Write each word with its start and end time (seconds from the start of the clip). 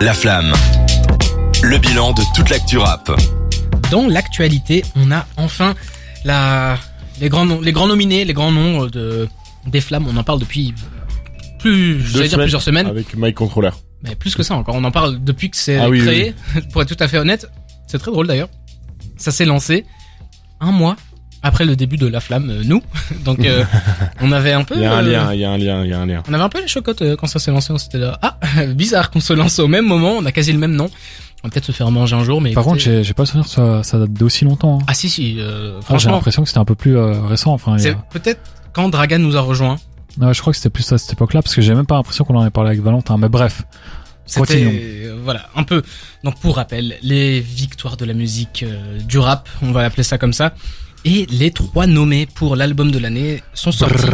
La 0.00 0.14
Flamme. 0.14 0.54
Le 1.62 1.76
bilan 1.76 2.14
de 2.14 2.22
toute 2.34 2.48
l'actu 2.48 2.78
rap. 2.78 3.10
Dans 3.90 4.06
l'actualité, 4.08 4.82
on 4.96 5.10
a 5.12 5.26
enfin 5.36 5.74
la, 6.24 6.78
les 7.20 7.28
grands 7.28 7.44
noms, 7.44 7.60
les 7.60 7.72
grands 7.72 7.86
nominés, 7.86 8.24
les 8.24 8.32
grands 8.32 8.50
noms 8.50 8.86
de, 8.86 9.28
des 9.66 9.82
flammes. 9.82 10.06
On 10.08 10.16
en 10.16 10.24
parle 10.24 10.40
depuis 10.40 10.72
plus, 11.58 12.00
j'allais 12.06 12.28
dire 12.28 12.38
plusieurs 12.38 12.62
semaines. 12.62 12.86
Avec 12.86 13.14
Mike 13.14 13.36
Controller. 13.36 13.72
Mais 14.02 14.14
plus 14.14 14.34
que 14.34 14.42
ça 14.42 14.54
encore. 14.54 14.74
On 14.74 14.84
en 14.84 14.90
parle 14.90 15.22
depuis 15.22 15.50
que 15.50 15.56
c'est 15.58 15.76
Ah 15.76 15.90
oui, 15.90 16.00
créé. 16.00 16.34
Pour 16.72 16.80
être 16.80 16.96
tout 16.96 17.04
à 17.04 17.06
fait 17.06 17.18
honnête, 17.18 17.46
c'est 17.86 17.98
très 17.98 18.10
drôle 18.10 18.26
d'ailleurs. 18.26 18.48
Ça 19.18 19.30
s'est 19.30 19.44
lancé 19.44 19.84
un 20.60 20.72
mois 20.72 20.96
après 21.42 21.64
le 21.64 21.76
début 21.76 21.96
de 21.96 22.06
la 22.06 22.20
flamme, 22.20 22.50
euh, 22.50 22.62
nous. 22.64 22.82
Donc 23.24 23.40
euh, 23.44 23.64
on 24.20 24.32
avait 24.32 24.52
un 24.52 24.64
peu. 24.64 24.74
Il 24.76 24.82
y 24.82 24.86
a 24.86 24.94
un 24.94 25.04
euh, 25.04 25.10
lien, 25.12 25.32
il 25.34 25.40
y 25.40 25.44
a 25.44 25.50
un 25.50 25.58
lien, 25.58 25.84
il 25.84 25.90
y 25.90 25.92
a 25.92 26.00
un 26.00 26.06
lien. 26.06 26.22
On 26.28 26.34
avait 26.34 26.42
un 26.42 26.48
peu 26.48 26.60
les 26.60 26.68
chocottes 26.68 27.02
euh, 27.02 27.16
quand 27.16 27.26
ça 27.26 27.38
s'est 27.38 27.50
lancé. 27.50 27.72
On 27.72 27.78
s'était 27.78 27.98
là. 27.98 28.18
Ah, 28.22 28.36
bizarre 28.74 29.10
qu'on 29.10 29.20
se 29.20 29.32
lance 29.32 29.58
au 29.58 29.68
même 29.68 29.86
moment. 29.86 30.12
On 30.18 30.26
a 30.26 30.32
quasi 30.32 30.52
le 30.52 30.58
même 30.58 30.74
nom. 30.74 30.90
On 31.42 31.48
va 31.48 31.52
peut-être 31.52 31.64
se 31.64 31.72
faire 31.72 31.90
manger 31.90 32.16
un 32.16 32.24
jour, 32.24 32.40
mais. 32.40 32.52
Par 32.52 32.64
contre, 32.64 32.76
écoutez- 32.76 32.96
j'ai 32.98 33.04
j'ai 33.04 33.14
pas 33.14 33.22
le 33.22 33.26
souvenir 33.28 33.46
que 33.46 33.50
ça, 33.52 33.82
ça 33.82 33.98
date 33.98 34.12
d'aussi 34.12 34.44
longtemps. 34.44 34.80
Hein. 34.80 34.84
ah 34.88 34.94
si 34.94 35.08
si. 35.08 35.36
euh, 35.38 35.72
Ah, 35.72 35.76
j'ai 35.80 35.84
franchement, 35.86 36.12
l'impression 36.16 36.42
que 36.42 36.48
c'était 36.48 36.58
un 36.60 36.64
peu 36.66 36.74
plus 36.74 36.96
euh, 36.98 37.22
récent. 37.22 37.52
Enfin, 37.52 37.78
c'est 37.78 37.92
a- 37.92 38.04
peut-être 38.10 38.40
quand 38.72 38.88
Dragan 38.90 39.18
nous 39.20 39.36
a 39.36 39.40
rejoint. 39.40 39.78
Ouais, 40.20 40.34
je 40.34 40.40
crois 40.40 40.52
que 40.52 40.58
c'était 40.58 40.70
plus 40.70 40.92
à 40.92 40.98
cette 40.98 41.12
époque-là 41.14 41.40
parce 41.40 41.54
que 41.54 41.62
j'ai 41.62 41.72
même 41.74 41.86
pas 41.86 41.94
l'impression 41.94 42.24
qu'on 42.24 42.36
en 42.36 42.44
ait 42.44 42.50
parlé 42.50 42.70
avec 42.70 42.82
Valentin. 42.82 43.16
Mais 43.16 43.28
bref, 43.28 43.62
Continuons. 44.36 44.70
C'était 44.70 45.08
voilà 45.24 45.48
un 45.56 45.62
peu. 45.64 45.82
Donc 46.24 46.38
pour 46.40 46.56
rappel, 46.56 46.96
les 47.02 47.40
victoires 47.40 47.96
de 47.96 48.04
la 48.04 48.12
musique 48.12 48.62
euh, 48.64 48.98
du 49.00 49.18
rap, 49.18 49.48
on 49.62 49.72
va 49.72 49.82
l'appeler 49.82 50.02
ça 50.02 50.18
comme 50.18 50.32
ça, 50.32 50.52
et 51.04 51.26
les 51.26 51.50
trois 51.50 51.86
nommés 51.86 52.26
pour 52.26 52.56
l'album 52.56 52.90
de 52.90 52.98
l'année 52.98 53.42
sont 53.54 53.72
sortis. 53.72 54.06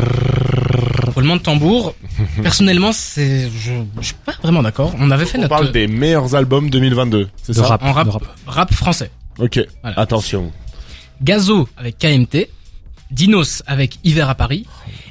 Roulement 1.14 1.36
de 1.36 1.40
tambour. 1.42 1.94
Personnellement, 2.42 2.92
c'est 2.92 3.48
je, 3.50 3.72
je 4.00 4.06
suis 4.06 4.14
pas 4.24 4.34
vraiment 4.42 4.62
d'accord. 4.62 4.94
On 4.98 5.10
avait 5.10 5.24
fait 5.26 5.38
On 5.38 5.42
notre 5.42 5.54
parle 5.56 5.72
des 5.72 5.86
meilleurs 5.86 6.34
albums 6.34 6.68
2022, 6.70 7.28
c'est 7.42 7.52
de 7.52 7.58
ça 7.58 7.66
rap, 7.66 7.82
en 7.82 7.92
rap, 7.92 8.08
rap. 8.08 8.22
rap 8.46 8.74
français. 8.74 9.10
Ok, 9.38 9.60
Voilà. 9.82 9.98
attention. 10.00 10.52
Gazo 11.22 11.68
avec 11.76 11.98
KMT, 11.98 12.48
Dinos 13.10 13.62
avec 13.66 13.98
Hiver 14.04 14.28
à 14.28 14.34
Paris 14.34 14.66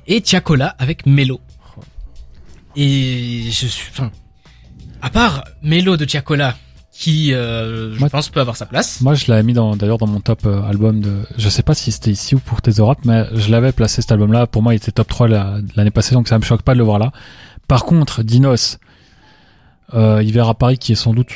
et 0.07 0.21
Tiakola 0.21 0.75
avec 0.79 1.05
Mélo. 1.05 1.39
Et 2.75 3.43
je 3.51 3.67
suis, 3.67 3.89
enfin, 3.91 4.11
à 5.01 5.09
part 5.09 5.43
Mélo 5.63 5.97
de 5.97 6.05
Tiakola, 6.05 6.55
qui, 6.97 7.33
euh, 7.33 7.93
je 7.93 7.99
Moi- 7.99 8.09
pense 8.09 8.29
peut 8.29 8.39
avoir 8.39 8.55
sa 8.55 8.65
place. 8.65 9.01
Moi, 9.01 9.15
je 9.15 9.25
l'avais 9.27 9.43
mis 9.43 9.51
dans 9.53 9.75
d'ailleurs 9.75 9.97
dans 9.97 10.07
mon 10.07 10.21
top 10.21 10.45
euh, 10.45 10.61
album 10.63 11.01
de. 11.01 11.23
Je 11.37 11.49
sais 11.49 11.61
pas 11.61 11.73
si 11.75 11.91
c'était 11.91 12.11
ici 12.11 12.35
ou 12.35 12.39
pour 12.39 12.61
tes 12.61 12.71
Rap, 12.81 12.99
mais 13.03 13.25
je 13.33 13.51
l'avais 13.51 13.73
placé 13.73 14.01
cet 14.01 14.13
album-là. 14.13 14.47
Pour 14.47 14.63
moi, 14.63 14.73
il 14.73 14.77
était 14.77 14.91
top 14.93 15.07
3 15.09 15.27
la- 15.27 15.57
l'année 15.75 15.91
passée, 15.91 16.15
donc 16.15 16.27
ça 16.29 16.39
me 16.39 16.43
choque 16.43 16.61
pas 16.61 16.73
de 16.73 16.77
le 16.79 16.85
voir 16.85 16.97
là. 16.99 17.11
Par 17.67 17.83
contre, 17.83 18.23
Dinos, 18.23 18.77
euh, 19.93 20.23
Hiver 20.23 20.47
à 20.47 20.53
Paris, 20.53 20.77
qui 20.77 20.93
est 20.93 20.95
sans 20.95 21.13
doute 21.13 21.29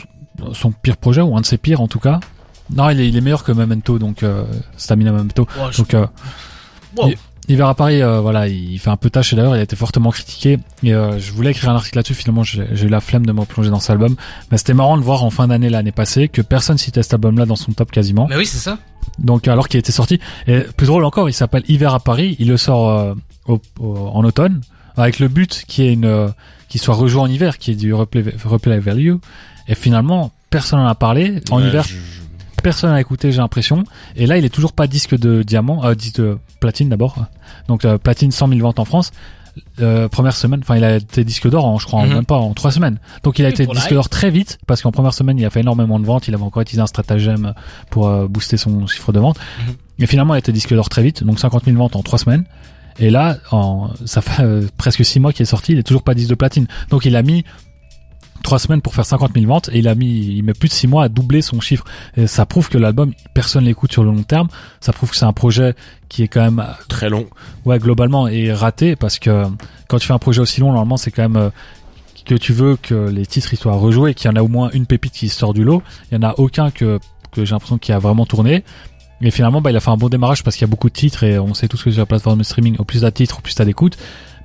son 0.53 0.71
pire 0.71 0.95
projet 0.95 1.21
ou 1.21 1.35
un 1.35 1.41
de 1.41 1.45
ses 1.45 1.57
pires 1.57 1.81
en 1.81 1.87
tout 1.89 1.99
cas. 1.99 2.19
Non, 2.73 2.89
il 2.89 2.99
est, 3.01 3.09
il 3.09 3.17
est 3.17 3.21
meilleur 3.21 3.43
que 3.43 3.51
Memento, 3.51 3.99
donc 3.99 4.23
euh, 4.23 4.45
Stamina 4.77 5.11
Memento. 5.11 5.45
Oh, 5.59 5.63
je- 5.71 5.77
Donc 5.79 5.93
euh, 5.93 6.05
wow. 6.95 7.11
Hiver 7.49 7.67
à 7.67 7.73
Paris, 7.75 8.01
euh, 8.03 8.19
voilà, 8.21 8.47
il 8.47 8.77
fait 8.79 8.91
un 8.91 8.95
peu 8.95 9.09
tâche 9.09 9.33
et 9.33 9.35
d'ailleurs 9.35 9.55
il 9.55 9.59
a 9.59 9.63
été 9.63 9.75
fortement 9.75 10.11
critiqué. 10.11 10.59
Et 10.83 10.93
euh, 10.93 11.17
je 11.19 11.31
voulais 11.31 11.49
écrire 11.51 11.69
un 11.71 11.75
article 11.75 11.97
là-dessus, 11.97 12.13
finalement 12.13 12.43
j'ai 12.43 12.61
eu 12.85 12.89
la 12.89 13.01
flemme 13.01 13.25
de 13.25 13.31
me 13.31 13.39
replonger 13.39 13.69
dans 13.71 13.79
cet 13.79 13.89
album. 13.89 14.15
Mais 14.51 14.57
c'était 14.57 14.73
marrant 14.75 14.97
de 14.97 15.01
voir 15.03 15.23
en 15.23 15.29
fin 15.31 15.47
d'année 15.47 15.69
l'année 15.69 15.91
passée 15.91 16.27
que 16.29 16.41
personne 16.43 16.77
citait 16.77 17.01
cet 17.03 17.13
album-là 17.15 17.45
dans 17.47 17.55
son 17.55 17.71
top 17.71 17.91
quasiment. 17.91 18.27
Mais 18.29 18.35
oui, 18.37 18.45
c'est 18.45 18.59
ça. 18.59 18.77
Donc 19.17 19.47
alors 19.47 19.67
qu'il 19.67 19.79
était 19.79 19.91
sorti. 19.91 20.19
Et 20.47 20.59
plus 20.77 20.85
drôle 20.87 21.03
encore, 21.05 21.27
il 21.29 21.33
s'appelle 21.33 21.63
Hiver 21.67 21.93
à 21.93 21.99
Paris. 21.99 22.35
Il 22.39 22.49
le 22.49 22.57
sort 22.57 22.89
euh, 22.89 23.13
au- 23.47 23.61
au- 23.79 23.97
en 24.13 24.23
automne 24.23 24.61
avec 24.95 25.19
le 25.19 25.27
but 25.27 25.63
qui 25.67 25.83
est 25.83 25.93
une 25.93 26.05
euh, 26.05 26.27
qu'il 26.67 26.79
soit 26.79 26.93
rejoué 26.95 27.19
en 27.21 27.27
hiver, 27.27 27.57
qui 27.57 27.71
est 27.71 27.75
du 27.75 27.93
replay, 27.95 28.23
replay 28.45 28.77
value. 28.79 29.15
Et 29.67 29.73
finalement, 29.75 30.31
personne 30.51 30.79
n'en 30.79 30.87
a 30.87 30.93
parlé. 30.95 31.41
En 31.49 31.57
Ouais, 31.59 31.67
hiver, 31.67 31.83
je- 31.83 31.95
personne 32.61 32.91
n'a 32.91 33.01
écouté, 33.01 33.31
j'ai 33.31 33.37
l'impression. 33.39 33.83
Et 34.15 34.27
là, 34.27 34.37
il 34.37 34.45
est 34.45 34.49
toujours 34.49 34.73
pas 34.73 34.85
disque 34.85 35.17
de 35.17 35.41
diamant, 35.41 35.83
euh, 35.85 35.95
disque 35.95 36.17
de 36.17 36.37
platine 36.59 36.89
d'abord. 36.89 37.25
Donc 37.69 37.85
euh, 37.85 37.97
platine 37.97 38.31
100 38.31 38.49
000 38.49 38.59
ventes 38.59 38.79
en 38.79 38.85
France. 38.85 39.11
Euh, 39.81 40.07
première 40.07 40.35
semaine, 40.35 40.59
enfin 40.63 40.75
il 40.77 40.83
a 40.83 40.95
été 40.97 41.23
disque 41.23 41.49
d'or, 41.49 41.65
en, 41.65 41.79
je 41.79 41.85
crois, 41.85 42.05
Mhm. 42.05 42.13
même 42.13 42.25
pas 42.25 42.37
en 42.37 42.53
trois 42.53 42.71
semaines. 42.71 42.97
Donc 43.23 43.39
il 43.39 43.45
a 43.45 43.49
Oui, 43.49 43.53
été 43.53 43.65
disque 43.65 43.93
d'or 43.93 44.07
très 44.09 44.29
vite 44.29 44.57
parce 44.67 44.81
qu'en 44.81 44.91
première 44.91 45.13
semaine 45.13 45.37
il 45.39 45.45
a 45.45 45.49
fait 45.49 45.61
énormément 45.61 45.99
de 45.99 46.05
ventes. 46.05 46.27
Il 46.27 46.33
avait 46.33 46.43
encore 46.43 46.61
utilisé 46.61 46.81
un 46.81 46.87
stratagème 46.87 47.53
pour 47.89 48.07
euh, 48.07 48.27
booster 48.27 48.57
son 48.57 48.85
chiffre 48.87 49.11
de 49.13 49.19
vente. 49.19 49.37
Mhm. 49.67 49.73
Et 49.99 50.07
finalement 50.07 50.33
il 50.33 50.37
a 50.37 50.39
été 50.39 50.51
disque 50.51 50.73
d'or 50.73 50.89
très 50.89 51.03
vite, 51.03 51.23
donc 51.23 51.39
50 51.39 51.65
000 51.65 51.77
ventes 51.77 51.95
en 51.95 52.03
trois 52.03 52.19
semaines. 52.19 52.43
Et 52.99 53.09
là, 53.09 53.37
en, 53.51 53.89
ça 54.05 54.21
fait 54.21 54.43
euh, 54.43 54.67
presque 54.77 55.05
six 55.05 55.19
mois 55.21 55.31
qu'il 55.31 55.43
est 55.43 55.45
sorti, 55.45 55.71
il 55.71 55.79
est 55.79 55.83
toujours 55.83 56.03
pas 56.03 56.13
disque 56.13 56.29
de 56.29 56.35
platine. 56.35 56.67
Donc 56.89 57.05
il 57.05 57.15
a 57.15 57.23
mis 57.23 57.43
trois 58.43 58.59
semaines 58.59 58.81
pour 58.81 58.95
faire 58.95 59.05
50 59.05 59.33
000 59.33 59.45
ventes 59.45 59.69
et 59.71 59.79
il 59.79 59.87
a 59.87 59.95
mis, 59.95 60.37
il 60.37 60.43
met 60.43 60.53
plus 60.53 60.69
de 60.69 60.73
six 60.73 60.87
mois 60.87 61.03
à 61.03 61.09
doubler 61.09 61.41
son 61.41 61.59
chiffre. 61.59 61.85
Et 62.17 62.27
ça 62.27 62.45
prouve 62.45 62.69
que 62.69 62.77
l'album, 62.77 63.13
personne 63.33 63.65
l'écoute 63.65 63.91
sur 63.91 64.03
le 64.03 64.11
long 64.11 64.23
terme. 64.23 64.47
Ça 64.81 64.93
prouve 64.93 65.11
que 65.11 65.15
c'est 65.17 65.25
un 65.25 65.33
projet 65.33 65.75
qui 66.07 66.23
est 66.23 66.27
quand 66.27 66.41
même, 66.41 66.65
Très 66.87 67.09
long. 67.09 67.27
ouais, 67.65 67.79
globalement, 67.79 68.27
est 68.27 68.51
raté 68.53 68.95
parce 68.95 69.19
que 69.19 69.43
quand 69.87 69.99
tu 69.99 70.07
fais 70.07 70.13
un 70.13 70.19
projet 70.19 70.41
aussi 70.41 70.61
long, 70.61 70.67
normalement, 70.71 70.97
c'est 70.97 71.11
quand 71.11 71.23
même 71.23 71.37
euh, 71.37 71.49
que 72.25 72.35
tu 72.35 72.53
veux 72.53 72.77
que 72.81 73.09
les 73.09 73.25
titres 73.25 73.53
ils 73.53 73.57
soient 73.57 73.75
rejoués, 73.75 74.13
qu'il 74.13 74.29
y 74.29 74.33
en 74.33 74.35
a 74.35 74.43
au 74.43 74.47
moins 74.47 74.69
une 74.71 74.85
pépite 74.85 75.13
qui 75.13 75.29
sort 75.29 75.53
du 75.53 75.63
lot. 75.63 75.81
Il 76.11 76.15
y 76.15 76.17
en 76.17 76.27
a 76.27 76.35
aucun 76.37 76.71
que 76.71 76.99
que 77.31 77.45
j'ai 77.45 77.51
l'impression 77.51 77.77
qu'il 77.77 77.93
a 77.93 77.99
vraiment 77.99 78.25
tourné. 78.25 78.63
Et 79.21 79.31
finalement, 79.31 79.61
bah, 79.61 79.69
il 79.71 79.77
a 79.77 79.79
fait 79.79 79.91
un 79.91 79.97
bon 79.97 80.09
démarrage 80.09 80.43
parce 80.43 80.55
qu'il 80.55 80.65
y 80.65 80.69
a 80.69 80.71
beaucoup 80.71 80.87
de 80.89 80.93
titres 80.93 81.23
et 81.23 81.37
on 81.39 81.53
sait 81.53 81.67
tous 81.67 81.83
que 81.83 81.91
sur 81.91 81.99
la 81.99 82.05
plateforme 82.05 82.39
de 82.39 82.43
streaming, 82.43 82.77
au 82.79 82.85
plus 82.85 83.01
t'as 83.01 83.09
de 83.09 83.15
titres, 83.15 83.39
au 83.39 83.41
plus 83.41 83.53
t'as 83.53 83.65
d'écoute. 83.65 83.97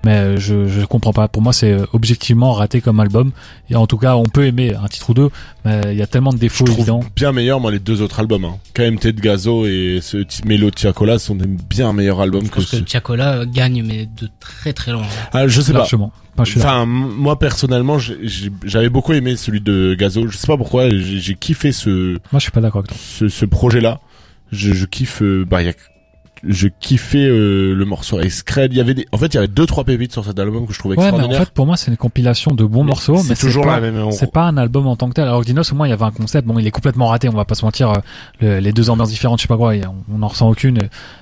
Mais 0.05 0.17
euh, 0.19 0.37
je, 0.39 0.69
je 0.69 0.85
comprends 0.85 1.13
pas. 1.13 1.29
Pour 1.29 1.41
moi, 1.43 1.53
c'est 1.53 1.73
euh, 1.73 1.87
objectivement 1.93 2.53
raté 2.53 2.81
comme 2.81 3.01
album. 3.01 3.33
Et 3.71 3.77
en 3.77 3.87
tout 3.87 3.97
cas, 3.99 4.17
on 4.17 4.25
peut 4.25 4.47
aimer 4.47 4.75
un 4.75 4.87
titre 4.89 5.11
ou 5.11 5.15
deux, 5.15 5.31
mais 5.65 5.81
il 5.93 5.97
y 5.99 6.03
a 6.03 6.07
tellement 6.07 6.31
de 6.31 6.37
Je 6.37 6.41
défauts 6.43 6.65
trouve 6.65 6.79
évidents. 6.79 7.01
bien 7.17 7.33
meilleur, 7.33 7.59
moi, 7.61 7.71
les 7.71 7.79
deux 7.79 8.03
autres 8.03 8.21
albums. 8.21 8.45
Hein. 8.45 8.57
KMT 8.75 9.07
de 9.09 9.21
Gazo 9.21 9.67
et 9.67 10.01
ce 10.03 10.19
de 10.19 10.71
Tiakola 10.71 11.19
sont 11.19 11.35
des 11.35 11.47
bien 11.47 11.93
meilleurs 11.93 12.21
albums 12.21 12.45
Je 12.45 12.51
que 12.51 12.55
pense 12.57 12.67
que 12.71 12.77
ce... 12.77 12.83
Tiakola 12.83 13.47
gagne, 13.47 13.83
mais 13.87 14.07
de 14.21 14.29
très 14.41 14.73
très 14.73 14.93
loin. 14.93 15.05
Ah, 15.33 15.49
je 15.49 15.61
sais 15.61 15.73
pas. 15.73 15.79
Largement. 15.79 16.13
Enfin, 16.35 16.45
je 16.45 16.51
suis 16.51 16.61
d'accord. 16.61 16.75
Enfin, 16.79 16.87
moi 16.87 17.39
personnellement, 17.39 17.99
j'ai- 17.99 18.19
j'ai- 18.23 18.51
j'avais 18.65 18.89
beaucoup 18.89 19.13
aimé 19.13 19.37
celui 19.37 19.61
de 19.61 19.95
Gazo. 19.99 20.27
Je 20.29 20.37
sais 20.37 20.47
pas 20.49 20.57
pourquoi, 20.57 20.91
j'ai 20.91 21.35
kiffé 21.35 21.71
ce 21.73 21.91
Moi, 22.11 22.19
je 22.35 22.41
suis 22.41 22.51
pas 22.51 22.61
d'accord 22.61 22.81
avec 22.81 22.89
toi. 22.91 22.97
ce, 23.01 23.29
ce 23.29 23.45
projet-là. 23.45 24.01
Je, 24.53 24.73
je 24.73 24.85
kiffe. 24.85 25.23
euh, 25.23 25.45
bah, 25.49 25.63
il 25.63 25.67
y 25.67 25.71
a, 25.71 25.75
je 26.47 26.69
kiffais 26.81 27.27
euh, 27.27 27.75
le 27.75 27.85
morceau 27.85 28.19
avec 28.19 28.31
Scred. 28.33 28.73
Il 28.73 28.77
y 28.77 28.81
avait 28.81 28.95
des, 28.95 29.07
en 29.13 29.19
fait, 29.19 29.27
il 29.27 29.35
y 29.35 29.39
avait 29.39 29.49
deux 29.49 29.67
trois 29.67 29.85
pépites 29.85 30.13
sur 30.13 30.25
cet 30.25 30.39
album 30.39 30.67
que 30.67 30.73
je 30.73 30.79
trouvais 30.79 30.97
Ouais, 30.97 31.05
mais 31.05 31.11
en 31.11 31.15
extraordinaire. 31.15 31.47
fait, 31.47 31.53
pour 31.55 31.67
moi, 31.67 31.77
c'est 31.77 31.91
une 31.91 31.97
compilation 31.97 32.53
de 32.53 32.65
bons 32.65 32.85
morceaux, 32.85 33.15
mais 33.29 33.35
c'est 33.35 33.47
toujours 33.47 33.65
pas, 33.65 33.81
la 33.81 33.81
même. 33.81 33.97
on- 33.97 34.11
C'est 34.11 34.31
pas 34.33 34.45
un 34.45 34.57
album 34.57 34.87
en 34.87 34.97
tant 34.97 35.09
que 35.09 35.15
tel. 35.15 35.25
Alors 35.25 35.41
que 35.41 35.47
Dinos, 35.47 35.73
au 35.73 35.75
moins, 35.75 35.87
il 35.87 35.91
y 35.91 35.93
avait 35.95 36.05
un 36.05 36.11
concept. 36.11 36.47
Bon, 36.47 36.59
il 36.59 36.67
est 36.67 36.71
complètement 36.71 37.07
raté, 37.09 37.29
on 37.29 37.33
va 37.33 37.45
pas 37.45 37.55
se 37.55 37.65
mentir. 37.65 37.91
euh, 37.91 37.95
le- 38.41 38.59
les 38.61 38.73
deux 38.73 38.91
ambiances 38.91 39.11
différentes, 39.11 39.39
je 39.39 39.43
sais 39.43 39.49
pas 39.49 39.57
quoi, 39.57 39.73
on 39.75 40.15
on 40.19 40.23
en 40.23 40.29
ressent 40.29 40.49
aucune. 40.51 40.79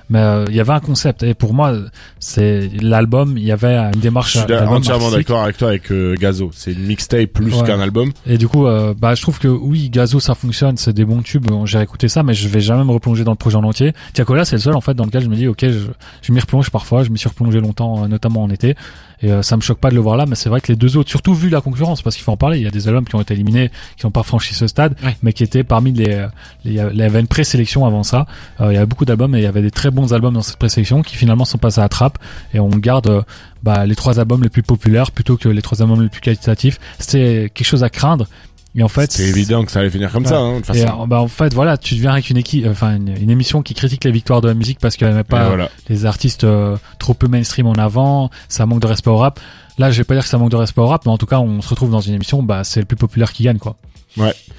Mais 0.09 0.19
euh, 0.19 0.45
il 0.49 0.55
y 0.55 0.59
avait 0.59 0.73
un 0.73 0.79
concept. 0.79 1.23
Et 1.23 1.33
pour 1.33 1.53
moi, 1.53 1.73
c'est 2.19 2.69
l'album, 2.81 3.37
il 3.37 3.43
y 3.43 3.51
avait 3.51 3.75
une 3.77 3.99
démarche 3.99 4.33
Je 4.33 4.39
suis 4.39 4.53
entièrement 4.53 5.11
d'accord 5.11 5.43
avec 5.43 5.57
toi 5.57 5.69
avec 5.69 5.91
euh, 5.91 6.15
Gazo. 6.19 6.51
C'est 6.53 6.73
une 6.73 6.85
mixtape 6.85 7.25
plus 7.31 7.53
Ouais. 7.53 7.63
qu'un 7.67 7.79
album. 7.79 8.11
Et 8.27 8.37
du 8.37 8.47
coup, 8.47 8.65
euh, 8.67 8.93
bah, 8.97 9.15
je 9.15 9.21
trouve 9.21 9.39
que 9.39 9.47
oui, 9.47 9.89
Gazo, 9.89 10.19
ça 10.19 10.35
fonctionne, 10.35 10.77
c'est 10.77 10.93
des 10.93 11.05
bons 11.05 11.21
tubes. 11.21 11.47
J'ai 11.65 11.81
écouté 11.81 12.07
ça, 12.07 12.23
mais 12.23 12.33
je 12.33 12.47
vais 12.47 12.61
jamais 12.61 12.83
me 12.83 12.91
replonger 12.91 13.23
dans 13.23 13.31
le 13.31 13.37
projet 13.37 13.57
en 13.57 13.63
entier. 13.63 13.93
Tiakola, 14.13 14.45
c'est 14.45 14.55
le 14.57 14.61
seul 14.61 14.75
en 14.75 14.81
fait 14.81 14.93
dans 14.93 15.03
je 15.19 15.27
me 15.27 15.35
dis, 15.35 15.47
ok, 15.47 15.59
je, 15.61 15.79
je 16.21 16.31
m'y 16.31 16.39
replonge 16.39 16.69
parfois. 16.69 17.03
Je 17.03 17.09
m'y 17.09 17.17
suis 17.17 17.29
replongé 17.29 17.59
longtemps, 17.59 18.03
euh, 18.03 18.07
notamment 18.07 18.43
en 18.43 18.49
été. 18.49 18.75
Et 19.21 19.31
euh, 19.31 19.41
ça 19.41 19.55
me 19.55 19.61
choque 19.61 19.77
pas 19.77 19.89
de 19.89 19.95
le 19.95 20.01
voir 20.01 20.17
là, 20.17 20.25
mais 20.25 20.35
c'est 20.35 20.49
vrai 20.49 20.59
que 20.59 20.69
les 20.69 20.75
deux 20.75 20.97
autres, 20.97 21.09
surtout 21.09 21.33
vu 21.33 21.47
la 21.49 21.61
concurrence, 21.61 22.01
parce 22.01 22.15
qu'il 22.17 22.23
faut 22.25 22.31
en 22.33 22.37
parler, 22.37 22.57
il 22.57 22.63
y 22.63 22.67
a 22.67 22.71
des 22.71 22.87
albums 22.89 23.05
qui 23.05 23.15
ont 23.15 23.21
été 23.21 23.33
éliminés, 23.33 23.71
qui 23.95 24.05
n'ont 24.05 24.11
pas 24.11 24.23
franchi 24.23 24.53
ce 24.53 24.67
stade, 24.67 24.95
Ouais. 25.01 25.15
mais 25.23 25.31
qui 25.31 25.43
étaient 25.43 25.63
parmi 25.63 25.93
les, 25.93 26.25
les, 26.65 26.73
il 26.73 26.73
y 26.73 27.01
avait 27.01 27.21
une 27.21 27.27
présélection 27.27 27.85
avant 27.85 28.03
ça. 28.03 28.25
Euh, 28.59 28.71
il 28.71 28.73
y 28.73 28.77
avait 28.77 28.85
beaucoup 28.85 29.05
d'albums 29.05 29.33
et 29.35 29.39
il 29.39 29.43
y 29.43 29.47
avait 29.47 29.61
des 29.61 29.71
très 29.71 29.91
bons 29.91 30.13
albums 30.13 30.33
dans 30.33 30.41
cette 30.41 30.57
présélection 30.57 31.03
qui 31.03 31.15
finalement 31.15 31.45
sont 31.45 31.57
passés 31.57 31.79
à 31.79 31.83
la 31.83 31.89
trappe 31.89 32.17
et 32.53 32.59
on 32.59 32.67
garde 32.69 33.07
euh, 33.07 33.21
bah, 33.61 33.85
les 33.85 33.95
trois 33.95 34.19
albums 34.19 34.43
les 34.43 34.49
plus 34.49 34.63
populaires 34.63 35.11
plutôt 35.11 35.37
que 35.37 35.47
les 35.47 35.61
trois 35.61 35.81
albums 35.81 36.01
les 36.03 36.09
plus 36.09 36.19
qualitatifs. 36.21 36.77
C'était 36.99 37.49
quelque 37.53 37.67
chose 37.67 37.83
à 37.85 37.89
craindre. 37.89 38.27
Et 38.75 38.81
en 38.81 38.87
fait, 38.87 39.11
C'est 39.11 39.27
évident 39.29 39.63
que 39.65 39.71
ça 39.71 39.81
allait 39.81 39.89
finir 39.91 40.11
comme 40.11 40.23
Ouais. 40.23 40.29
ça. 40.29 40.39
Hein, 40.39 40.59
de 40.59 40.65
toute 40.65 40.75
Et 40.75 40.79
façon. 40.79 41.03
euh, 41.03 41.05
bah 41.05 41.21
en 41.21 41.27
fait 41.27 41.53
voilà, 41.53 41.77
tu 41.77 41.93
deviens 41.93 42.11
avec 42.13 42.29
une 42.31 42.37
équipe, 42.37 42.65
enfin 42.67 42.95
une, 42.95 43.15
une 43.21 43.29
émission 43.29 43.61
qui 43.61 43.75
critique 43.75 44.03
les 44.03 44.11
victoires 44.11 44.41
de 44.41 44.47
la 44.47 44.55
musique 44.55 44.79
parce 44.79 44.97
qu'elle 44.97 45.13
met 45.13 45.23
pas 45.23 45.47
voilà. 45.49 45.69
les 45.89 46.05
artistes 46.07 46.43
euh, 46.43 46.75
trop 46.97 47.13
peu 47.13 47.27
mainstream 47.27 47.67
en 47.67 47.73
avant, 47.73 48.31
ça 48.49 48.65
manque 48.65 48.79
de 48.81 48.87
respect 48.87 49.11
au 49.11 49.17
rap. 49.17 49.39
Là, 49.77 49.91
je 49.91 49.97
vais 49.99 50.03
pas 50.03 50.15
dire 50.15 50.23
que 50.23 50.29
ça 50.29 50.37
manque 50.39 50.49
de 50.51 50.55
respect 50.55 50.81
au 50.81 50.87
rap, 50.87 51.05
mais 51.05 51.11
en 51.11 51.17
tout 51.19 51.25
cas, 51.27 51.39
on 51.39 51.61
se 51.61 51.69
retrouve 51.69 51.91
dans 51.91 52.01
une 52.01 52.15
émission, 52.15 52.41
bah 52.41 52.63
c'est 52.63 52.79
le 52.79 52.85
plus 52.87 52.97
populaire 52.97 53.31
qui 53.31 53.43
gagne 53.43 53.57
quoi. 53.59 53.75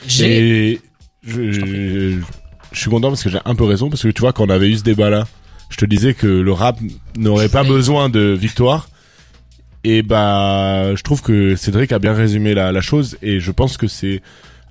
J'ai, 0.07 0.71
Et 0.73 0.81
je, 1.27 1.51
je, 1.53 2.19
je 2.73 2.81
suis 2.81 2.91
content 2.91 3.09
parce 3.09 3.23
que 3.23 3.31
j'ai 3.31 3.39
un 3.45 3.55
peu 3.55 3.65
raison 3.65 3.89
parce 3.89 4.03
que 4.03 4.09
tu 4.09 4.21
vois 4.21 4.33
quand 4.33 4.45
on 4.45 4.51
avait 4.51 4.69
eu 4.69 4.77
ce 4.77 4.83
débat 4.85 5.11
là, 5.11 5.25
je 5.71 5.77
te 5.77 5.85
disais 5.87 6.15
que 6.15 6.27
le 6.27 6.53
rap 6.53 6.79
n'aurait 7.17 7.49
pas 7.49 7.65
besoin 7.65 8.09
de 8.09 8.21
victoire. 8.39 8.89
Et 9.85 10.03
bah 10.03 10.95
je 10.95 11.03
trouve 11.03 11.21
que 11.23 11.57
Cédric 11.57 11.93
a 11.93 11.99
bien 11.99 12.15
résumé 12.15 12.55
la, 12.55 12.81
chose 12.81 13.19
et 13.23 13.39
je 13.39 13.51
pense 13.51 13.77
que 13.77 13.87
c'est 13.87 14.23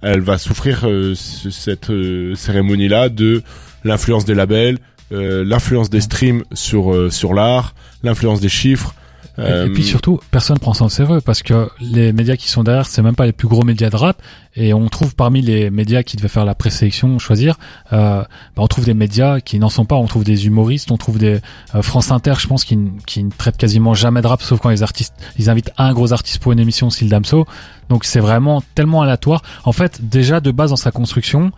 elle 0.01 0.21
va 0.21 0.37
souffrir 0.37 0.81
euh, 0.87 1.13
ce- 1.15 1.49
cette 1.51 1.91
cérémonie 2.35 2.87
là 2.87 3.09
de 3.09 3.41
l'influence 3.85 4.25
des 4.25 4.33
labels, 4.33 4.79
euh, 5.11 5.43
l'influence 5.45 5.89
des 5.89 6.01
streams 6.01 6.43
sur 6.53 6.93
euh, 6.93 7.09
sur 7.11 7.33
l'art, 7.33 7.75
l'influence 8.03 8.41
des 8.41 8.49
chiffres. 8.49 8.95
Et- 9.37 9.41
Euh, 9.41 9.65
Et 9.65 9.69
puis 9.71 9.83
surtout, 9.83 10.19
personne 10.29 10.59
prend 10.59 10.73
ça 10.73 10.85
au 10.85 10.89
sérieux 10.89 11.19
parce 11.19 11.41
que 11.41 11.67
les 11.81 12.13
médias 12.13 12.35
qui 12.35 12.49
sont 12.49 12.63
derrière, 12.63 12.85
c'est 12.85 13.01
même 13.01 13.15
pas 13.15 13.25
les 13.25 13.31
plus 13.31 13.47
gros 13.47 13.63
médias 13.63 13.89
de 13.89 13.95
rap. 13.95 14.21
Et 14.55 14.73
on 14.75 14.87
trouve 14.89 15.15
parmi 15.15 15.41
les 15.41 15.71
médias 15.71 16.03
qui 16.03 16.17
devaient 16.17 16.27
faire 16.27 16.45
la 16.45 16.53
présélection, 16.53 17.17
choisir, 17.17 17.57
euh, 17.93 18.21
bah, 18.21 18.27
on 18.57 18.67
trouve 18.67 18.85
des 18.85 18.93
médias 18.93 19.39
qui 19.39 19.57
n'en 19.57 19.69
sont 19.69 19.85
pas. 19.85 19.95
On 19.95 20.05
trouve 20.05 20.23
des 20.23 20.45
humoristes, 20.45 20.91
on 20.91 20.97
trouve 20.97 21.17
des 21.17 21.39
euh, 21.73 21.81
France 21.81 22.11
Inter, 22.11 22.33
je 22.37 22.45
pense, 22.45 22.63
qui, 22.63 22.77
qui 23.07 23.23
ne 23.23 23.31
traitent 23.31 23.57
quasiment 23.57 23.95
jamais 23.95 24.21
de 24.21 24.27
rap, 24.27 24.43
sauf 24.43 24.59
quand 24.59 24.69
les 24.69 24.83
artistes, 24.83 25.15
ils 25.39 25.49
invitent 25.49 25.71
un 25.79 25.93
gros 25.93 26.13
artiste 26.13 26.37
pour 26.39 26.51
une 26.51 26.59
émission, 26.59 26.91
style 26.91 27.09
Damso. 27.09 27.47
Donc 27.89 28.03
c'est 28.05 28.19
vraiment 28.19 28.61
tellement 28.75 29.01
aléatoire. 29.01 29.41
En 29.63 29.71
fait, 29.71 30.07
déjà 30.07 30.41
de 30.41 30.51
base 30.51 30.69
dans 30.69 30.75
sa 30.75 30.91
construction, 30.91 31.51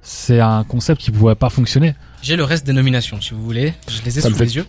c'est 0.00 0.40
un 0.40 0.64
concept 0.64 1.02
qui 1.02 1.10
pouvait 1.10 1.34
pas 1.34 1.50
fonctionner. 1.50 1.94
J'ai 2.22 2.36
le 2.36 2.44
reste 2.44 2.66
des 2.66 2.72
nominations, 2.72 3.20
si 3.20 3.32
vous 3.34 3.42
voulez. 3.42 3.74
Je 3.88 4.02
les 4.04 4.18
ai 4.18 4.22
Ça 4.22 4.28
me 4.28 4.34
sous 4.34 4.38
fait- 4.38 4.44
les 4.46 4.56
yeux. 4.56 4.66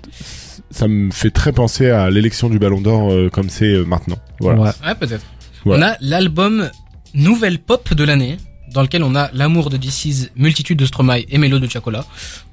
ça 0.72 0.88
me 0.88 1.12
fait 1.12 1.32
très 1.32 1.52
penser 1.52 1.90
à 1.90 2.10
l'élection 2.10 2.50
du 2.50 2.60
Ballon 2.60 2.80
d'Or 2.82 3.12
euh, 3.12 3.30
comme 3.30 3.50
c'est 3.50 3.66
euh, 3.74 3.84
maintenant. 3.86 4.18
Voilà. 4.40 4.62
Ouais. 4.62 4.70
Ouais, 4.86 4.96
peut-être. 4.96 5.26
Voilà. 5.66 5.88
On 5.88 5.90
a 5.94 5.98
l'album 6.02 6.70
Nouvelle 7.14 7.60
Pop 7.60 7.94
de 7.94 8.04
l'année, 8.04 8.38
dans 8.74 8.82
lequel 8.82 9.04
on 9.04 9.16
a 9.16 9.30
L'amour 9.34 9.70
de 9.70 9.78
DC's, 9.78 10.30
Multitude 10.36 10.78
de 10.80 10.86
Stromae 10.86 11.20
et 11.30 11.38
Mélo 11.38 11.60
de 11.60 11.68
Chacola. 11.68 12.06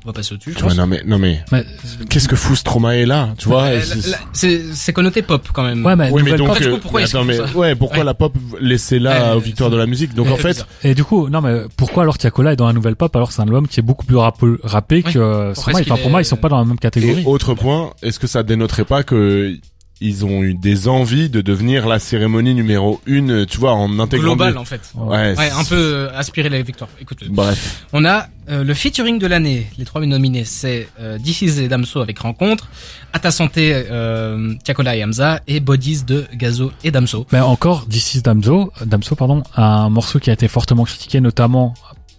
On 0.04 0.08
va 0.10 0.12
passer 0.12 0.34
au-dessus, 0.34 0.54
Tu 0.56 0.62
vois, 0.62 0.74
non 0.74 0.86
mais 0.86 1.02
non 1.04 1.18
mais 1.18 1.42
Mais, 1.50 1.64
qu'est-ce 2.08 2.28
que 2.28 2.36
fout 2.36 2.56
Stromae 2.56 3.04
là 3.06 3.30
Tu 3.38 3.48
vois 3.48 3.64
Euh, 3.64 3.80
et 3.80 4.62
c'est- 4.72 4.92
connoté 4.92 5.22
pop 5.22 5.48
quand 5.52 5.64
même. 5.64 5.84
ouais, 5.84 5.96
mais 5.96 6.10
Oui, 6.10 6.22
mais 6.22 6.36
donc, 6.36 6.48
pop- 6.48 6.58
du 6.58 6.68
coup, 6.68 6.74
euh, 6.76 6.78
pourquoi 6.80 7.00
mais 7.00 7.06
attends, 7.08 7.24
mais 7.24 7.40
ouais, 7.54 7.74
pourquoi 7.74 7.98
Ouais. 7.98 8.04
la 8.04 8.14
pop 8.14 8.32
laisser 8.60 8.98
là 9.00 9.30
Ouais, 9.32 9.36
aux 9.36 9.40
victoires 9.40 9.70
de 9.70 9.76
la 9.76 9.86
musique? 9.86 10.14
Donc 10.14 10.28
en 10.30 10.36
fait, 10.36 10.50
bizarre. 10.50 10.66
Et 10.84 10.94
du 10.94 11.02
coup, 11.02 11.28
non 11.28 11.40
mais 11.40 11.62
pourquoi 11.76 12.04
alors 12.04 12.18
Tiakola 12.18 12.52
est 12.52 12.56
dans 12.56 12.66
la 12.68 12.72
nouvelle 12.72 12.94
pop 12.96 13.14
alors 13.16 13.28
que 13.28 13.34
c'est 13.34 13.40
un 13.42 13.46
album 13.46 13.66
qui 13.66 13.80
est 13.80 13.82
beaucoup 13.82 14.06
plus 14.06 14.16
rap 14.16 14.36
rappé 14.62 15.02
que 15.02 15.18
euh, 15.18 15.54
Stromae? 15.54 15.80
Enfin 15.80 15.96
pour 15.96 16.10
moi 16.10 16.22
ils 16.22 16.24
sont 16.24 16.36
pas 16.36 16.48
dans 16.48 16.58
la 16.58 16.64
même 16.64 16.78
catégorie. 16.78 17.22
et 17.22 17.26
autre 17.26 17.54
point, 17.54 17.90
est-ce 18.02 18.18
que 18.20 18.26
ça 18.28 18.42
dénoterait 18.44 18.84
pas 18.84 19.02
que 19.02 19.56
ils 20.00 20.26
ont 20.26 20.42
eu 20.42 20.52
des 20.52 20.88
envies 20.88 21.30
de 21.30 21.40
devenir 21.40 21.86
la 21.88 21.98
cérémonie 21.98 22.54
numéro 22.54 23.00
une, 23.06 23.46
tu 23.46 23.56
vois, 23.58 23.72
en 23.72 23.98
intégrant 23.98 24.26
Global 24.34 24.52
des- 24.52 24.58
en 24.58 24.64
fait. 24.66 24.92
Ouais, 24.94 25.34
Ouais, 25.38 25.50
un 25.50 25.64
peu 25.64 25.74
euh, 25.74 26.10
aspirer 26.14 26.50
la 26.50 26.60
victoire. 26.60 26.90
Écoute, 27.00 27.24
Bref, 27.30 27.84
on 27.94 28.04
a 28.04 28.26
euh, 28.50 28.62
le 28.62 28.74
featuring 28.74 29.18
de 29.18 29.26
l'année. 29.26 29.66
Les 29.78 29.86
trois 29.86 30.04
nominés, 30.04 30.44
c'est 30.44 30.88
euh, 31.00 31.16
DC's 31.18 31.58
et 31.58 31.68
Damso 31.68 32.00
avec 32.00 32.18
Rencontre, 32.18 32.68
À 33.14 33.18
ta 33.18 33.30
santé, 33.30 33.72
euh, 33.90 34.54
Tiakola 34.64 34.96
et 34.96 35.02
Hamza, 35.04 35.40
et 35.46 35.60
Bodies 35.60 36.04
de 36.04 36.26
Gazo 36.34 36.72
et 36.84 36.90
Damso. 36.90 37.26
Mais 37.32 37.40
encore 37.40 37.86
d'ici 37.86 38.20
Damso, 38.20 38.72
Damso 38.84 39.14
pardon, 39.16 39.42
un 39.56 39.88
morceau 39.88 40.18
qui 40.18 40.28
a 40.28 40.34
été 40.34 40.46
fortement 40.46 40.84
critiqué 40.84 41.20
notamment 41.22 41.72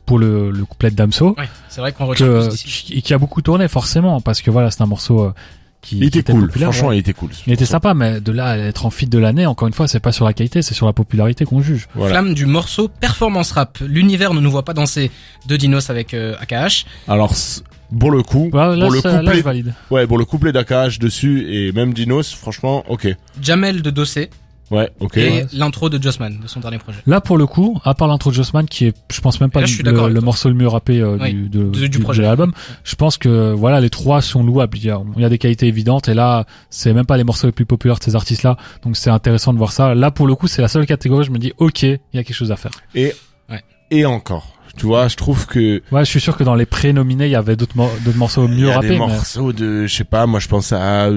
pour 0.08 0.18
le, 0.18 0.50
le 0.52 0.66
couplet 0.66 0.90
de 0.90 0.96
Damso, 0.96 1.36
Ouais, 1.38 1.48
c'est 1.70 1.82
vrai 1.82 1.92
qu'on 1.92 2.06
retient 2.08 2.48
qui, 2.50 3.02
qui 3.02 3.14
a 3.14 3.18
beaucoup 3.18 3.42
tourné 3.42 3.68
forcément 3.68 4.20
parce 4.22 4.42
que 4.42 4.50
voilà 4.50 4.72
c'est 4.72 4.82
un 4.82 4.86
morceau 4.86 5.22
euh, 5.22 5.34
qui, 5.88 5.98
il 6.00 6.10
qui 6.12 6.20
était 6.20 6.32
cool. 6.34 6.48
populaire, 6.48 6.72
Franchement, 6.72 6.90
ouais. 6.90 6.98
il 6.98 7.00
était 7.00 7.14
cool. 7.14 7.30
il 7.48 7.54
était 7.54 7.66
sympa 7.66 7.94
mais 7.94 8.20
de 8.20 8.32
là 8.32 8.46
à 8.48 8.58
être 8.58 8.86
en 8.86 8.90
feat 8.90 9.10
de 9.10 9.18
l'année 9.18 9.46
encore 9.46 9.68
une 9.68 9.74
fois 9.74 9.88
c'est 9.88 10.00
pas 10.02 10.12
sur 10.12 10.26
la 10.26 10.34
qualité 10.34 10.62
c'est 10.62 10.74
sur 10.74 10.86
la 10.86 10.94
popularité 10.94 11.46
qu'on 11.46 11.62
juge. 11.62 11.88
Voilà. 11.96 12.14
Flamme 12.16 12.34
du 12.34 12.46
morceau 12.46 12.88
Performance 12.90 13.52
Rap. 13.54 13.78
L'univers 13.86 14.34
ne 14.34 14.40
nous 14.42 14.52
voit 14.52 14.66
pas 14.66 14.74
danser 14.74 15.12
de 15.48 15.56
Dinos 15.56 15.90
avec 15.90 16.14
euh, 16.14 16.36
AKH. 16.42 16.86
Alors 17.08 17.34
pour 18.00 18.12
le 18.12 18.22
coup, 18.22 18.50
Voilà, 18.52 18.76
là, 18.76 18.86
pour 18.88 18.94
le 18.96 19.00
ça- 19.02 19.12
là, 19.14 19.20
couplet, 19.20 19.38
je 19.38 19.44
valide. 19.44 19.74
ouais, 19.92 20.06
pour 20.06 20.18
le 20.18 20.26
couplet 20.26 20.52
d'AKH 20.52 21.00
dessus 21.00 21.48
et 21.50 21.72
même 21.72 21.94
Dinos, 21.94 22.34
franchement, 22.36 22.84
ok, 22.90 23.08
Jamel 23.42 23.82
de 23.82 23.90
Dossé 23.90 24.30
ouais, 24.72 24.90
ok. 25.00 25.18
et 25.18 25.46
l'intro 25.54 25.90
de 25.90 26.02
Jossman 26.02 26.40
de 26.42 26.48
son 26.48 26.60
dernier 26.60 26.78
projet. 26.78 27.00
Là 27.06 27.22
pour 27.22 27.38
le 27.38 27.46
coup, 27.46 27.80
à 27.84 27.94
part 27.94 28.08
l'intro 28.08 28.30
de 28.32 28.36
Jossman 28.36 28.66
qui 28.66 28.86
est 28.86 28.96
je 29.12 29.22
pense 29.22 29.40
même 29.42 29.50
pas 29.52 29.62
Là, 29.62 29.68
le, 29.84 30.10
le- 30.14 30.22
morceau 30.22 30.50
le 30.50 30.56
mieux 30.56 30.68
rappé 30.68 31.00
euh, 31.00 31.18
Oui, 31.22 31.34
du, 31.34 31.50
de, 31.50 31.70
du 31.70 31.90
du- 31.90 32.00
projet. 32.00 32.22
de 32.22 32.28
l'album, 32.28 32.52
je 32.84 32.96
pense 32.96 33.18
que 33.18 33.54
voilà 33.54 33.80
les 33.82 33.90
trois 33.90 34.22
sont 34.22 34.44
louables. 34.44 34.78
Il 34.78 34.86
y 34.86 34.90
a, 34.90 35.00
il 35.16 35.22
y 35.22 35.26
a 35.26 35.30
des 35.30 35.38
qualités 35.38 35.68
évidentes 35.68 36.08
et 36.10 36.14
là 36.14 36.46
c'est 36.70 36.94
même 36.94 37.06
pas 37.06 37.18
les 37.18 37.24
morceaux 37.24 37.48
les 37.48 37.54
plus 37.54 37.66
populaires 37.66 37.98
de 38.00 38.04
ces 38.04 38.16
artistes 38.16 38.44
là, 38.44 38.58
donc 38.84 38.98
c'est 38.98 39.10
intéressant 39.10 39.54
de 39.54 39.58
voir 39.58 39.72
ça. 39.72 39.96
Là 39.96 40.12
pour 40.12 40.28
le 40.28 40.36
coup 40.36 40.48
c'est 40.48 40.62
la 40.62 40.68
seule 40.68 40.86
catégorie 40.86 41.22
où 41.22 41.26
je 41.26 41.32
me 41.32 41.40
dis 41.40 41.54
ok 41.58 41.84
il 41.84 42.00
y 42.14 42.18
a 42.20 42.24
quelque 42.24 42.34
chose 42.34 42.52
à 42.52 42.56
faire. 42.56 42.72
Et 42.96 43.14
Ouais. 43.50 43.62
et 43.92 44.06
encore, 44.06 44.57
tu 44.78 44.86
vois, 44.86 45.08
je 45.08 45.16
trouve 45.16 45.46
que 45.48 45.82
Ouais 45.92 46.06
je 46.06 46.10
suis 46.10 46.20
sûr 46.22 46.38
que 46.38 46.44
dans 46.44 46.56
les 46.56 46.66
pré-nominés 46.66 47.26
il 47.26 47.32
y 47.32 47.36
avait 47.36 47.56
d'autres 47.56 47.76
d'autres 48.06 48.18
morceaux 48.18 48.48
il 48.48 48.58
y 48.58 48.62
mieux 48.62 48.72
a 48.72 48.76
rappés. 48.76 48.88
des 48.90 48.94
mais- 48.94 49.00
morceaux 49.08 49.52
de, 49.52 49.86
je 49.88 49.94
sais 49.94 50.04
pas, 50.04 50.26
moi 50.26 50.40
je 50.40 50.48
pense 50.48 50.72
à, 50.72 51.10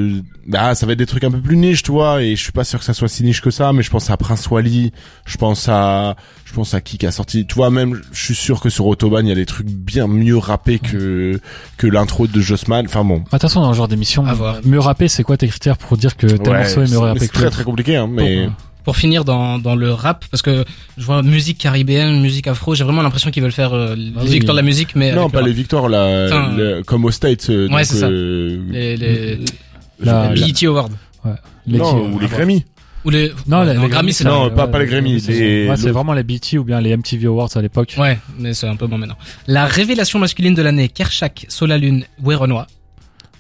bah 0.47 0.75
ça 0.75 0.87
va 0.87 0.93
être 0.93 0.99
des 0.99 1.07
trucs 1.07 1.25
un 1.25 1.31
peu 1.31 1.41
plus 1.41 1.57
niche, 1.57 1.83
tu 1.83 1.93
vois, 1.93 2.23
et 2.23 2.35
je 2.37 2.43
suis 2.43 2.53
pas 2.53 2.65
sûr 2.65 2.79
que 2.79 2.85
ça 2.85 2.95
soit 2.95 3.09
si 3.09 3.23
niche 3.23 3.41
que 3.43 3.51
ça, 3.51 3.73
mais 3.73 3.83
je 3.83 3.91
pense 3.91 4.11
à 4.11 4.17
Prince 4.17 4.49
Wally, 4.51 4.93
je 5.27 5.37
pense 5.37 5.69
à, 5.69 6.17
je 6.45 6.53
pense 6.53 6.75
à 6.75 6.81
qui 6.81 6.99
qui 6.99 7.07
a 7.07 7.11
sorti, 7.13 7.47
tu 7.47 7.55
vois, 7.55 7.71
même, 7.71 8.01
je 8.13 8.25
suis 8.25 8.35
sûr 8.35 8.61
que 8.61 8.71
sur 8.71 8.87
Autobahn 8.87 9.25
il 9.27 9.29
y 9.29 9.33
a 9.33 9.37
des 9.37 9.47
trucs 9.47 9.67
bien 9.69 10.07
mieux 10.09 10.39
rappés 10.39 10.79
que 10.79 11.39
que 11.77 11.87
l'intro 11.87 12.27
de 12.27 12.41
Jossman, 12.41 12.87
enfin 12.87 13.05
bon. 13.05 13.19
Bah, 13.19 13.23
De 13.25 13.31
toute 13.31 13.43
façon 13.43 13.61
dans 13.61 13.73
ce 13.73 13.77
genre 13.77 13.89
d'émission, 13.89 14.25
mieux 14.65 14.81
rappé 14.81 15.09
c'est 15.09 15.23
quoi 15.23 15.37
tes 15.37 15.49
critères 15.49 15.77
pour 15.79 15.97
dire 15.97 16.17
que 16.17 16.27
tel 16.27 16.41
Ouais, 16.49 16.59
morceau 16.61 16.83
est 16.83 16.91
mieux 16.91 16.99
rappé 16.99 17.21
c'est 17.21 17.29
très 17.33 17.51
très 17.51 17.65
compliqué, 17.65 17.97
hein, 17.97 18.09
mais 18.11 18.47
Bon, 18.47 18.53
Pour 18.85 18.97
finir 18.97 19.25
dans, 19.25 19.59
dans 19.59 19.75
le 19.77 19.93
rap, 19.93 20.25
parce 20.31 20.43
que 20.43 20.65
je 20.97 21.05
vois 21.05 21.23
musique 21.23 21.59
caribéenne, 21.59 22.21
musique 22.21 22.47
afro, 22.47 22.75
j'ai 22.75 22.85
vraiment 22.85 23.03
l'impression 23.03 23.31
qu'ils 23.31 23.43
veulent 23.43 23.53
faire 23.53 23.73
euh, 23.75 23.95
les 23.95 24.13
Ah 24.17 24.21
oui. 24.23 24.29
victoires 24.31 24.55
de 24.57 24.61
la 24.61 24.67
musique, 24.67 24.95
mais 24.97 25.13
non, 25.13 25.29
pas 25.29 25.41
le 25.43 25.49
les 25.49 25.53
victoires 25.53 25.85
Enfin, 25.85 26.55
le- 26.57 26.83
comme 26.83 27.05
aux 27.05 27.11
States. 27.11 27.49
euh, 27.51 27.69
ouais, 27.69 27.85
c'est 27.85 27.97
ça. 27.97 28.07
euh, 28.07 28.59
les, 28.71 28.97
les, 28.97 29.39
La- 30.01 30.33
les 30.33 30.41
la- 30.41 30.47
BET 30.47 30.67
Awards. 30.67 30.89
les- 31.67 31.79
non, 31.79 32.05
euh, 32.05 32.09
ou 32.15 32.19
les 32.19 32.27
Grammy. 32.27 32.65
Ou 33.05 33.11
les, 33.11 33.33
Non, 33.47 33.61
ouais, 33.61 33.75
les, 33.75 33.81
les 33.81 33.89
Grammy, 33.89 34.13
c'est 34.13 34.25
Non, 34.25 34.51
pas- 34.51 34.67
pas 34.69 34.79
les 34.79 34.87
Grammy, 34.87 35.21
c'est- 35.21 35.33
les- 35.33 35.69
ouais, 35.69 35.77
vraiment 35.91 36.13
les 36.13 36.23
BT 36.23 36.59
ou 36.59 36.65
bien 36.65 36.81
les 36.81 36.91
MTV 36.97 37.27
Awards 37.29 37.49
à 37.55 37.63
l'époque. 37.63 37.95
Ouais, 37.99 38.19
mais 38.39 38.53
c'est 38.55 38.67
un 38.69 38.77
peu 38.77 38.87
moins 38.87 38.99
maintenant. 38.99 39.17
La 39.47 39.65
révélation 39.67 40.19
masculine 40.19 40.55
de 40.55 40.61
l'année, 40.63 40.89
Kershak, 40.89 41.47
Solalune, 41.49 42.05
Werenoi. 42.23 42.67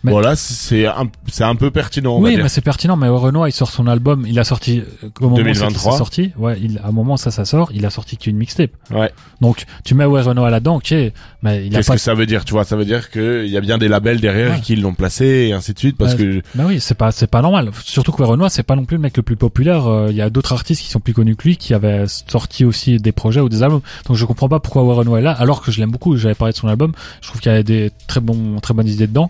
Voilà, 0.02 0.34
c'est 0.36 0.86
un, 0.86 1.08
c'est 1.30 1.44
un 1.44 1.54
peu 1.56 1.70
pertinent, 1.70 2.12
on 2.16 2.20
va 2.20 2.28
oui, 2.28 2.34
dire. 2.34 2.42
mais 2.42 2.48
c'est 2.48 2.60
pertinent. 2.62 2.96
Mais 2.96 3.08
Renoir, 3.08 3.48
il 3.48 3.52
sort 3.52 3.70
son 3.70 3.86
album. 3.86 4.24
Il 4.26 4.38
a 4.38 4.44
sorti 4.44 4.80
euh, 4.80 5.08
au 5.20 5.24
moment 5.24 5.34
où 5.34 5.38
2023. 5.38 5.92
c'est 5.92 5.98
sorti. 5.98 6.32
Ouais, 6.38 6.58
il, 6.62 6.78
à 6.78 6.88
un 6.88 6.92
moment 6.92 7.16
ça, 7.18 7.30
ça 7.30 7.44
sort. 7.44 7.70
Il 7.74 7.84
a 7.84 7.90
sorti 7.90 8.16
qu'une 8.16 8.36
mixtape. 8.36 8.70
Ouais. 8.90 9.10
Donc 9.42 9.64
tu 9.84 9.94
mets 9.94 10.06
ouais 10.06 10.22
Renoir 10.22 10.50
là-dedans, 10.50 10.76
ok. 10.76 10.94
Mais 11.42 11.66
il 11.66 11.74
a 11.74 11.78
Qu'est-ce 11.78 11.88
pas. 11.88 11.94
que 11.94 12.00
ça 12.00 12.14
veut 12.14 12.24
dire, 12.26 12.44
tu 12.46 12.52
vois? 12.52 12.64
Ça 12.64 12.76
veut 12.76 12.84
dire 12.86 13.10
que 13.10 13.44
il 13.44 13.50
y 13.50 13.56
a 13.56 13.60
bien 13.60 13.76
des 13.78 13.88
labels 13.88 14.20
derrière 14.20 14.52
Ouais. 14.52 14.60
qui 14.60 14.74
l'ont 14.76 14.94
placé 14.94 15.24
et 15.48 15.52
ainsi 15.52 15.74
de 15.74 15.78
suite, 15.78 15.96
parce 15.98 16.12
Ouais. 16.14 16.18
que 16.18 16.42
Bah 16.54 16.64
oui, 16.66 16.80
c'est 16.80 16.94
pas, 16.94 17.12
c'est 17.12 17.26
pas 17.26 17.42
normal. 17.42 17.70
Surtout 17.84 18.12
que 18.12 18.22
Renoir, 18.22 18.50
c'est 18.50 18.62
pas 18.62 18.76
non 18.76 18.84
plus 18.86 18.96
le 18.96 19.02
mec 19.02 19.16
le 19.16 19.22
plus 19.22 19.36
populaire. 19.36 19.86
Euh, 19.86 20.06
Il 20.10 20.16
y 20.16 20.22
a 20.22 20.30
d'autres 20.30 20.52
artistes 20.52 20.82
qui 20.82 20.88
sont 20.88 21.00
plus 21.00 21.12
connus 21.14 21.36
que 21.36 21.44
lui, 21.44 21.56
qui 21.58 21.74
avaient 21.74 22.04
sorti 22.06 22.64
aussi 22.64 22.96
des 22.96 23.12
projets 23.12 23.40
ou 23.40 23.48
des 23.50 23.62
albums. 23.62 23.82
Donc 24.06 24.16
je 24.16 24.24
comprends 24.24 24.48
pas 24.48 24.60
pourquoi 24.60 24.82
Renoir 24.94 25.18
est 25.18 25.22
là, 25.22 25.32
alors 25.32 25.60
que 25.62 25.70
je 25.70 25.78
l'aime 25.80 25.90
beaucoup. 25.90 26.16
J'avais 26.16 26.34
parlé 26.34 26.52
de 26.52 26.58
son 26.58 26.68
album. 26.68 26.92
Je 27.20 27.28
trouve 27.28 27.40
qu'il 27.42 27.52
y 27.52 27.54
a 27.54 27.62
des 27.62 27.90
très 28.06 28.20
bons, 28.20 28.58
très 28.60 28.72
bonnes 28.74 28.88
idées 28.88 29.06
dedans. 29.06 29.28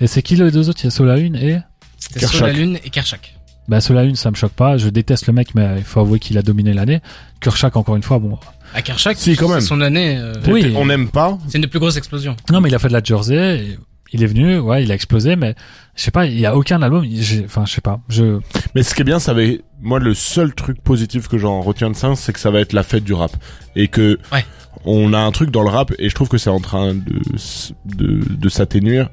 Et 0.00 0.06
c'est 0.06 0.22
qui 0.22 0.36
les 0.36 0.50
deux 0.50 0.68
autres? 0.68 0.80
Il 0.82 0.84
y 0.84 0.88
a 0.88 0.90
Sola 0.90 1.18
Une 1.18 1.36
et 1.36 1.58
C'était. 1.98 2.26
Solalune 2.26 2.78
et 2.84 2.90
Kershak. 2.90 3.36
bah 3.68 3.80
Sola 3.80 4.04
Une, 4.04 4.16
ça 4.16 4.30
me 4.30 4.36
choque 4.36 4.52
pas. 4.52 4.76
Je 4.78 4.88
déteste 4.88 5.26
le 5.26 5.32
mec, 5.32 5.54
mais 5.54 5.74
il 5.78 5.84
faut 5.84 6.00
avouer 6.00 6.18
qu'il 6.18 6.38
a 6.38 6.42
dominé 6.42 6.72
l'année. 6.72 7.00
Kershak, 7.40 7.76
encore 7.76 7.96
une 7.96 8.02
fois, 8.02 8.18
bon. 8.18 8.38
À 8.74 8.82
Kershak, 8.82 9.18
Si, 9.18 9.36
quand 9.36 9.48
même. 9.48 9.60
c'est 9.60 9.66
son 9.66 9.80
année, 9.80 10.16
euh, 10.18 10.32
Oui. 10.48 10.72
on 10.76 10.86
n'aime 10.86 11.08
pas. 11.08 11.38
c'est 11.48 11.56
une 11.58 11.62
des 11.62 11.68
plus 11.68 11.80
grosses 11.80 11.96
explosions. 11.96 12.36
Non, 12.50 12.60
mais 12.60 12.68
il 12.68 12.74
a 12.74 12.78
fait 12.78 12.88
de 12.88 12.92
la 12.92 13.02
Jersey. 13.02 13.58
et 13.58 13.78
Il 14.12 14.22
est 14.22 14.26
venu, 14.26 14.58
ouais, 14.58 14.82
il 14.82 14.90
a 14.90 14.94
explosé, 14.94 15.36
mais 15.36 15.54
je 15.94 16.02
sais 16.02 16.10
pas, 16.10 16.26
il 16.26 16.38
y 16.38 16.46
a 16.46 16.56
aucun 16.56 16.80
album. 16.82 17.04
j'ai- 17.08 17.44
Enfin, 17.44 17.64
je 17.66 17.74
sais 17.74 17.80
pas. 17.80 18.00
Je 18.08 18.40
Mais 18.74 18.82
ce 18.82 18.94
qui 18.94 19.02
est 19.02 19.04
bien, 19.04 19.18
ça 19.20 19.34
va. 19.34 19.42
Moi, 19.80 19.98
le 20.00 20.14
seul 20.14 20.52
truc 20.54 20.80
positif 20.82 21.28
que 21.28 21.36
j'en 21.38 21.60
retiens 21.60 21.90
de 21.90 21.96
ça, 21.96 22.14
c'est 22.16 22.32
que 22.32 22.40
ça 22.40 22.50
va 22.50 22.60
être 22.60 22.72
la 22.72 22.82
fête 22.82 23.04
du 23.04 23.12
rap 23.12 23.32
et 23.76 23.86
que 23.88 24.18
Ouais. 24.32 24.44
on 24.84 25.12
a 25.12 25.18
un 25.18 25.30
truc 25.32 25.50
dans 25.50 25.62
le 25.62 25.68
rap 25.68 25.92
et 25.98 26.08
je 26.08 26.14
trouve 26.14 26.28
que 26.28 26.38
c'est 26.38 26.50
en 26.50 26.60
train 26.60 26.94
de, 26.94 28.20
de 28.36 28.48
s'atténuer. 28.48 29.04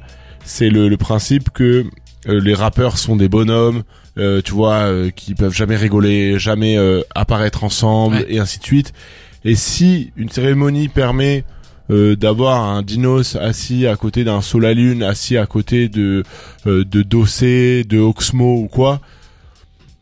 C'est 0.48 0.70
le, 0.70 0.88
le 0.89 0.98
principe 0.98 1.50
que 1.51 1.86
euh, 2.27 2.39
les 2.39 2.54
rappeurs 2.54 2.98
sont 2.98 3.16
des 3.16 3.30
bonhommes, 3.30 3.84
euh, 4.18 4.42
tu 4.44 4.54
vois, 4.54 4.77
euh, 4.88 5.10
qui 5.12 5.36
peuvent 5.36 5.54
jamais 5.54 5.75
rigoler, 5.75 6.39
jamais 6.39 6.77
euh, 6.77 7.01
apparaître 7.16 7.63
ensemble 7.63 8.16
Ouais. 8.18 8.25
et 8.30 8.39
ainsi 8.39 8.60
de 8.60 8.63
suite. 8.63 8.94
Et 9.46 9.56
si 9.56 10.12
une 10.18 10.30
cérémonie 10.30 10.88
permet 10.88 11.44
euh, 11.92 12.16
d'avoir 12.16 12.63
un 12.63 12.82
Dinos 12.82 13.36
assis 13.36 13.88
à 13.88 13.96
côté 13.96 14.24
d'un 14.24 14.42
Solalune, 14.42 15.04
assis 15.04 15.38
à 15.38 15.46
côté 15.46 15.88
de 15.89 16.24
euh, 16.66 16.84
de 16.84 17.01
Dossé, 17.01 17.84
de 17.84 18.00
Oxmo 18.00 18.60
ou 18.62 18.68
quoi, 18.68 19.00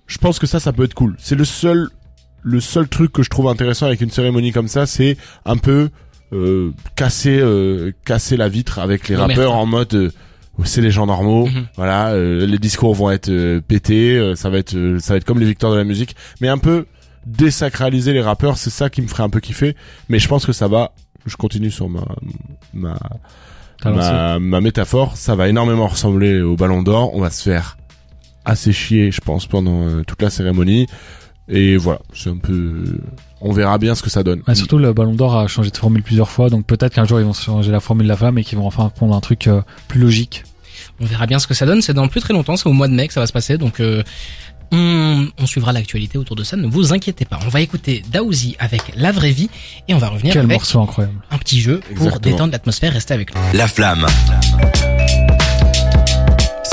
je 0.08 0.18
pense 0.18 0.40
que 0.40 0.48
ça, 0.48 0.60
ça 0.60 0.72
peut 0.74 0.84
être 0.84 0.94
cool. 0.94 1.16
C'est 1.20 1.36
le 1.36 1.46
seul 1.46 1.90
le 2.44 2.60
seul 2.60 2.88
truc 2.88 3.12
que 3.12 3.24
je 3.24 3.30
trouve 3.30 3.48
intéressant 3.48 3.88
avec 3.88 4.02
une 4.02 4.12
cérémonie 4.12 4.52
comme 4.52 4.68
ça, 4.68 4.86
c'est 4.86 5.18
un 5.46 5.58
peu 5.58 5.90
euh, 6.34 6.72
casser 6.96 7.38
euh, 7.40 7.92
casser 8.06 8.38
la 8.38 8.50
vitre 8.50 8.80
avec 8.80 9.10
les 9.10 9.16
rappeurs 9.16 9.54
en 9.56 9.66
mode 9.66 9.94
euh, 9.96 10.12
c'est 10.64 10.82
les 10.82 10.92
gens 10.92 11.06
normaux, 11.06 11.48
Mhm. 11.48 11.68
voilà, 11.76 12.10
euh, 12.12 12.46
les 12.46 12.58
discours 12.60 12.94
vont 12.96 13.12
être 13.12 13.30
euh, 13.30 13.60
pétés, 13.62 14.18
euh, 14.18 14.36
ça 14.36 14.50
va 14.50 14.58
être 14.58 14.76
euh, 14.76 15.00
ça 15.00 15.14
va 15.14 15.18
être 15.18 15.26
comme 15.26 15.40
les 15.40 15.46
victoires 15.46 15.72
de 15.74 15.78
la 15.78 15.84
musique, 15.84 16.16
mais 16.42 16.48
un 16.48 16.58
peu 16.58 16.86
désacraliser 17.26 18.14
les 18.14 18.22
rappeurs, 18.22 18.58
c'est 18.58 18.70
ça 18.70 18.90
qui 18.90 19.02
me 19.02 19.08
ferait 19.08 19.24
un 19.24 19.30
peu 19.30 19.40
kiffer, 19.40 19.76
mais 20.10 20.20
je 20.20 20.28
pense 20.28 20.46
que 20.46 20.54
ça 20.54 20.68
va 20.68 20.92
je 21.26 21.36
continue 21.36 21.72
sur 21.72 21.90
ma 21.90 22.06
ma 22.74 22.98
ma, 23.98 24.40
ma 24.40 24.62
métaphore, 24.62 25.18
ça 25.18 25.36
va 25.36 25.48
énormément 25.50 25.88
ressembler 25.88 26.42
au 26.42 26.56
Ballon 26.56 26.82
d'Or. 26.84 27.14
On 27.16 27.20
va 27.22 27.30
se 27.30 27.44
faire 27.44 27.78
assez 28.46 28.72
chier, 28.72 29.12
je 29.12 29.22
pense, 29.22 29.48
pendant 29.48 29.88
euh, 29.88 30.04
toute 30.08 30.22
la 30.22 30.30
cérémonie. 30.30 30.88
Et 31.48 31.78
voilà, 31.78 32.00
c'est 32.14 32.30
un 32.30 32.38
peu. 32.38 32.98
On 33.42 33.52
verra 33.52 33.78
bien 33.78 33.94
ce 33.94 34.02
que 34.02 34.10
ça 34.10 34.24
donne. 34.24 34.42
Ouais, 34.48 34.56
surtout 34.56 34.78
le 34.80 34.94
Ballon 34.94 35.14
d'Or 35.14 35.36
a 35.38 35.48
changé 35.48 35.70
de 35.70 35.78
formule 35.78 36.02
plusieurs 36.02 36.30
fois, 36.30 36.50
donc 36.50 36.66
peut-être 36.66 36.94
qu'un 36.96 37.06
jour 37.06 37.20
ils 37.20 37.26
vont 37.26 37.34
changer 37.34 37.72
la 37.72 37.80
formule 37.80 38.06
de 38.06 38.10
la 38.10 38.18
femme 38.18 38.38
et 38.40 38.44
qu'ils 38.44 38.58
vont 38.58 38.66
enfin 38.66 38.90
prendre 38.90 39.16
un 39.16 39.20
truc 39.22 39.48
euh, 39.48 39.62
plus 39.88 40.00
logique. 40.00 40.44
On 41.00 41.06
verra 41.06 41.28
bien 41.28 41.38
ce 41.40 41.46
que 41.48 41.54
ça 41.54 41.66
donne. 41.66 41.82
C'est 41.82 41.94
dans 41.94 42.08
plus 42.08 42.22
très 42.22 42.34
longtemps, 42.34 42.56
c'est 42.58 42.68
au 42.68 42.74
mois 42.74 42.88
de 42.88 42.94
mai 42.94 43.08
que 43.08 43.14
ça 43.14 43.20
va 43.20 43.28
se 43.28 43.34
passer, 43.34 43.58
donc 43.60 43.80
euh, 43.80 44.02
on, 44.72 45.28
on 45.38 45.46
suivra 45.46 45.72
l'actualité 45.72 46.18
autour 46.18 46.36
de 46.36 46.44
ça. 46.44 46.58
Ne 46.58 46.66
vous 46.66 46.94
inquiétez 46.94 47.26
pas. 47.26 47.40
On 47.46 47.50
va 47.50 47.62
écouter 47.62 48.04
Daouzi 48.12 48.56
avec 48.58 48.82
La 48.96 49.12
Vraie 49.12 49.32
Vie 49.32 49.50
et 49.88 49.94
on 49.94 50.00
va 50.00 50.10
revenir 50.10 50.34
Quel 50.34 50.46
avec 50.46 50.58
morceau 50.58 50.82
incroyable. 50.82 51.16
un 51.30 51.38
petit 51.38 51.62
jeu 51.62 51.82
pour 51.96 52.20
détendre 52.20 52.52
l'atmosphère. 52.54 52.94
Restez 52.94 53.14
avec 53.14 53.36
nous. 53.36 53.42
La 53.54 53.68
flamme. 53.68 54.08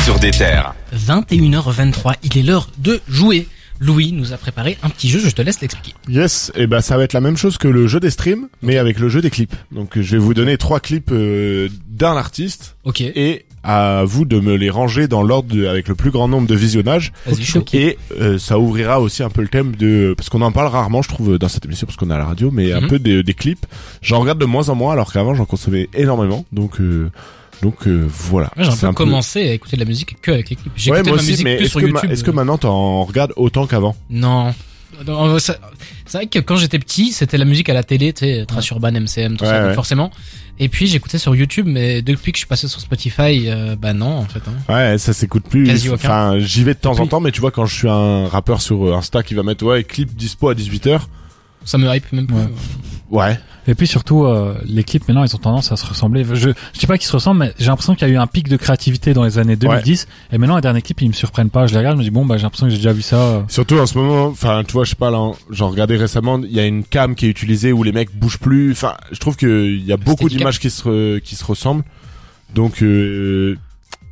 Sur 0.05 0.19
des 0.19 0.31
terres. 0.31 0.75
21h23, 0.97 2.15
il 2.23 2.39
est 2.39 2.43
l'heure 2.43 2.69
de 2.79 3.01
jouer. 3.09 3.47
Louis 3.83 4.13
nous 4.13 4.33
a 4.33 4.37
préparé 4.37 4.79
un 4.85 4.89
petit 4.89 5.09
jeu, 5.09 5.19
je 5.19 5.29
te 5.31 5.43
laisse 5.43 5.61
l'expliquer. 5.61 5.95
Yes, 6.09 6.53
et 6.55 6.67
ben 6.69 6.81
ça 6.81 6.97
va 6.97 7.03
être 7.03 7.13
la 7.15 7.21
même 7.21 7.37
chose 7.37 7.59
que 7.59 7.67
le 7.69 7.87
jeu 7.89 7.99
des 8.01 8.11
streams, 8.11 8.49
mais 8.63 8.79
avec 8.79 8.99
le 9.01 9.09
jeu 9.09 9.21
des 9.21 9.31
clips. 9.31 9.55
Donc 9.73 9.99
je 10.01 10.13
vais 10.13 10.19
vous 10.19 10.35
donner 10.35 10.57
trois 10.57 10.79
clips 10.81 11.11
euh, 11.11 11.69
d'un 11.89 12.17
artiste 12.17 12.77
Ok, 12.85 13.01
et 13.01 13.45
à 13.65 14.03
vous 14.05 14.25
de 14.25 14.39
me 14.41 14.55
les 14.57 14.71
ranger 14.71 15.07
dans 15.09 15.23
l'ordre 15.23 15.55
de- 15.55 15.67
avec 15.67 15.89
le 15.89 15.95
plus 15.95 16.11
grand 16.11 16.27
nombre 16.29 16.47
de 16.49 16.55
visionnages. 16.55 17.13
Et 17.75 17.99
euh, 18.21 18.39
ça 18.39 18.59
ouvrira 18.59 19.01
aussi 19.01 19.23
un 19.23 19.31
peu 19.31 19.41
le 19.43 19.49
thème 19.49 19.75
de 19.77 20.15
parce 20.17 20.29
qu'on 20.29 20.43
en 20.43 20.53
parle 20.53 20.69
rarement, 20.69 21.03
je 21.03 21.09
trouve, 21.09 21.39
dans 21.39 21.49
cette 21.49 21.65
émission 21.65 21.87
parce 21.87 21.97
qu'on 21.97 22.11
est 22.11 22.15
à 22.15 22.19
la 22.19 22.25
radio, 22.25 22.51
mais 22.53 22.73
un 22.73 22.81
Mhm. 22.83 22.89
peu 22.89 22.99
des, 22.99 23.23
des 23.23 23.35
clips. 23.35 23.65
J'en 24.01 24.21
regarde 24.21 24.39
de 24.41 24.47
moins 24.47 24.69
en 24.69 24.75
moins, 24.75 24.93
alors 24.93 25.13
qu'avant 25.13 25.35
j'en 25.35 25.45
consommais 25.45 25.89
énormément. 25.95 26.45
Donc 26.53 26.81
euh, 26.81 27.11
donc 27.63 27.87
euh, 27.87 28.05
voilà. 28.09 28.51
Moi, 28.57 28.69
j'ai 28.79 28.87
un 28.87 28.91
peu 28.93 28.95
commencé 29.05 29.49
à 29.49 29.53
écouter 29.55 29.77
de 29.77 29.83
la 29.83 29.89
musique 29.89 30.21
que 30.21 30.31
avec 30.33 30.51
les 30.51 30.57
clips. 30.57 30.73
J'écoutais 30.77 31.01
Ouais, 31.03 31.09
moi 31.09 31.17
ma 31.17 31.23
aussi, 31.23 31.31
musique 31.31 31.45
mais 31.45 31.57
plus 31.57 31.65
est-ce 31.65 31.71
sur 31.71 31.81
que, 31.81 31.87
YouTube. 31.87 32.11
est-ce 32.11 32.25
que 32.25 32.31
maintenant 32.31 32.59
t'en 32.59 33.05
regardes 33.05 33.33
autant 33.37 33.67
qu'avant? 33.67 33.97
Non. 34.11 34.53
Non, 35.07 35.39
ça- 35.39 35.57
C'est 36.05 36.19
vrai 36.19 36.27
que 36.27 36.39
quand 36.39 36.57
j'étais 36.57 36.79
petit, 36.79 37.13
c'était 37.13 37.39
la 37.39 37.47
musique 37.47 37.69
à 37.71 37.73
la 37.75 37.83
télé, 37.83 38.13
tu 38.13 38.27
sais, 38.27 38.45
Trace 38.47 38.69
Urban, 38.69 38.93
MCM, 38.93 39.37
tout 39.39 39.45
Ouais, 39.45 39.51
ça, 39.51 39.59
donc 39.61 39.69
ouais. 39.71 39.75
forcément. 39.75 40.11
Et 40.59 40.69
puis 40.69 40.87
j'écoutais 40.87 41.17
sur 41.19 41.35
YouTube, 41.35 41.67
mais 41.67 42.03
depuis 42.03 42.31
que 42.31 42.37
je 42.37 42.41
suis 42.41 42.47
passé 42.47 42.69
sur 42.69 42.79
Spotify, 42.79 43.49
euh, 43.49 43.75
bah 43.75 43.95
non, 43.95 44.19
en 44.19 44.27
fait. 44.27 44.43
Hein. 44.47 44.73
Ouais, 44.73 44.99
ça 44.99 45.13
s'écoute 45.15 45.45
plus. 45.49 45.65
Quasi 45.65 45.89
aucun. 45.89 45.97
Enfin, 46.09 46.39
j'y 46.39 46.63
vais 46.63 46.75
de 46.75 46.79
temps 46.79 47.01
en 47.01 47.07
temps, 47.07 47.21
mais 47.21 47.33
tu 47.33 47.41
vois, 47.41 47.51
quand 47.51 47.65
je 47.65 47.75
suis 47.75 47.89
un 47.89 48.29
rappeur 48.29 48.61
sur 48.61 48.87
euh, 48.87 48.95
Insta 48.95 49.23
qui 49.23 49.33
va 49.35 49.43
mettre 49.43 49.65
ouais 49.65 49.83
clip 49.83 50.15
dispo 50.15 50.51
à 50.51 50.55
18h. 50.55 51.01
Ça 51.65 51.79
me 51.79 51.93
hype 51.93 52.13
même 52.13 52.27
plus. 52.27 52.37
Ouais. 53.13 53.39
Et 53.69 53.77
puis 53.77 53.87
surtout, 53.87 54.25
euh, 54.25 54.57
les 54.65 54.83
clips 54.83 55.07
maintenant, 55.07 55.23
ils 55.23 55.33
ont 55.37 55.39
tendance 55.39 55.71
à 55.71 55.77
se 55.77 55.87
ressembler. 55.87 56.25
Je, 56.25 56.35
je 56.35 56.79
dis 56.81 56.87
pas 56.87 56.99
qu'ils 56.99 57.07
se 57.07 57.13
ressemblent, 57.13 57.39
mais 57.41 57.53
j'ai 57.61 57.67
l'impression 57.67 57.95
qu'il 57.95 58.09
y 58.09 58.11
a 58.11 58.15
eu 58.15 58.17
un 58.17 58.27
pic 58.27 58.49
de 58.49 58.57
créativité 58.57 59.13
dans 59.15 59.23
les 59.23 59.39
années 59.39 59.55
2010. 59.55 60.09
Et 60.33 60.39
maintenant, 60.39 60.57
les 60.57 60.63
derniers 60.63 60.83
clips, 60.83 61.01
ils 61.03 61.09
me 61.09 61.13
surprennent 61.13 61.51
pas. 61.51 61.67
Je 61.69 61.73
les 61.73 61.79
regarde, 61.79 61.95
je 61.97 61.99
me 62.01 62.05
dis 62.05 62.11
bon, 62.11 62.27
bah 62.27 62.39
j'ai 62.39 62.43
l'impression 62.43 62.67
que 62.67 62.71
j'ai 62.73 62.79
déjà 62.79 62.93
vu 62.93 63.03
ça. 63.03 63.17
euh. 63.19 63.43
Surtout 63.47 63.77
en 63.79 63.87
ce 63.87 63.97
moment, 63.97 64.27
enfin, 64.27 64.65
tu 64.67 64.73
vois, 64.73 64.83
je 64.83 64.91
sais 64.91 64.97
pas, 64.97 65.13
là, 65.13 65.31
j'en 65.51 65.69
regardais 65.69 65.97
récemment, 65.97 66.41
il 66.43 66.51
y 66.51 66.59
a 66.59 66.67
une 66.67 66.83
cam 66.83 67.15
qui 67.15 67.27
est 67.27 67.29
utilisée 67.29 67.73
où 67.73 67.85
les 67.85 67.93
mecs 67.93 68.13
bougent 68.19 68.39
plus. 68.41 68.73
Enfin, 68.73 68.95
je 69.13 69.21
trouve 69.21 69.37
qu'il 69.37 69.85
y 69.87 69.93
a 69.93 69.97
beaucoup 69.97 70.25
d'images 70.39 70.59
qui 70.59 70.71
se 70.71 70.83
re- 70.83 71.21
qui 71.21 71.37
se 71.37 71.45
ressemblent. 71.45 71.85
Donc, 72.55 72.83
euh, 72.83 73.57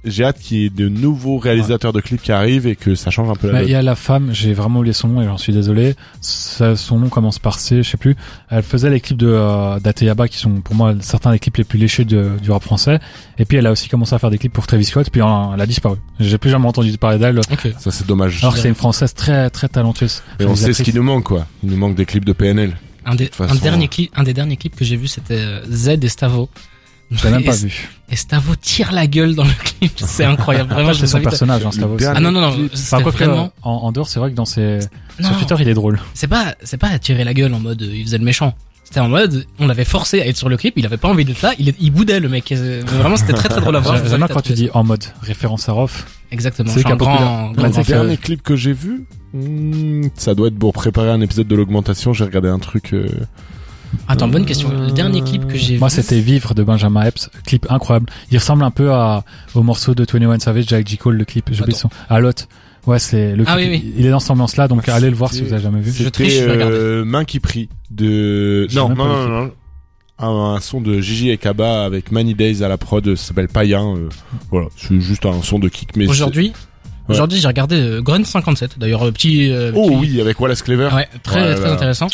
j'ai 0.04 0.24
hâte 0.24 0.38
qu'il 0.38 0.58
y 0.58 0.64
ait 0.64 0.70
de 0.70 0.88
nouveaux 0.88 1.38
réalisateurs 1.38 1.92
de 1.92 2.00
clips 2.00 2.22
qui 2.22 2.32
arrivent 2.32 2.66
et 2.66 2.74
que 2.76 2.94
ça 2.94 3.10
change 3.10 3.28
un 3.28 3.34
peu 3.34 3.48
la 3.48 3.52
Bah, 3.52 3.58
donne. 3.60 3.68
Il 3.68 3.72
y 3.72 3.74
a 3.74 3.82
la 3.82 3.94
femme, 3.94 4.30
j'ai 4.32 4.54
vraiment 4.54 4.78
oublié 4.80 4.92
son 4.94 5.08
nom 5.08 5.20
et 5.20 5.26
j'en 5.26 5.36
suis 5.38 5.52
désolé. 5.52 5.94
Ça- 6.20 6.76
son 6.76 6.98
nom 6.98 7.08
commence 7.08 7.38
par 7.38 7.58
C, 7.58 7.82
je 7.82 7.90
sais 7.90 7.96
plus. 7.96 8.16
Elle 8.48 8.62
faisait 8.62 8.88
les 8.90 9.00
clips 9.00 9.18
de 9.18 9.28
euh, 9.28 9.78
d'Ateyaba 9.80 10.28
qui 10.28 10.38
sont 10.38 10.60
pour 10.62 10.74
moi 10.74 10.94
certains 11.00 11.32
des 11.32 11.38
clips 11.38 11.56
les 11.58 11.64
plus 11.64 11.78
léchés 11.78 12.04
de- 12.04 12.32
du 12.42 12.50
rap 12.50 12.62
français. 12.62 12.98
Et 13.38 13.44
puis 13.44 13.56
elle 13.58 13.66
a 13.66 13.72
aussi 13.72 13.88
commencé 13.88 14.14
à 14.14 14.18
faire 14.18 14.30
des 14.30 14.38
clips 14.38 14.52
pour 14.52 14.66
Travis 14.66 14.84
Scott, 14.84 15.08
puis 15.10 15.20
elle 15.20 15.60
a 15.60 15.66
disparu. 15.66 15.96
J'ai 16.18 16.38
plus 16.38 16.50
jamais 16.50 16.66
entendu 16.66 16.96
parler 16.98 17.18
d'elle. 17.18 17.38
Ok. 17.38 17.68
Ça, 17.78 17.90
c'est 17.90 18.06
dommage. 18.06 18.38
Alors 18.42 18.54
que 18.54 18.60
c'est 18.60 18.68
une 18.68 18.74
française 18.74 19.14
très 19.14 19.50
très 19.50 19.68
talentueuse. 19.68 20.22
et 20.38 20.44
on 20.46 20.56
sait 20.56 20.72
ce 20.72 20.82
qui 20.82 20.94
nous 20.94 21.02
manque, 21.02 21.24
quoi. 21.24 21.46
Il 21.62 21.70
nous 21.70 21.76
manque 21.76 21.94
des 21.94 22.06
clips 22.06 22.24
de 22.24 22.32
PNL. 22.32 22.76
Un 23.06 23.14
des, 23.14 23.30
un 23.38 23.54
dernier 23.54 23.86
euh, 23.86 23.88
clip, 23.88 24.12
un 24.14 24.22
des 24.22 24.34
derniers 24.34 24.56
clips 24.58 24.76
que 24.76 24.84
j'ai 24.84 24.96
vu, 24.96 25.08
c'était 25.08 25.34
euh, 25.38 25.60
Z 25.70 25.98
et 26.02 26.08
Stavo. 26.08 26.48
Je 27.10 27.24
l'ai 27.24 27.30
même 27.32 27.44
pas 27.44 27.56
vu. 27.56 27.88
Et 28.10 28.16
Stavo 28.16 28.54
tire 28.56 28.92
la 28.92 29.06
gueule 29.06 29.34
dans 29.34 29.44
le 29.44 29.50
clip, 29.64 29.92
c'est 29.96 30.24
incroyable. 30.24 30.70
Vraiment, 30.74 30.94
c'est 30.94 31.06
son 31.06 31.20
personnage, 31.20 31.64
hein, 31.66 31.70
dernier- 31.76 32.06
Ah 32.16 32.20
non 32.20 32.30
non 32.30 32.40
non, 32.40 32.52
clip. 32.52 32.72
Enfin, 32.74 33.02
quoi 33.02 33.10
vraiment. 33.12 33.52
en, 33.62 33.70
en 33.72 33.92
dehors, 33.92 34.08
c'est 34.08 34.20
vrai 34.20 34.30
que 34.30 34.36
dans 34.36 34.44
ses, 34.44 34.78
Non, 35.20 35.28
sur 35.28 35.36
Twitter, 35.38 35.56
il 35.60 35.68
est 35.68 35.74
drôle. 35.74 35.98
c'est 36.14 36.28
pas 36.28 36.54
c'est 36.62 36.76
pas 36.76 36.98
tirer 36.98 37.24
la 37.24 37.34
gueule 37.34 37.52
en 37.54 37.60
mode 37.60 37.82
euh, 37.82 37.90
il 37.94 38.04
faisait 38.04 38.18
le 38.18 38.24
méchant. 38.24 38.54
C'était 38.84 39.00
en 39.00 39.08
mode 39.08 39.44
on 39.60 39.66
l'avait 39.68 39.84
forcé 39.84 40.20
à 40.20 40.26
être 40.26 40.36
sur 40.36 40.48
le 40.48 40.56
clip, 40.56 40.74
il 40.76 40.84
avait 40.86 40.96
pas 40.96 41.08
envie 41.08 41.24
d'être 41.24 41.42
là, 41.42 41.52
il, 41.60 41.72
il 41.80 41.90
boudait 41.92 42.18
le 42.20 42.28
mec. 42.28 42.50
Euh, 42.52 42.82
Vraiment 42.86 43.16
c'était 43.16 43.32
très 43.34 43.48
très 43.48 43.60
drôle 43.60 43.76
à 43.76 43.80
voir. 43.80 43.96
J'aime 44.04 44.16
bien 44.18 44.26
quand 44.28 44.40
tu 44.42 44.52
dis 44.52 44.68
en 44.72 44.82
mode 44.84 45.04
référence 45.22 45.68
à 45.68 45.72
Rof. 45.72 46.06
exactement. 46.32 46.70
c'est 46.72 46.84
un 46.86 46.96
grand, 46.96 47.52
Le 47.56 47.82
dernier 47.84 48.16
clip 48.16 48.42
que 48.42 48.56
j'ai 48.56 48.72
vu, 48.72 49.04
hmm, 49.32 50.08
ça 50.16 50.34
doit 50.34 50.48
être 50.48 50.58
pour 50.58 50.72
préparer 50.72 51.10
un 51.10 51.20
épisode 51.20 51.46
de 51.48 51.54
l'augmentation. 51.56 52.12
J'ai 52.12 52.24
regardé 52.24 52.48
un 52.48 52.58
truc. 52.58 52.94
Euh, 53.94 53.96
Attends, 54.08 54.28
bonne 54.28 54.44
question. 54.46 54.70
Le 54.70 54.92
dernier 54.92 55.22
clip 55.22 55.46
que 55.46 55.56
j'ai 55.56 55.78
Moi, 55.78 55.88
vu. 55.88 55.94
c'était 55.94 56.20
Vivre 56.20 56.54
de 56.54 56.62
Benjamin 56.62 57.02
Epps, 57.02 57.30
clip 57.46 57.66
incroyable. 57.70 58.06
Il 58.30 58.38
ressemble 58.38 58.62
un 58.64 58.70
peu 58.70 58.92
à, 58.92 59.24
au 59.54 59.62
morceau 59.62 59.94
de 59.94 60.04
21 60.10 60.38
Savage 60.40 60.72
avec 60.72 60.88
J. 60.88 60.96
Cole, 60.98 61.16
le 61.16 61.24
clip, 61.24 61.48
j'ai 61.52 61.62
oublié 61.62 61.76
son, 61.78 61.90
à 62.08 62.20
Lot. 62.20 62.48
Ouais, 62.86 62.98
c'est, 62.98 63.30
le 63.36 63.44
clip, 63.44 63.48
Ah 63.48 63.56
oui, 63.56 63.68
oui. 63.70 63.94
il 63.98 64.06
est 64.06 64.10
dans 64.10 64.20
cette 64.20 64.30
ambiance-là, 64.30 64.66
donc 64.68 64.84
Ah, 64.88 64.94
allez 64.94 65.10
le 65.10 65.16
voir 65.16 65.32
si 65.32 65.42
vous 65.42 65.52
avez 65.52 65.62
jamais 65.62 65.80
vu. 65.80 65.92
Je 65.92 66.08
triche, 66.08 66.34
je 66.40 66.44
euh, 66.48 67.04
Main 67.04 67.24
qui 67.24 67.38
prie 67.40 67.68
de 67.90 68.66
non 68.74 68.88
non 68.90 69.04
non, 69.04 69.28
non, 69.28 69.50
Un, 70.18 70.54
un 70.54 70.60
son 70.60 70.80
de 70.80 71.00
Gigi 71.00 71.28
et 71.30 71.36
Kaba 71.36 71.84
avec 71.84 72.10
Many 72.12 72.34
Days 72.34 72.62
à 72.62 72.68
la 72.68 72.78
prod 72.78 73.14
ça 73.16 73.28
s'appelle 73.28 73.48
Païen 73.48 73.96
euh, 73.96 74.08
voilà 74.50 74.68
c'est 74.76 74.98
juste 75.00 75.26
un 75.26 75.42
son 75.42 75.58
de 75.58 75.68
kick 75.68 75.96
mais 75.96 76.06
Aujourd'hui, 76.06 76.52
Ouais. 77.08 77.14
aujourd'hui 77.16 77.40
j'ai 77.40 77.48
regardé 77.48 77.74
euh, 77.76 78.00
Grunt 78.02 78.22
57. 78.24 78.78
D'ailleurs, 78.78 79.02
euh, 79.06 79.10
petit. 79.10 79.50
euh, 79.50 79.72
oh 79.74 79.90
oui 79.98 80.20
avec 80.20 80.38
Wallace 80.40 80.62
Clever 80.62 80.88
Ouais, 80.94 81.08
très 81.24 81.40
Ouais, 81.42 81.54
très 81.56 81.64
bah. 81.64 81.72
intéressant. 81.72 82.06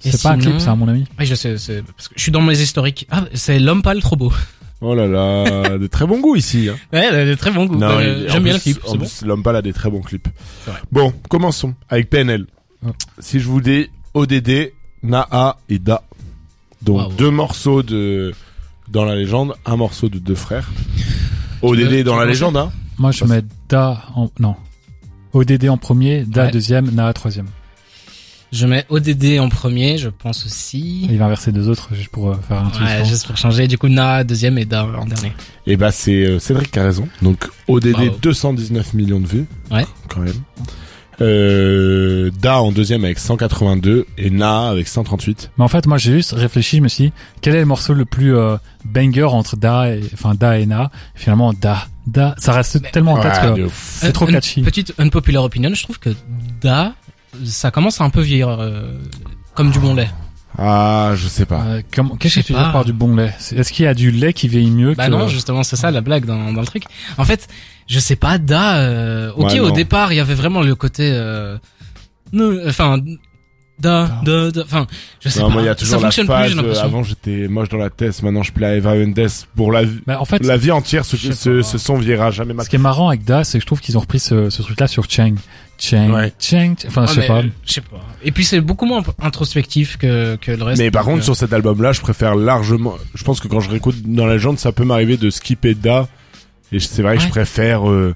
C'est 0.00 0.22
pas 0.22 0.30
un 0.32 0.38
clip, 0.38 0.58
ça, 0.60 0.72
à 0.72 0.74
mon 0.74 0.88
avis. 0.88 1.04
Oui, 1.18 1.26
je 1.26 1.34
sais, 1.34 1.58
c'est 1.58 1.82
parce 1.82 2.08
que 2.08 2.14
je 2.16 2.22
suis 2.22 2.32
dans 2.32 2.40
mes 2.40 2.58
historiques. 2.60 3.06
Ah, 3.10 3.24
c'est 3.34 3.58
l'homme 3.58 3.82
pâle 3.82 4.00
trop 4.00 4.16
beau. 4.16 4.32
oh 4.80 4.94
là 4.94 5.06
là 5.06 5.76
de 5.78 5.86
très 5.86 6.06
bons 6.06 6.20
goûts 6.20 6.36
ici 6.36 6.70
hein. 6.70 6.76
Ouais, 6.92 7.06
elle 7.10 7.14
a 7.14 7.24
de 7.26 7.34
très 7.34 7.50
bon 7.50 7.66
goût. 7.66 7.76
Non, 7.76 7.88
Euh, 7.90 8.26
J'aime 8.28 8.44
bien 8.44 8.54
le 8.54 8.58
clip. 8.58 8.78
en 8.86 8.92
bon. 8.92 8.98
plus, 8.98 9.22
l'homme 9.26 9.42
pâle 9.42 9.56
a 9.56 9.62
des 9.62 9.74
très 9.74 9.90
bons 9.90 10.00
clips 10.00 10.26
C'est 10.64 10.70
vrai. 10.70 10.80
bon 10.90 11.12
commençons 11.28 11.74
avec 11.90 12.08
PNL 12.08 12.46
si 13.18 13.40
je 13.40 13.46
vous 13.46 13.60
dis 13.60 13.88
ODD 14.14 14.72
Naa 15.02 15.58
et 15.68 15.78
Da 15.78 16.02
donc 16.80 17.14
deux 17.16 17.28
morceaux 17.30 17.82
de 17.82 18.32
dans 18.88 19.04
la 19.04 19.16
légende 19.16 19.54
un 19.66 19.76
morceau 19.76 20.08
de 20.08 20.18
deux 20.18 20.34
frères 20.34 20.70
ODD 21.60 21.78
veux- 21.82 22.04
dans 22.04 22.16
la 22.16 22.24
légende 22.24 22.56
hein 22.56 22.72
Moi, 22.96 23.10
je 23.12 23.24
mets 23.26 23.42
Da 23.68 24.02
en, 24.14 24.30
non. 24.38 24.56
ODD 25.34 25.68
en 25.68 25.76
premier, 25.76 26.24
Da 26.24 26.46
Ouais. 26.46 26.50
deuxième, 26.52 26.90
Na 26.90 27.12
troisième. 27.12 27.46
Je 28.52 28.66
mets 28.66 28.84
ODD 28.88 29.38
en 29.38 29.48
premier, 29.48 29.96
je 29.96 30.08
pense 30.08 30.44
aussi. 30.44 31.06
Il 31.08 31.18
va 31.18 31.26
inverser 31.26 31.52
deux 31.52 31.68
autres 31.68 31.94
juste 31.94 32.08
pour 32.08 32.30
euh, 32.30 32.34
faire 32.48 32.58
un 32.64 32.70
truc. 32.70 32.84
Ouais, 32.86 33.04
juste 33.04 33.26
pour 33.26 33.36
changer. 33.36 33.68
Du 33.68 33.78
coup, 33.78 33.88
Na 33.88 34.24
deuxième 34.24 34.58
et 34.58 34.64
Da 34.64 34.84
en 34.84 35.04
dernier. 35.06 35.32
Et 35.66 35.76
bah 35.76 35.92
c'est 35.92 36.26
euh, 36.26 36.38
Cédric 36.40 36.70
qui 36.72 36.78
a 36.80 36.82
raison. 36.84 37.08
Donc 37.22 37.48
ODD 37.68 37.92
Bravo. 37.92 38.16
219 38.22 38.94
millions 38.94 39.20
de 39.20 39.26
vues. 39.26 39.46
Ouais. 39.70 39.86
Quand 40.08 40.20
même. 40.20 40.34
Euh, 41.20 42.30
Da 42.40 42.60
en 42.60 42.72
deuxième 42.72 43.04
avec 43.04 43.18
182 43.18 44.06
et 44.18 44.30
Na 44.30 44.68
avec 44.70 44.88
138. 44.88 45.50
Mais 45.58 45.64
en 45.64 45.68
fait, 45.68 45.86
moi, 45.86 45.98
j'ai 45.98 46.12
juste 46.12 46.32
réfléchi, 46.32 46.78
je 46.78 46.82
me 46.82 46.88
suis 46.88 47.04
dit, 47.04 47.12
quel 47.42 47.54
est 47.54 47.60
le 47.60 47.66
morceau 47.66 47.92
le 47.94 48.04
plus 48.04 48.34
euh, 48.36 48.56
banger 48.84 49.24
entre 49.24 49.56
Da 49.56 49.90
et, 49.94 50.00
enfin, 50.14 50.34
Da 50.34 50.58
et 50.58 50.66
Na? 50.66 50.90
Et 51.16 51.18
finalement, 51.20 51.52
Da. 51.52 51.86
Da, 52.06 52.34
ça 52.38 52.52
reste 52.52 52.78
Mais- 52.82 52.90
tellement 52.90 53.12
en 53.12 53.20
tête 53.20 53.32
Ouais, 53.44 53.62
que 53.62 53.68
c'est 53.72 54.12
trop 54.12 54.26
Une 54.26 54.32
catchy. 54.32 54.62
Petite 54.62 54.94
unpopular 54.98 55.44
opinion, 55.44 55.70
je 55.74 55.82
trouve 55.84 55.98
que 56.00 56.10
Da, 56.60 56.94
ça 57.44 57.70
commence 57.70 58.00
à 58.00 58.04
un 58.04 58.10
peu 58.10 58.20
vieillir 58.20 58.48
euh, 58.48 58.82
comme 59.54 59.70
du 59.70 59.78
bon 59.78 59.94
lait. 59.94 60.10
Ah, 60.58 61.12
je 61.14 61.28
sais 61.28 61.46
pas. 61.46 61.62
Euh, 61.62 61.82
comment- 61.94 62.16
Qu'est-ce 62.16 62.40
que 62.40 62.44
tu 62.46 62.52
veux 62.52 62.58
dire 62.58 62.72
par 62.72 62.84
du 62.84 62.92
bon 62.92 63.14
lait 63.16 63.32
Est-ce 63.54 63.72
qu'il 63.72 63.84
y 63.84 63.88
a 63.88 63.94
du 63.94 64.10
lait 64.10 64.32
qui 64.32 64.48
vieillit 64.48 64.70
mieux 64.72 64.94
Bah 64.94 65.06
que... 65.06 65.12
non, 65.12 65.28
justement, 65.28 65.62
c'est 65.62 65.76
ça 65.76 65.90
la 65.90 66.00
blague 66.00 66.24
dans, 66.26 66.52
dans 66.52 66.60
le 66.60 66.66
truc. 66.66 66.84
En 67.18 67.24
fait, 67.24 67.46
je 67.86 67.98
sais 68.00 68.16
pas, 68.16 68.38
Da, 68.38 68.78
euh, 68.80 69.32
ok, 69.36 69.50
Ouais, 69.52 69.60
au 69.60 69.70
départ, 69.70 70.12
il 70.12 70.16
y 70.16 70.20
avait 70.20 70.34
vraiment 70.34 70.60
le 70.62 70.74
côté, 70.74 71.08
euh, 71.14 71.56
enfin, 72.66 72.98
Da, 73.78 74.20
Da, 74.24 74.50
Da, 74.50 74.62
enfin, 74.62 74.86
je 75.20 75.28
sais 75.30 75.40
Non, 75.40 75.46
pas. 75.48 75.52
moi 75.54 75.62
il 75.62 75.66
y 75.66 75.68
a 75.68 75.72
ça 75.72 75.76
toujours 75.76 75.96
la 76.00 76.02
fonctionne 76.08 76.26
plus, 76.26 76.34
phase. 76.34 76.48
j'ai 76.50 76.52
euh, 76.52 76.62
l'impression. 76.62 76.84
avant 76.84 77.02
j'étais 77.02 77.48
moche 77.48 77.68
dans 77.70 77.78
la 77.78 77.88
tête, 77.88 78.22
maintenant 78.22 78.42
je 78.42 78.52
plais 78.52 78.66
à 78.66 78.76
Eva 78.76 78.94
Mendes. 78.94 79.28
Pour 79.56 79.72
la 79.72 79.84
vie, 79.84 80.00
Mais 80.06 80.14
en 80.16 80.24
fait, 80.26 80.44
la 80.44 80.56
vie 80.58 80.70
entière, 80.70 81.04
ce, 81.06 81.16
ce, 81.16 81.28
pas. 81.60 81.62
ce 81.62 81.78
son 81.78 81.96
vieillira 81.96 82.30
jamais 82.30 82.52
ma 82.52 82.64
ce 82.64 82.68
qui 82.68 82.76
est 82.76 82.80
marrant 82.80 83.08
avec 83.08 83.24
Da, 83.24 83.42
c'est 83.44 83.56
que 83.58 83.62
je 83.62 83.66
trouve 83.66 83.80
qu'ils 83.80 83.96
ont 83.96 84.00
repris 84.00 84.18
ce, 84.18 84.50
ce 84.50 84.60
truc-là 84.62 84.86
sur 84.88 85.08
Chang. 85.08 85.34
Chang, 85.80 86.10
Ouais. 86.12 86.32
Chang, 86.38 86.74
enfin, 86.86 87.04
Ah, 87.04 87.06
je 87.08 87.14
sais 87.14 87.20
mais, 87.22 87.26
pas. 87.28 87.38
euh, 87.38 87.42
Je 87.66 87.72
sais 87.72 87.80
pas. 87.80 88.00
Et 88.22 88.30
puis 88.32 88.44
c'est 88.44 88.60
beaucoup 88.60 88.84
moins 88.86 89.02
introspectif 89.22 89.96
que, 89.96 90.36
que 90.36 90.52
le 90.52 90.62
reste. 90.62 90.80
Mais 90.80 90.90
par 90.90 91.04
contre, 91.04 91.20
euh, 91.20 91.22
sur 91.22 91.34
cet 91.36 91.52
album-là, 91.52 91.92
je 91.92 92.00
préfère 92.02 92.34
largement. 92.36 92.94
Je 93.14 93.24
pense 93.24 93.40
que 93.40 93.48
quand 93.48 93.60
je 93.60 93.70
réécoute 93.70 93.96
dans 94.04 94.26
la 94.26 94.34
légende, 94.34 94.58
ça 94.58 94.72
peut 94.72 94.84
m'arriver 94.84 95.16
de 95.16 95.30
skipper 95.30 95.74
Da. 95.74 96.06
Et 96.70 96.78
c'est 96.80 97.02
vrai 97.02 97.16
que 97.16 97.22
je 97.22 97.28
préfère. 97.28 97.88
Euh, 97.90 98.14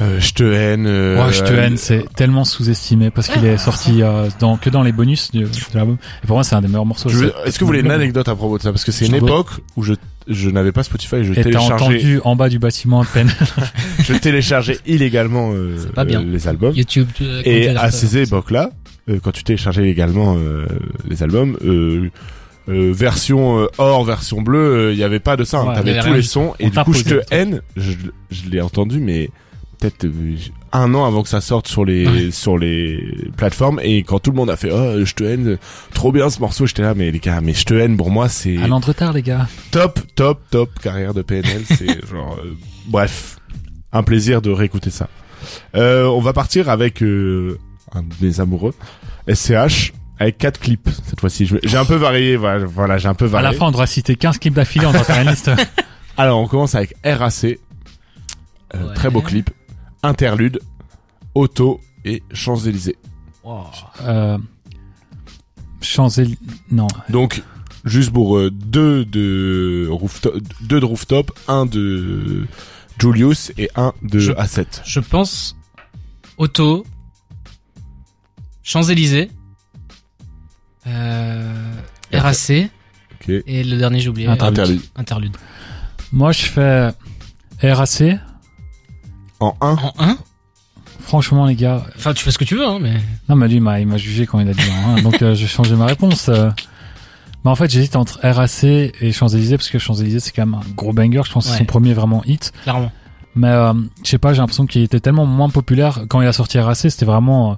euh, 0.00 0.20
je 0.20 0.30
te 0.32 0.44
haine. 0.44 0.86
Euh, 0.86 1.26
Ouais, 1.26 1.32
je 1.32 1.42
te 1.42 1.52
haine, 1.52 1.76
c'est 1.76 2.04
tellement 2.14 2.44
sous-estimé 2.44 3.10
parce 3.10 3.26
qu'il 3.28 3.44
est 3.44 3.54
Ah. 3.54 3.58
sorti 3.58 4.02
euh, 4.02 4.28
dans, 4.38 4.56
que 4.56 4.70
dans 4.70 4.84
les 4.84 4.92
bonus 4.92 5.32
de 5.32 5.44
l'album. 5.74 5.98
Et 6.22 6.26
pour 6.28 6.36
moi, 6.36 6.44
c'est 6.44 6.54
un 6.54 6.60
des 6.60 6.68
meilleurs 6.68 6.86
morceaux. 6.86 7.08
Est-ce 7.10 7.54
que 7.58 7.64
vous 7.64 7.66
voulez 7.66 7.80
une 7.80 7.90
anecdote 7.90 8.28
à 8.28 8.36
propos 8.36 8.58
de 8.58 8.62
ça? 8.62 8.70
Parce 8.70 8.84
que 8.84 8.92
c'est 8.92 9.06
une 9.06 9.16
époque 9.16 9.48
où 9.76 9.82
je, 9.82 9.94
je 10.28 10.50
n'avais 10.50 10.72
pas 10.72 10.82
Spotify 10.82 11.24
je 11.24 11.32
Et 11.32 11.36
t'as 11.36 11.42
téléchargeais, 11.44 11.74
entendu 11.84 12.20
en 12.24 12.36
bas 12.36 12.48
du 12.48 12.58
bâtiment 12.58 13.02
de 13.02 13.06
peine. 13.08 13.30
je 14.04 14.12
téléchargeais 14.14 14.78
illégalement 14.86 15.52
euh, 15.54 15.76
C'est 15.78 15.92
pas 15.92 16.04
bien. 16.04 16.20
euh, 16.22 16.24
les 16.30 16.46
albums. 16.48 16.74
YouTube. 16.74 17.08
euh, 17.20 17.42
Et 17.44 17.68
à 17.68 17.90
ces 17.90 18.18
époques-là, 18.18 18.70
euh, 19.08 19.18
quand 19.22 19.32
tu 19.32 19.42
téléchargeais 19.44 19.88
également 19.88 20.36
euh, 20.38 20.66
les 21.08 21.22
albums, 21.22 21.56
euh, 21.64 22.10
euh, 22.68 22.92
version 22.94 23.60
euh, 23.60 23.66
or, 23.78 24.04
version 24.04 24.42
bleue, 24.42 24.90
il 24.92 24.98
y 24.98 25.04
avait 25.04 25.20
pas 25.20 25.36
de 25.36 25.44
ça. 25.44 25.60
hein. 25.60 25.68
Ouais, 25.68 25.74
T'avais 25.74 25.98
tous 26.00 26.12
les 26.12 26.22
sons 26.22 26.54
et 26.60 26.68
du 26.70 26.78
coup 26.80 26.92
je 26.92 27.04
te 27.04 27.20
haine. 27.30 27.62
Je, 27.76 27.92
je 28.30 28.50
l'ai 28.50 28.60
entendu, 28.60 28.98
mais 29.00 29.30
peut-être 29.78 30.04
euh, 30.04 30.36
un 30.72 30.94
an 30.94 31.04
avant 31.06 31.22
que 31.22 31.28
ça 31.28 31.40
sorte 31.40 31.68
sur 31.68 31.84
les 31.84 32.06
Ouais. 32.06 32.30
sur 32.30 32.58
les 32.58 33.30
plateformes 33.36 33.80
et 33.82 34.02
quand 34.02 34.18
tout 34.18 34.30
le 34.30 34.36
monde 34.36 34.50
a 34.50 34.56
fait 34.56 34.70
oh 34.72 35.04
je 35.04 35.14
te 35.14 35.24
haine, 35.24 35.58
trop 35.94 36.12
bien 36.12 36.28
ce 36.30 36.40
morceau, 36.40 36.66
j'étais 36.66 36.82
là 36.82 36.94
mais 36.94 37.10
les 37.10 37.18
gars, 37.20 37.40
mais 37.40 37.54
je 37.54 37.64
te 37.64 37.74
haine 37.74 37.96
pour 37.96 38.10
moi 38.10 38.28
c'est 38.28 38.56
Un 38.58 38.70
an 38.72 38.80
de 38.80 38.84
retard, 38.86 39.12
les 39.12 39.22
gars. 39.22 39.46
top 39.70 40.00
top 40.14 40.40
top 40.50 40.70
carrière 40.80 41.14
de 41.14 41.22
PNL, 41.22 41.62
c'est 41.66 42.06
genre 42.10 42.36
euh, 42.44 42.54
bref, 42.86 43.38
un 43.92 44.02
plaisir 44.02 44.42
de 44.42 44.50
réécouter 44.50 44.90
ça. 44.90 45.08
Euh, 45.76 46.04
on 46.06 46.20
va 46.20 46.32
partir 46.32 46.68
avec 46.68 47.02
euh, 47.02 47.58
un 47.94 48.02
de 48.02 48.12
mes 48.20 48.40
amoureux, 48.40 48.74
SCH 49.32 49.92
avec 50.18 50.36
quatre 50.38 50.58
clips 50.58 50.90
cette 51.08 51.20
fois-ci. 51.20 51.48
J'ai 51.62 51.76
un 51.76 51.84
peu 51.84 51.94
varié, 51.94 52.36
voilà, 52.36 52.64
voilà, 52.66 52.98
j'ai 52.98 53.06
un 53.08 53.14
peu 53.14 53.26
À 53.26 53.28
varié. 53.28 53.50
la 53.52 53.56
fin, 53.56 53.66
on 53.66 53.70
devra 53.70 53.86
citer 53.86 54.16
15 54.16 54.38
clips 54.38 54.54
d'affilée, 54.54 54.84
on 54.86 54.92
doit 54.92 55.04
faire 55.04 55.22
une 55.22 55.30
liste. 55.30 55.50
Alors, 56.16 56.40
on 56.40 56.48
commence 56.48 56.74
avec 56.74 56.94
RAC. 57.04 57.44
Euh, 57.44 57.56
Ouais. 58.74 58.94
Très 58.94 59.08
beau 59.10 59.22
clip. 59.22 59.48
Interlude. 60.02 60.60
Auto 61.34 61.80
et 62.04 62.22
Champs-Élysées. 62.32 62.96
Euh, 64.02 64.38
Champs-Élysées, 65.80 66.38
non. 66.70 66.88
Donc, 67.08 67.42
juste 67.84 68.10
pour 68.12 68.36
euh, 68.38 68.50
deux 68.50 69.04
de 69.04 69.86
rooftop, 69.90 70.34
deux 70.62 70.80
de 70.80 70.84
rooftop, 70.84 71.30
un 71.48 71.64
de 71.66 72.46
Julius 73.00 73.52
et 73.56 73.70
un 73.76 73.92
de 74.02 74.18
Je- 74.18 74.32
A7. 74.32 74.82
Je 74.84 75.00
pense 75.00 75.56
Auto, 76.36 76.84
Champs-Élysées, 78.62 79.30
euh, 80.86 81.72
RAC, 82.12 82.70
Ok. 83.20 83.28
et 83.46 83.64
le 83.64 83.76
dernier 83.78 84.00
j'ai 84.00 84.08
oublié. 84.08 84.26
Interlude. 84.28 84.58
Interlude. 84.58 84.82
Interlude. 84.96 85.36
Moi, 86.12 86.32
je 86.32 86.42
fais 86.46 86.90
RAC. 87.62 88.02
En 89.40 89.56
1. 89.60 89.68
En 89.70 89.92
1 89.98 90.16
Franchement, 91.00 91.46
les 91.46 91.54
gars. 91.54 91.84
Enfin, 91.96 92.12
tu 92.12 92.22
fais 92.24 92.30
ce 92.30 92.38
que 92.38 92.44
tu 92.44 92.54
veux, 92.56 92.66
hein, 92.66 92.78
mais... 92.80 92.94
Non, 93.28 93.36
mais 93.36 93.48
lui, 93.48 93.56
il 93.56 93.60
m'a, 93.62 93.96
jugé 93.96 94.26
quand 94.26 94.40
il 94.40 94.48
a 94.48 94.52
dit 94.52 94.60
hein, 94.70 95.00
donc 95.02 95.22
euh, 95.22 95.34
j'ai 95.34 95.46
changé 95.46 95.74
ma 95.74 95.86
réponse. 95.86 96.28
euh. 96.28 96.50
Mais 97.44 97.50
en 97.50 97.54
fait, 97.54 97.70
j'hésite 97.70 97.96
entre 97.96 98.18
RAC 98.22 98.64
et 98.64 99.12
Champs-Élysées, 99.12 99.56
parce 99.56 99.70
que 99.70 99.78
Champs-Élysées, 99.78 100.20
c'est 100.20 100.32
quand 100.32 100.44
même 100.44 100.54
un 100.54 100.74
gros 100.76 100.92
banger. 100.92 101.22
Je 101.24 101.32
pense 101.32 101.46
que 101.46 101.52
c'est 101.52 101.58
son 101.58 101.64
premier 101.64 101.94
vraiment 101.94 102.22
hit. 102.24 102.52
Clairement. 102.62 102.90
Mais 103.36 103.48
euh, 103.48 103.72
je 104.02 104.08
sais 104.10 104.18
pas, 104.18 104.32
j'ai 104.34 104.40
l'impression 104.40 104.66
qu'il 104.66 104.82
était 104.82 105.00
tellement 105.00 105.24
moins 105.24 105.48
populaire. 105.48 106.00
Quand 106.08 106.20
il 106.20 106.26
a 106.26 106.32
sorti 106.32 106.58
RAC, 106.58 106.76
c'était 106.76 107.06
vraiment... 107.06 107.52
euh, 107.52 107.54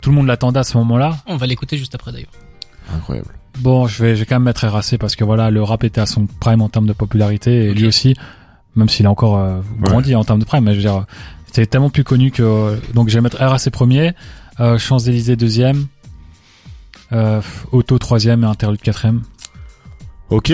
tout 0.00 0.10
le 0.10 0.16
monde 0.16 0.26
l'attendait 0.26 0.60
à 0.60 0.64
ce 0.64 0.78
moment-là. 0.78 1.16
On 1.26 1.36
va 1.36 1.46
l'écouter 1.46 1.76
juste 1.76 1.94
après 1.94 2.12
d'ailleurs. 2.12 2.30
Incroyable. 2.94 3.28
Bon, 3.58 3.86
je 3.86 4.02
vais, 4.02 4.14
je 4.14 4.20
vais 4.20 4.26
quand 4.26 4.36
même 4.36 4.44
mettre 4.44 4.66
RAC 4.66 4.96
parce 4.98 5.16
que 5.16 5.24
voilà, 5.24 5.50
le 5.50 5.62
rap 5.62 5.82
était 5.84 6.00
à 6.00 6.06
son 6.06 6.26
prime 6.26 6.62
en 6.62 6.68
termes 6.68 6.86
de 6.86 6.92
popularité 6.92 7.66
et 7.66 7.74
lui 7.74 7.86
aussi, 7.86 8.14
même 8.76 8.88
s'il 8.88 9.06
a 9.06 9.10
encore 9.10 9.36
euh, 9.38 9.60
grandi 9.80 10.14
en 10.14 10.24
termes 10.24 10.40
de 10.40 10.44
prime, 10.44 10.64
mais 10.64 10.72
je 10.72 10.76
veux 10.76 10.82
dire, 10.82 11.04
c'était 11.46 11.66
tellement 11.66 11.90
plus 11.90 12.04
connu 12.04 12.30
que 12.30 12.78
donc 12.94 13.08
je 13.08 13.14
vais 13.14 13.20
mettre 13.20 13.38
RAC 13.38 13.70
premier, 13.70 14.12
euh, 14.60 14.78
Champs 14.78 14.98
Élysées 14.98 15.36
deuxième, 15.36 15.86
euh, 17.12 17.40
Auto 17.72 17.98
troisième 17.98 18.42
et 18.44 18.46
Interlude 18.46 18.80
quatrième. 18.80 19.22
Ok. 20.30 20.52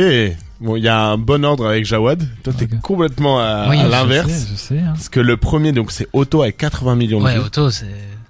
Bon, 0.61 0.77
il 0.77 0.83
y 0.83 0.89
a 0.89 1.01
un 1.07 1.17
bon 1.17 1.43
ordre 1.45 1.67
avec 1.67 1.87
Jawad. 1.87 2.23
Toi, 2.43 2.53
t'es 2.53 2.69
complètement 2.83 3.41
à, 3.41 3.69
Oui, 3.71 3.79
à 3.79 3.89
l'inverse. 3.89 4.29
Je 4.29 4.35
sais, 4.35 4.47
je 4.51 4.55
sais. 4.57 4.79
hein. 4.79 4.93
Parce 4.93 5.09
que 5.09 5.21
le 5.21 5.39
premier, 5.39 5.73
donc, 5.73 5.91
c'est 5.91 6.07
Auto 6.13 6.43
avec 6.43 6.59
80 6.59 6.97
millions 6.97 7.21
de 7.21 7.25
Ouais, 7.25 7.35
vues. 7.37 7.41
Auto, 7.41 7.71
c'est... 7.71 7.87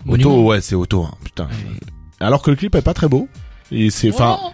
Auto, 0.07 0.45
ouais, 0.45 0.61
c'est 0.61 0.77
Auto, 0.77 1.03
hein, 1.03 1.15
putain. 1.25 1.45
Ouais. 1.47 1.81
Alors 2.21 2.43
que 2.43 2.51
le 2.51 2.57
clip 2.57 2.75
est 2.77 2.83
pas 2.83 2.95
très 2.95 3.09
beau. 3.09 3.29
Et 3.73 3.91
c'est, 3.91 4.13
enfin, 4.13 4.39
Oh. 4.41 4.51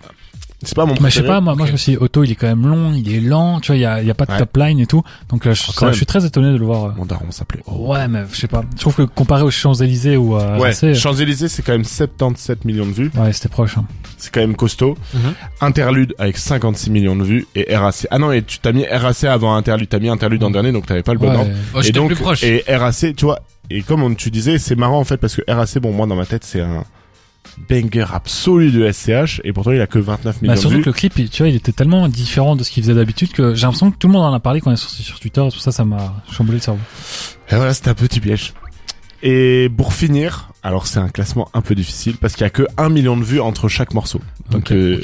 C'est 0.62 0.74
pas 0.74 0.86
mon 0.86 0.94
Mais 0.94 1.10
je 1.10 1.16
sais 1.16 1.20
préféré. 1.20 1.28
pas, 1.28 1.40
moi, 1.40 1.54
moi 1.54 1.66
je 1.66 1.72
me 1.72 1.76
suis 1.76 1.92
dit, 1.92 1.98
Auto, 1.98 2.24
il 2.24 2.32
est 2.32 2.34
quand 2.34 2.46
même 2.46 2.66
long, 2.66 2.92
il 2.94 3.12
est 3.14 3.20
lent, 3.20 3.60
tu 3.60 3.68
vois, 3.68 3.76
il 3.76 3.80
y 3.82 3.84
a, 3.84 4.00
il 4.00 4.06
y 4.08 4.10
a 4.10 4.14
pas 4.14 4.24
de 4.26 4.32
Ouais. 4.32 4.38
top 4.38 4.56
line 4.56 4.78
et 4.80 4.86
tout. 4.86 5.02
Donc 5.28 5.44
je, 5.44 5.50
Ah, 5.50 5.54
ça- 5.72 5.90
je 5.92 5.96
suis 5.96 6.06
très 6.06 6.24
étonné 6.24 6.50
de 6.52 6.56
le 6.56 6.64
voir. 6.64 6.84
euh. 6.86 6.90
Mon 6.96 7.04
daron 7.04 7.30
s'appelait. 7.30 7.62
Ouais, 7.66 8.08
mais 8.08 8.22
je 8.32 8.36
sais 8.40 8.48
pas. 8.48 8.64
Je 8.74 8.80
trouve 8.80 8.94
que 8.96 9.02
comparé 9.02 9.42
aux 9.42 9.50
Champs 9.50 9.74
Élysées 9.74 10.16
ou 10.16 10.34
à 10.36 10.58
Ouais, 10.58 10.72
Champs-Élysées, 10.94 11.48
c'est 11.48 11.62
quand 11.62 11.72
même 11.72 11.84
77 11.84 12.64
millions 12.64 12.86
de 12.86 12.92
vues. 12.92 13.10
ouais, 13.16 13.32
c'était 13.32 13.48
proche. 13.50 13.76
hein. 13.78 13.84
C'est 14.18 14.32
quand 14.32 14.40
même 14.40 14.56
costaud. 14.56 14.96
Mhm. 15.14 15.20
Interlude 15.60 16.14
avec 16.18 16.38
56 16.38 16.90
millions 16.90 17.16
de 17.16 17.22
vues 17.24 17.46
et 17.54 17.76
RAC. 17.76 18.06
Ah 18.10 18.18
non, 18.18 18.32
et 18.32 18.42
tu 18.42 18.58
t'as 18.58 18.72
mis 18.72 18.86
RAC 18.86 19.24
avant 19.24 19.54
Interlude. 19.54 19.88
T'as 19.90 19.98
mis 19.98 20.08
Interlude 20.08 20.42
en 20.42 20.50
dernier, 20.50 20.72
donc 20.72 20.86
t'avais 20.86 21.02
pas 21.02 21.12
le 21.12 21.18
bon 21.18 21.30
Ouais. 21.30 21.36
ordre. 21.36 21.50
Oh, 21.74 21.80
et 21.82 21.92
donc, 21.92 22.06
plus 22.08 22.16
proche. 22.16 22.42
et 22.42 22.64
RAC, 22.66 23.14
tu 23.14 23.24
vois, 23.26 23.40
et 23.68 23.82
comme 23.82 24.02
on, 24.02 24.14
tu 24.14 24.30
disais, 24.30 24.58
c'est 24.58 24.74
marrant 24.76 24.98
en 25.00 25.04
fait 25.04 25.18
parce 25.18 25.36
que 25.36 25.42
RAC, 25.46 25.78
bon, 25.80 25.92
moi 25.92 26.06
dans 26.06 26.16
ma 26.16 26.24
tête, 26.24 26.44
c'est 26.44 26.60
un 26.62 26.84
banger 27.68 28.04
absolu 28.12 28.70
de 28.70 28.90
SCH 28.90 29.40
et 29.44 29.52
pourtant 29.52 29.72
il 29.72 29.80
a 29.80 29.86
que 29.86 29.98
29 29.98 30.42
millions 30.42 30.52
Bah, 30.52 30.56
de 30.56 30.60
surtout 30.60 30.76
vues. 30.76 30.82
que 30.82 30.90
le 30.90 30.92
clip, 30.94 31.14
tu 31.30 31.42
vois, 31.42 31.48
il 31.48 31.56
était 31.56 31.72
tellement 31.72 32.08
différent 32.08 32.56
de 32.56 32.62
ce 32.64 32.70
qu'il 32.70 32.82
faisait 32.82 32.94
d'habitude 32.94 33.32
que 33.32 33.54
j'ai 33.54 33.62
l'impression 33.62 33.90
que 33.90 33.96
tout 33.96 34.06
le 34.08 34.12
monde 34.12 34.24
en 34.24 34.32
a 34.34 34.40
parlé 34.40 34.60
quand 34.60 34.70
il 34.70 34.74
est 34.74 34.76
sorti 34.76 35.02
sur 35.02 35.18
Twitter. 35.20 35.42
C'est 35.50 35.54
pour 35.54 35.62
ça 35.62 35.72
ça 35.72 35.84
m'a 35.84 36.14
chamboulé 36.30 36.58
le 36.58 36.62
cerveau. 36.62 36.80
Et 37.50 37.56
voilà, 37.56 37.72
c'était 37.74 37.90
un 37.90 37.94
petit 37.94 38.20
piège. 38.20 38.52
Et 39.22 39.70
pour 39.76 39.94
finir, 39.94 40.50
alors 40.62 40.86
c'est 40.86 40.98
un 41.00 41.08
classement 41.08 41.48
un 41.54 41.62
peu 41.62 41.74
difficile 41.74 42.16
parce 42.20 42.34
qu'il 42.34 42.42
y 42.42 42.46
a 42.46 42.50
que 42.50 42.64
1 42.76 42.90
million 42.90 43.16
de 43.16 43.24
vues 43.24 43.40
entre 43.40 43.66
chaque 43.68 43.94
morceau. 43.94 44.20
Donc 44.50 44.70
euh, 44.70 45.00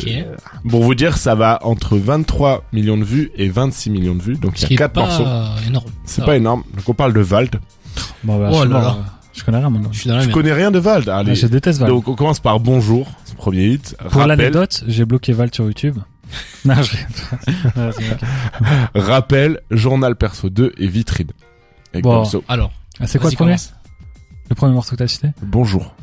pour 0.69 0.83
vous 0.85 0.95
dire, 0.95 1.17
ça 1.17 1.35
va 1.35 1.59
entre 1.63 1.97
23 1.97 2.65
millions 2.73 2.99
de 2.99 3.05
vues 3.05 3.33
et 3.37 3.49
26 3.49 3.91
millions 3.91 4.15
de 4.15 4.23
vues. 4.23 4.37
Donc 4.37 4.61
il 4.61 4.71
y 4.71 4.75
a 4.75 4.79
4 4.79 4.93
pas 4.93 5.01
morceaux. 5.01 5.25
énorme. 5.67 5.87
C'est 6.05 6.25
pas 6.25 6.37
énorme. 6.37 6.63
Donc 6.77 6.89
on 6.89 6.95
parle 6.95 7.15
de 7.15 7.21
Vald. 7.21 7.59
Bon, 8.23 8.39
bah, 8.39 8.51
Oh 8.53 8.65
là 8.65 8.81
là. 8.81 8.99
Je 9.35 9.45
connais 9.45 9.59
rien, 9.59 9.71
moi. 9.71 9.81
Je 9.93 9.99
suis 10.01 10.09
dans 10.09 10.17
la 10.17 10.23
Tu 10.23 10.29
merde. 10.29 10.39
connais 10.41 10.53
rien 10.53 10.71
de 10.71 10.79
Vald 10.79 11.09
Ah, 11.09 11.19
Allez. 11.19 11.35
je 11.35 11.47
déteste 11.47 11.81
Val. 11.81 11.89
Donc 11.89 12.09
on 12.09 12.15
commence 12.15 12.41
par 12.41 12.61
Bonjour, 12.61 13.09
c'est 13.25 13.33
le 13.33 13.37
premier 13.39 13.67
hit. 13.67 13.97
Pour 14.11 14.25
l'anecdote, 14.27 14.85
j'ai 14.87 15.05
bloqué 15.05 15.33
Val 15.33 15.51
sur 15.53 15.65
YouTube. 15.67 15.99
non, 16.65 16.75
je... 16.83 16.97
Rappel, 18.95 19.61
Journal 19.71 20.17
Perso 20.17 20.49
2 20.51 20.73
et 20.79 20.87
Vitrine. 20.87 21.31
Avec 21.93 22.05
Bon. 22.05 22.25
Alors, 22.49 22.73
Ah, 23.01 23.07
c'est 23.07 23.19
quoi 23.19 23.31
le 23.31 23.37
premier 23.37 23.51
commence. 23.53 23.75
Le 24.49 24.55
premier 24.55 24.73
morceau 24.73 24.93
que 24.93 24.97
t'as 24.97 25.09
cité 25.09 25.29
Bonjour. 25.43 25.95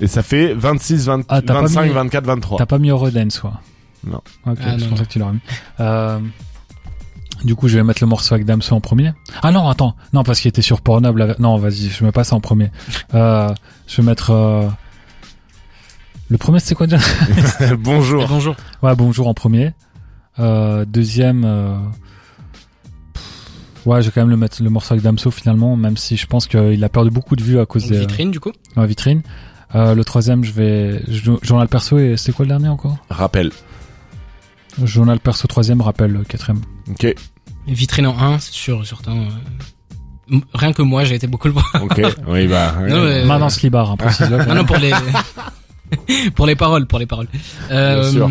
Et 0.00 0.06
ça 0.08 0.22
fait 0.22 0.54
26, 0.54 1.06
20, 1.06 1.20
Ah, 1.28 1.42
t'as 1.42 1.54
pas 1.54 1.60
25, 1.62 1.82
mis- 1.84 1.90
24, 1.90 2.24
23. 2.26 2.58
T'as 2.58 2.66
pas 2.66 2.78
mis 2.78 2.88
Eurodance, 2.90 3.38
quoi 3.38 3.60
Non. 4.04 4.20
Ok, 4.46 4.58
Ah, 4.64 4.78
je 4.78 4.84
non, 4.84 4.90
pensais 4.90 5.04
que 5.04 5.08
tu 5.10 5.18
l'aurais 5.18 5.32
mis. 5.34 5.40
Euh... 5.80 6.18
Du 7.44 7.54
coup, 7.56 7.66
je 7.68 7.76
vais 7.76 7.82
mettre 7.84 8.02
le 8.02 8.06
morceau 8.06 8.34
avec 8.34 8.46
Damso 8.46 8.74
en 8.74 8.80
premier. 8.80 9.12
Ah 9.42 9.50
non, 9.50 9.68
attends. 9.68 9.96
Non, 10.12 10.22
parce 10.22 10.40
qu'il 10.40 10.48
était 10.48 10.62
sur 10.62 10.80
Pornhub. 10.80 11.16
la- 11.16 11.34
Non, 11.38 11.56
vas-y, 11.58 11.88
je 11.88 12.04
mets 12.04 12.12
pas 12.12 12.22
ça 12.24 12.36
en 12.36 12.40
premier. 12.40 12.70
Euh, 13.14 13.52
je 13.88 13.96
vais 13.96 14.02
mettre... 14.06 14.30
euh, 14.30 14.68
Le 16.28 16.38
premier, 16.38 16.60
c'était 16.60 16.74
quoi 16.76 16.86
déjà 16.86 17.02
Bonjour. 17.78 18.26
Bonjour. 18.28 18.54
Ouais, 18.82 18.94
bonjour 18.94 19.26
en 19.28 19.34
premier. 19.34 19.72
Euh, 20.38 20.84
deuxième... 20.84 21.44
euh, 21.44 21.76
Ouais, 23.84 24.00
je 24.00 24.06
vais 24.06 24.12
quand 24.12 24.20
même 24.20 24.30
le 24.30 24.36
mettre 24.36 24.62
le 24.62 24.70
morceau 24.70 24.94
avec 24.94 25.02
Damso 25.02 25.32
finalement, 25.32 25.74
même 25.76 25.96
si 25.96 26.16
je 26.16 26.26
pense 26.28 26.46
qu'il 26.46 26.84
a 26.84 26.88
perdu 26.88 27.10
beaucoup 27.10 27.34
de 27.34 27.42
vues 27.42 27.58
à 27.58 27.66
cause 27.66 27.82
Donc, 27.82 27.90
des 27.92 27.98
vitrine, 27.98 28.30
du 28.30 28.38
coup. 28.38 28.52
vitrines. 28.76 29.22
Euh, 29.74 29.94
le 29.96 30.04
troisième, 30.04 30.44
je 30.44 30.52
vais 30.52 31.02
jo- 31.08 31.40
journal 31.42 31.66
perso 31.66 31.98
et 31.98 32.16
c'était 32.16 32.30
quoi 32.32 32.44
le 32.44 32.50
dernier 32.50 32.68
encore? 32.68 32.98
Rappel. 33.10 33.50
Journal 34.84 35.18
perso 35.18 35.48
troisième, 35.48 35.80
rappel 35.80 36.22
quatrième. 36.28 36.60
Ok. 36.90 37.12
Vitrine 37.66 38.06
en 38.06 38.18
1, 38.18 38.38
c'est 38.38 38.52
sûr, 38.52 38.86
certain. 38.86 39.16
euh, 39.16 40.38
Rien 40.54 40.72
que 40.72 40.82
moi, 40.82 41.04
j'ai 41.04 41.14
été 41.14 41.26
beaucoup 41.26 41.48
le 41.48 41.54
voir. 41.54 41.70
Ok. 41.82 42.00
oui, 42.28 42.46
bah. 42.48 42.74
ouais. 42.80 42.88
Non, 42.90 43.04
mais- 43.04 43.24
Maintenant 43.24 43.48
Slibar, 43.50 43.90
hein, 43.90 43.96
précise-le. 43.96 44.44
Non, 44.46 44.54
non, 44.54 44.64
pour 44.64 44.76
les, 44.78 44.92
pour 46.34 46.46
les 46.46 46.56
paroles, 46.56 46.86
pour 46.86 46.98
les 46.98 47.06
paroles. 47.06 47.28
Euh, 47.70 48.00
Bien 48.02 48.10
sûr. 48.10 48.30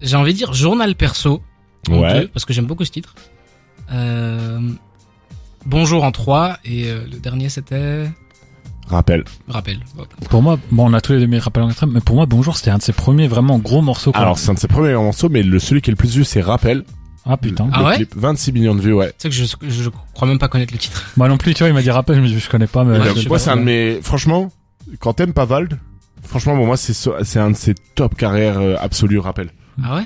J'ai 0.00 0.16
envie 0.16 0.32
de 0.32 0.38
dire 0.38 0.52
journal 0.54 0.94
perso. 0.94 1.42
en 1.90 1.98
Ouais. 2.00 2.20
deux, 2.20 2.28
parce 2.28 2.44
que 2.44 2.52
j'aime 2.52 2.66
beaucoup 2.66 2.84
ce 2.84 2.90
titre. 2.92 3.14
Euh, 3.92 4.60
bonjour 5.66 6.04
en 6.04 6.12
3 6.12 6.58
et 6.64 6.88
euh, 6.90 7.04
le 7.10 7.18
dernier 7.18 7.48
c'était 7.48 8.08
Rappel. 8.86 9.24
rappel. 9.48 9.80
Pour 10.30 10.40
moi, 10.42 10.58
bon, 10.70 10.90
on 10.90 10.94
a 10.94 11.00
tous 11.00 11.12
les 11.12 11.20
deux 11.20 11.26
mis 11.26 11.38
rappel 11.38 11.62
en 11.62 11.68
quatrième, 11.68 11.94
mais 11.94 12.00
pour 12.00 12.16
moi, 12.16 12.24
Bonjour, 12.26 12.56
c'était 12.56 12.70
un 12.70 12.78
de 12.78 12.82
ses 12.82 12.92
premiers 12.94 13.28
vraiment 13.28 13.58
gros 13.58 13.82
morceaux. 13.82 14.12
Quoi. 14.12 14.20
Alors, 14.22 14.38
c'est 14.38 14.50
un 14.50 14.54
de 14.54 14.58
ses 14.58 14.68
premiers 14.68 14.94
morceaux, 14.94 15.28
mais 15.28 15.42
le 15.42 15.58
celui 15.58 15.82
qui 15.82 15.90
est 15.90 15.92
le 15.92 15.96
plus 15.96 16.16
vu, 16.16 16.24
c'est 16.24 16.40
Rappel. 16.40 16.84
Ah 17.28 17.36
putain. 17.36 17.68
Ah 17.72 17.84
ouais 17.84 17.96
clip, 17.96 18.14
26 18.16 18.52
millions 18.52 18.74
de 18.74 18.80
vues, 18.80 18.94
ouais. 18.94 19.08
Tu 19.08 19.14
sais 19.18 19.28
que 19.28 19.34
je, 19.34 19.44
je, 19.68 19.82
je 19.82 19.90
crois 20.14 20.26
même 20.26 20.38
pas 20.38 20.48
connaître 20.48 20.72
le 20.72 20.78
titre. 20.78 21.04
Moi 21.16 21.28
non 21.28 21.36
plus, 21.36 21.54
tu 21.54 21.58
vois, 21.58 21.68
il 21.68 21.74
m'a 21.74 21.82
dit 21.82 21.90
rappel, 21.90 22.16
je 22.16 22.20
me 22.20 22.26
dis, 22.26 22.38
je 22.40 22.48
connais 22.48 22.66
pas, 22.66 22.84
mais. 22.84 22.98
Ouais, 22.98 23.12
moi, 23.14 23.24
pas. 23.28 23.38
c'est 23.38 23.50
un 23.50 23.56
de 23.56 23.62
mes, 23.62 24.00
franchement, 24.02 24.50
quand 24.98 25.12
t'aimes 25.12 25.34
pas 25.34 25.44
Vald, 25.44 25.78
franchement, 26.22 26.56
pour 26.56 26.66
moi, 26.66 26.76
c'est, 26.76 26.94
c'est 27.22 27.38
un 27.38 27.50
de 27.50 27.56
ses 27.56 27.74
top 27.94 28.16
carrières 28.16 28.58
euh, 28.58 28.76
absolues, 28.80 29.18
Rappel. 29.18 29.50
Ah 29.84 29.96
ouais? 29.96 30.02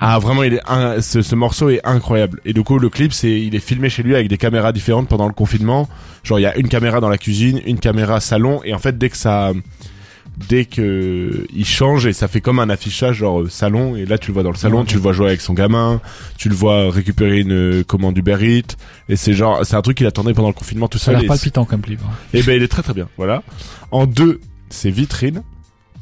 Ah, 0.00 0.18
vraiment, 0.18 0.42
il 0.42 0.54
est, 0.54 0.60
un, 0.68 1.00
ce, 1.00 1.22
ce 1.22 1.34
morceau 1.34 1.70
est 1.70 1.80
incroyable. 1.84 2.40
Et 2.44 2.52
du 2.52 2.62
coup, 2.62 2.78
le 2.78 2.88
clip, 2.90 3.12
c'est, 3.12 3.40
il 3.40 3.54
est 3.54 3.60
filmé 3.60 3.88
chez 3.88 4.02
lui 4.02 4.14
avec 4.14 4.28
des 4.28 4.36
caméras 4.36 4.72
différentes 4.72 5.08
pendant 5.08 5.28
le 5.28 5.32
confinement. 5.32 5.88
Genre, 6.24 6.38
il 6.40 6.42
y 6.42 6.46
a 6.46 6.56
une 6.56 6.68
caméra 6.68 7.00
dans 7.00 7.08
la 7.08 7.16
cuisine, 7.16 7.60
une 7.64 7.78
caméra 7.78 8.20
salon, 8.20 8.60
et 8.64 8.74
en 8.74 8.78
fait, 8.78 8.98
dès 8.98 9.08
que 9.08 9.16
ça, 9.16 9.52
dès 10.36 10.64
que 10.64 11.46
il 11.54 11.64
change 11.64 12.06
et 12.06 12.12
ça 12.12 12.28
fait 12.28 12.40
comme 12.40 12.58
un 12.58 12.68
affichage 12.68 13.16
genre 13.16 13.42
euh, 13.42 13.48
salon 13.48 13.96
et 13.96 14.04
là 14.04 14.18
tu 14.18 14.28
le 14.28 14.34
vois 14.34 14.42
dans 14.42 14.50
le 14.50 14.56
salon 14.56 14.84
tu 14.84 14.96
le 14.96 15.00
vois 15.00 15.12
jouer 15.12 15.28
avec 15.28 15.40
son 15.40 15.54
gamin 15.54 16.00
tu 16.38 16.48
le 16.48 16.54
vois 16.54 16.90
récupérer 16.90 17.40
une 17.40 17.52
euh, 17.52 17.84
commande 17.84 18.18
Uber 18.18 18.38
Eats 18.40 18.76
et 19.08 19.16
c'est 19.16 19.32
genre 19.32 19.64
c'est 19.64 19.76
un 19.76 19.82
truc 19.82 19.96
qu'il 19.98 20.06
attendait 20.06 20.34
pendant 20.34 20.48
le 20.48 20.54
confinement 20.54 20.88
tout 20.88 20.98
Ça 20.98 21.12
a 21.12 21.14
seul 21.14 21.22
l'air 21.22 21.28
palpitant 21.28 21.64
comme 21.64 21.82
hein. 21.88 22.10
et 22.32 22.42
ben 22.42 22.56
il 22.56 22.62
est 22.62 22.68
très 22.68 22.82
très 22.82 22.94
bien 22.94 23.08
voilà 23.16 23.42
en 23.92 24.06
deux 24.06 24.40
c'est 24.70 24.90
vitrine 24.90 25.42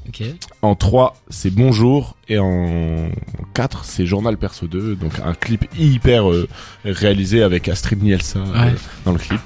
Ok. 0.09 0.23
En 0.63 0.75
3, 0.75 1.15
c'est 1.29 1.51
Bonjour. 1.51 2.17
Et 2.29 2.39
en 2.39 3.09
4, 3.55 3.85
c'est 3.85 4.07
Journal 4.07 4.37
Perso 4.37 4.67
2. 4.67 4.97
Donc 4.97 5.13
un 5.25 5.35
clip 5.35 5.65
hyper 5.79 6.31
euh, 6.31 6.49
réalisé 6.85 7.43
avec 7.43 7.69
Astrid 7.69 8.03
Nielsa 8.03 8.41
euh, 8.41 8.71
dans 9.05 9.13
le 9.13 9.19
clip. 9.19 9.41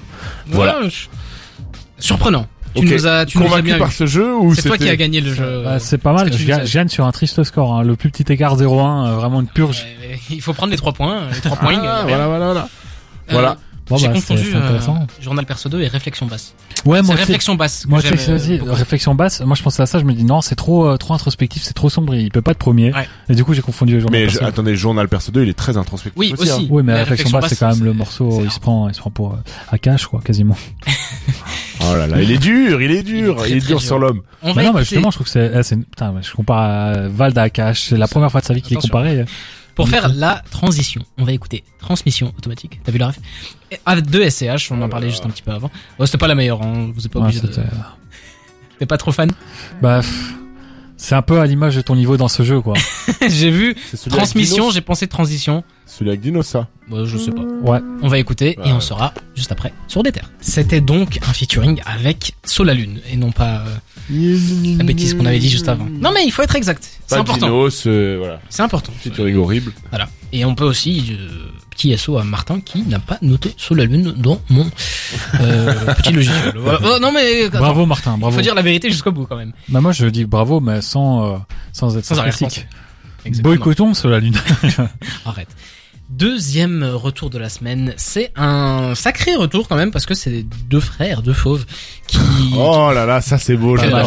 Voilà. 0.46 0.81
Surprenant. 1.99 2.46
Tu 2.77 2.85
Ok. 2.87 2.93
nous 2.93 3.07
as, 3.07 3.27
tu 3.27 3.39
nous 3.39 3.45
as 3.45 3.49
Convaincu 3.49 3.62
bien 3.65 3.79
par 3.79 3.89
eu. 3.89 3.93
ce 3.93 4.07
jeu 4.07 4.35
ou 4.37 4.55
C'est 4.55 4.69
toi 4.69 4.77
qui 4.79 4.89
as 4.89 4.97
gagné 4.97 5.21
le 5.21 5.33
jeu. 5.35 5.62
Bah, 5.65 5.79
c'est 5.79 5.99
pas 5.99 6.12
mal. 6.12 6.33
Je 6.33 6.45
gagne, 6.77 6.89
sur 6.89 7.07
un 7.07 7.12
triste 7.12 7.43
score. 7.45 7.75
Hein. 7.75 7.83
Le 7.83 7.97
plus 7.97 8.11
petit 8.11 8.31
écart 8.33 8.57
0-1, 8.57 9.07
euh, 9.07 9.17
vraiment 9.17 9.41
une 9.41 9.47
purge. 9.49 9.85
Il 10.31 10.41
faut 10.43 10.53
prendre 10.53 10.71
les 10.71 10.77
trois 10.79 10.93
points. 10.93 11.23
Les 11.33 11.41
trois 11.41 11.57
points. 11.57 11.73
il 11.73 11.83
y 11.83 11.87
a 11.87 11.93
Ah, 11.95 12.05
rien. 12.05 12.07
voilà, 12.09 12.27
voilà, 12.29 12.45
voilà. 12.47 12.61
Euh, 13.29 13.33
Voilà. 13.33 13.57
Bon, 13.88 13.96
J'ai 13.99 14.09
bah, 14.09 14.14
confondu 14.14 14.53
euh, 14.53 14.59
intéressant. 14.59 15.07
journal 15.20 15.46
perso 15.46 15.68
2 15.68 15.81
et 15.81 15.87
réflexion 15.87 16.27
basse. 16.27 16.55
Ouais, 16.85 16.99
C'est 16.99 17.07
moi 17.07 17.14
réflexion 17.14 17.55
basse. 17.55 17.87
Moi, 17.87 18.01
euh, 18.05 18.35
aussi 18.35 18.59
réflexion 18.68 19.14
basse. 19.14 19.40
Moi, 19.42 19.55
je 19.57 19.62
pensais 19.62 19.81
à 19.83 19.87
ça. 19.87 20.01
Je 20.01 20.05
me 20.05 20.12
dis 20.12 20.25
non, 20.25 20.40
c'est 20.40 20.57
trop, 20.57 20.88
euh, 20.88 20.96
trop 20.96 21.14
introspectif, 21.14 21.62
c'est 21.62 21.72
trop 21.72 21.88
sombre. 21.88 22.14
Il 22.16 22.31
peut 22.33 22.42
pas 22.42 22.51
être 22.51 22.59
premier. 22.59 22.92
Ouais. 22.92 23.09
Et 23.29 23.35
du 23.37 23.44
coup, 23.44 23.55
j'ai 23.55 23.62
confondu 23.62 23.94
les 23.94 24.01
journaux. 24.01 24.16
Mais 24.16 24.29
je- 24.29 24.42
attendez, 24.42 24.75
Journal 24.75 25.09
Perso 25.09 25.31
2, 25.31 25.44
il 25.44 25.49
est 25.51 25.55
très 25.55 25.77
introspectif. 25.77 26.18
Oui, 26.18 26.33
aussi. 26.37 26.51
aussi. 26.51 26.64
hein. 26.64 26.68
Oui, 26.68 26.83
mais 26.83 26.94
réflexion 26.94 27.31
basse, 27.31 27.49
c'est 27.51 27.59
quand 27.59 27.68
même 27.75 27.85
le 27.85 27.92
morceau. 27.92 28.40
Il 28.44 28.51
se 28.51 28.59
prend, 28.59 28.88
il 28.88 28.94
se 28.94 29.01
prend 29.01 29.11
pour 29.11 29.35
euh, 29.35 29.37
à 29.70 29.79
cash, 29.79 30.07
quoi, 30.07 30.20
quasiment. 30.25 30.57
Oh 31.88 31.94
là 31.94 32.07
là, 32.07 32.20
il 32.22 32.31
est 32.33 32.38
dur, 32.38 32.81
il 32.83 32.90
est 32.90 33.03
dur, 33.03 33.37
très, 33.37 33.51
il 33.51 33.57
est, 33.59 33.61
dur 33.61 33.66
dur. 33.79 33.83
sur 33.83 33.99
l'homme. 33.99 34.22
Non, 34.42 34.55
mais 34.55 34.81
justement, 34.81 35.11
je 35.11 35.16
trouve 35.18 35.27
que 35.27 35.31
c'est, 35.33 35.53
eh, 35.55 35.62
c'est, 35.62 35.77
putain, 35.77 36.11
mais 36.12 36.22
je 36.22 36.33
compare 36.33 36.59
à 36.59 37.09
Vald 37.09 37.37
à 37.38 37.42
Akash. 37.42 37.88
C'est 37.90 37.96
la 37.99 38.09
première 38.09 38.31
fois 38.33 38.40
de 38.40 38.46
sa 38.46 38.55
vie 38.55 38.62
qu'il 38.62 38.77
est 38.77 38.81
comparé. 38.81 39.25
Pour 39.77 39.89
faire 39.89 40.09
la 40.09 40.43
transition, 40.51 41.03
on 41.19 41.25
va 41.25 41.33
écouter 41.33 41.62
transmission 41.79 42.33
automatique. 42.37 42.81
T'as 42.83 42.91
vu 42.91 42.99
la 42.99 43.09
ref? 43.09 43.19
Avec 43.85 44.07
deux 44.07 44.29
SCH, 44.29 44.73
on 44.73 44.81
en 44.83 44.89
parlait 44.89 45.11
juste 45.11 45.25
un 45.27 45.29
petit 45.29 45.43
peu 45.43 45.53
avant. 45.53 45.71
Bon, 45.99 46.07
c'était 46.07 46.19
pas 46.19 46.27
la 46.27 46.35
meilleure, 46.35 46.62
hein. 46.62 46.91
vous 46.95 47.07
êtes 47.07 47.12
pas 47.12 47.21
Ouais, 47.21 47.27
obligé 47.27 47.41
de... 47.43 47.53
T'es 48.79 48.87
pas 48.87 48.97
trop 48.97 49.12
fan? 49.12 49.31
Bah, 49.81 50.01
pff, 50.01 50.35
c'est 51.07 51.14
un 51.14 51.23
peu 51.23 51.38
à 51.38 51.47
l'image 51.47 51.77
de 51.77 51.83
ton 51.83 51.95
niveau 51.95 52.16
dans 52.16 52.27
ce 52.27 52.42
jeu, 52.42 52.61
quoi. 52.61 52.75
J'ai 53.29 53.49
vu 53.49 53.77
transmission, 54.11 54.73
j'ai 54.73 54.81
pensé 54.81 55.07
transition. 55.07 55.62
Celui 55.87 56.11
avec 56.11 56.21
Dino, 56.21 56.42
ça. 56.42 56.66
Bon, 56.88 57.05
je 57.05 57.16
sais 57.16 57.31
pas. 57.31 57.42
Ouais. 57.62 57.79
On 58.03 58.09
va 58.09 58.19
écouter 58.19 58.59
et 58.64 58.73
on 58.73 58.81
sera 58.81 59.14
juste 59.37 59.53
après 59.53 59.73
sur 59.87 60.03
des 60.03 60.11
terres. 60.11 60.33
C'était 60.40 60.81
donc 60.81 61.21
un 61.23 61.33
featuring 61.33 61.81
avec 61.87 62.35
Solalune 62.42 62.99
et 63.09 63.16
non 63.16 63.31
pas 63.31 63.64
euh, 64.11 64.37
la 64.79 64.83
bêtise 64.83 65.14
qu'on 65.14 65.27
avait 65.27 65.38
dit 65.38 65.49
juste 65.49 65.69
avant. 65.69 65.85
Non 65.85 66.11
mais 66.12 66.25
il 66.25 66.33
faut 66.33 66.42
être 66.42 66.57
exact, 66.57 66.83
c'est 67.07 67.14
Pas 67.14 67.21
important. 67.21 67.47
Dinos, 67.47 67.85
euh, 67.87 68.16
voilà. 68.19 68.40
C'est 68.49 68.62
important. 68.62 68.92
Featuring 68.99 69.37
horrible. 69.37 69.73
Voilà. 69.90 70.09
Et 70.33 70.45
on 70.45 70.55
peut 70.55 70.65
aussi 70.65 71.17
euh, 71.19 71.29
petit 71.71 71.97
SO 71.97 72.19
à 72.19 72.25
Martin 72.25 72.61
qui 72.61 72.83
n'a 72.83 72.99
pas 72.99 73.19
noté 73.23 73.55
Solalune 73.57 74.12
dans 74.12 74.41
mon 74.49 74.67
euh, 75.41 75.95
petit 75.99 76.12
logiciel. 76.12 76.55
Voilà. 76.57 76.79
Oh, 76.85 76.99
non 77.01 77.12
mais 77.12 77.45
attends, 77.45 77.59
Bravo, 77.59 77.87
Martin, 77.87 78.15
il 78.17 78.21
bravo. 78.21 78.37
faut 78.37 78.43
dire 78.43 78.55
la 78.55 78.62
vérité 78.62 78.91
jusqu'au 78.91 79.12
bout 79.12 79.27
quand 79.27 79.37
même. 79.37 79.53
Bah, 79.69 79.81
moi, 79.81 79.93
je 79.93 80.07
dis 80.07 80.25
bravo, 80.25 80.61
mais 80.61 80.83
sans, 80.83 81.35
euh, 81.35 81.39
sans 81.73 81.97
être 81.97 82.05
Sans 82.05 82.17
sarcastique. 82.17 82.67
Boycottons 83.43 83.95
sur 83.95 84.09
la 84.09 84.21
lune. 84.21 84.37
Arrête. 85.25 85.49
Deuxième 86.09 86.85
retour 86.85 87.31
de 87.31 87.39
la 87.39 87.49
semaine, 87.49 87.93
c'est 87.97 88.31
un 88.37 88.95
sacré 88.95 89.35
retour 89.35 89.67
quand 89.67 89.75
même 89.75 89.91
parce 89.91 90.07
que 90.07 90.15
c'est 90.15 90.45
deux 90.69 90.79
frères, 90.79 91.21
deux 91.23 91.33
fauves 91.33 91.67
qui 92.07 92.19
Oh 92.57 92.93
là 92.95 93.05
là, 93.07 93.21
ça 93.21 93.39
c'est 93.39 93.57
beau, 93.57 93.75
mal. 93.75 94.07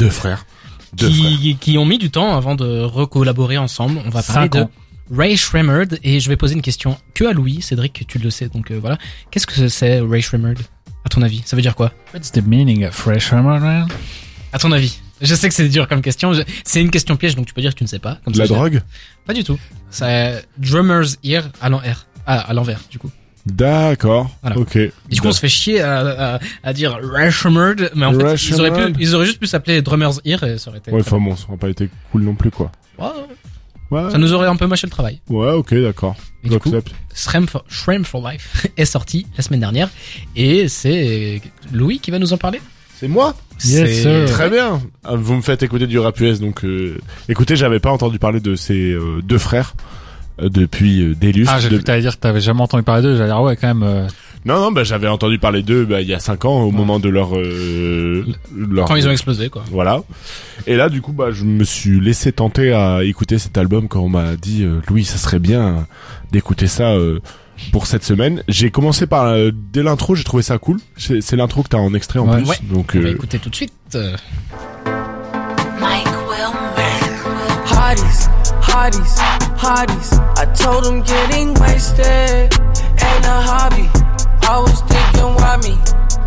Deux 0.00 0.10
frères. 0.10 0.44
Deux 0.92 1.08
frères. 1.08 1.38
qui, 1.38 1.56
qui 1.60 1.78
ont 1.78 1.84
mis 1.84 1.98
du 1.98 2.10
temps 2.10 2.36
avant 2.36 2.56
de 2.56 2.80
recollaborer 2.82 3.58
ensemble. 3.58 4.00
On 4.04 4.10
va 4.10 4.22
parler 4.22 4.48
Cinq 4.48 4.52
de 4.54 4.60
ans. 4.62 4.70
Ray 5.10 5.36
Shremmerd 5.36 5.98
et 6.02 6.20
je 6.20 6.28
vais 6.28 6.36
poser 6.36 6.54
une 6.54 6.62
question 6.62 6.96
que 7.14 7.24
à 7.24 7.32
Louis. 7.32 7.62
Cédric, 7.62 8.04
tu 8.08 8.18
le 8.18 8.30
sais, 8.30 8.48
donc 8.48 8.70
euh, 8.70 8.78
voilà. 8.80 8.98
Qu'est-ce 9.30 9.46
que 9.46 9.68
c'est 9.68 10.00
Ray 10.00 10.22
Shremmerd 10.22 10.58
à 11.04 11.08
ton 11.08 11.22
avis? 11.22 11.42
Ça 11.44 11.54
veut 11.56 11.62
dire 11.62 11.74
quoi? 11.76 11.92
What's 12.12 12.32
the 12.32 12.42
meaning 12.44 12.84
of 12.84 12.94
fresh 12.94 13.32
man? 13.32 13.86
À 14.52 14.58
ton 14.58 14.72
avis 14.72 14.98
Je 15.22 15.34
sais 15.34 15.48
que 15.48 15.54
c'est 15.54 15.68
dur 15.68 15.86
comme 15.88 16.02
question. 16.02 16.32
Je- 16.32 16.42
C'est 16.64 16.80
une 16.80 16.90
question 16.90 17.16
piège, 17.16 17.36
donc 17.36 17.46
tu 17.46 17.54
peux 17.54 17.60
dire 17.60 17.72
que 17.72 17.78
tu 17.78 17.84
ne 17.84 17.88
sais 17.88 17.98
pas. 17.98 18.18
Comme 18.24 18.32
De 18.32 18.38
ça, 18.38 18.44
la 18.44 18.48
drogue? 18.48 18.82
Pas 19.26 19.32
du 19.34 19.44
tout. 19.44 19.58
C'est 19.90 20.44
Drummer's 20.58 21.18
Ear 21.24 21.48
à 21.60 21.68
l'envers. 21.68 22.06
Ah, 22.26 22.40
à 22.40 22.52
l'envers, 22.54 22.80
du 22.90 22.98
coup. 22.98 23.10
D'accord. 23.46 24.28
Voilà. 24.42 24.58
Ok. 24.58 24.76
Du 25.08 25.20
coup, 25.20 25.28
on 25.28 25.32
se 25.32 25.38
fait 25.38 25.48
chier 25.48 25.80
à, 25.80 26.34
à, 26.34 26.40
à 26.64 26.72
dire 26.72 26.98
Ray 27.00 27.30
Shremmerd, 27.30 27.90
mais 27.94 28.04
en 28.04 28.12
fait, 28.12 28.24
Ray 28.24 28.36
ils 28.48 28.54
auraient, 28.60 28.70
pu, 28.70 28.76
Shremmerd. 28.76 28.96
ils 29.00 29.14
auraient 29.14 29.26
juste 29.26 29.38
pu 29.38 29.46
s'appeler 29.46 29.82
Drummer's 29.82 30.20
Ear 30.24 30.42
et 30.42 30.58
ça 30.58 30.70
aurait 30.70 30.78
été. 30.80 30.90
Ouais, 30.90 31.00
enfin 31.00 31.18
bon, 31.20 31.36
ça 31.36 31.44
aurait 31.48 31.56
pas 31.56 31.68
été 31.68 31.88
cool 32.10 32.22
non 32.22 32.34
plus, 32.34 32.50
quoi. 32.50 32.72
Ouais, 32.98 33.06
Ouais. 33.90 34.10
ça 34.10 34.18
nous 34.18 34.32
aurait 34.32 34.48
un 34.48 34.56
peu 34.56 34.66
mâché 34.66 34.86
le 34.86 34.90
travail. 34.90 35.20
Ouais, 35.28 35.52
ok, 35.52 35.74
d'accord. 35.74 36.16
Et 36.44 36.48
du 36.48 36.58
coup, 36.58 36.70
J'accepte. 36.70 36.94
Shrem 37.68 38.04
for, 38.04 38.28
Life 38.30 38.66
est 38.76 38.84
sorti 38.84 39.26
la 39.36 39.42
semaine 39.42 39.60
dernière 39.60 39.88
et 40.34 40.68
c'est 40.68 41.40
Louis 41.72 41.98
qui 42.00 42.10
va 42.10 42.18
nous 42.18 42.32
en 42.32 42.36
parler. 42.38 42.60
C'est 42.98 43.08
moi 43.08 43.34
Yes, 43.64 43.88
C'est- 43.88 44.02
sir. 44.02 44.30
Très 44.30 44.50
bien. 44.50 44.80
Ah, 45.04 45.14
Vous 45.16 45.34
me 45.34 45.40
faites 45.42 45.62
écouter 45.62 45.86
du 45.86 45.98
rap 45.98 46.18
US, 46.20 46.40
donc 46.40 46.64
euh, 46.64 46.98
écoutez, 47.28 47.56
j'avais 47.56 47.80
pas 47.80 47.90
entendu 47.90 48.18
parler 48.18 48.40
de 48.40 48.54
ces 48.54 48.92
euh, 48.92 49.20
deux 49.22 49.38
frères 49.38 49.74
euh, 50.42 50.48
depuis 50.50 51.00
euh, 51.02 51.14
des 51.14 51.32
lustres. 51.32 51.52
Ah, 51.56 51.60
j'ai 51.60 51.68
De- 51.68 51.74
cru 51.76 51.82
que 51.82 51.86
t'allais 51.86 52.02
dire 52.02 52.16
que 52.16 52.20
t'avais 52.20 52.40
jamais 52.42 52.60
entendu 52.60 52.82
parler 52.82 53.02
d'eux. 53.02 53.16
J'allais 53.16 53.30
dire, 53.30 53.40
ouais, 53.40 53.56
quand 53.56 53.68
même, 53.68 53.82
euh, 53.82 54.06
Non, 54.46 54.60
non, 54.60 54.70
bah 54.72 54.84
j'avais 54.84 55.08
entendu 55.08 55.38
parler 55.40 55.62
d'eux 55.64 55.84
bah, 55.84 56.00
il 56.00 56.08
y 56.08 56.14
a 56.14 56.20
cinq 56.20 56.44
ans, 56.44 56.62
au 56.62 56.70
moment 56.70 57.00
de 57.00 57.08
leur, 57.08 57.36
euh, 57.36 58.24
leur 58.56 58.86
Quand 58.86 58.94
ils 58.94 59.06
ont 59.08 59.10
explosé, 59.10 59.48
quoi. 59.50 59.64
Voilà. 59.72 60.02
Et 60.68 60.76
là, 60.76 60.88
du 60.88 61.02
coup, 61.02 61.12
bah, 61.12 61.32
je 61.32 61.42
me 61.44 61.64
suis 61.64 62.00
laissé 62.00 62.30
tenter 62.30 62.72
à 62.72 63.02
écouter 63.02 63.38
cet 63.38 63.58
album 63.58 63.88
quand 63.88 64.00
on 64.00 64.08
m'a 64.08 64.36
dit, 64.36 64.62
euh, 64.62 64.80
Louis, 64.88 65.04
ça 65.04 65.18
serait 65.18 65.40
bien 65.40 65.88
d'écouter 66.30 66.68
ça 66.68 66.92
euh, 66.92 67.18
pour 67.72 67.86
cette 67.88 68.04
semaine. 68.04 68.44
J'ai 68.46 68.70
commencé 68.70 69.08
par 69.08 69.24
euh, 69.24 69.50
dès 69.52 69.82
l'intro, 69.82 70.14
j'ai 70.14 70.22
trouvé 70.24 70.44
ça 70.44 70.58
cool. 70.58 70.78
C'est 70.96 71.34
l'intro 71.36 71.64
que 71.64 71.68
t'as 71.68 71.78
en 71.78 71.92
extrait 71.92 72.20
en 72.20 72.28
Ouais. 72.28 72.36
plus, 72.36 72.48
Ouais. 72.50 72.56
donc 72.70 72.92
On 72.94 73.00
va 73.00 73.08
écouter 73.10 73.40
tout 73.40 73.50
de 73.50 73.54
suite. 73.56 73.72
Mike. 75.80 76.06
Hotties, 77.68 78.28
hotties, 78.62 79.20
hotties. 79.62 80.12
I 80.38 80.44
told 80.54 80.84
them 80.84 81.02
getting 81.02 81.54
wasted 81.54 82.52
ain't 82.52 83.24
a 83.24 83.40
hobby. 83.42 83.88
I 84.48 84.58
was 84.60 84.80
thinking, 84.88 85.34
why 85.36 85.56
me? 85.64 85.74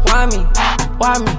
Why 0.08 0.26
me? 0.28 0.44
Why 1.00 1.20
me? 1.20 1.32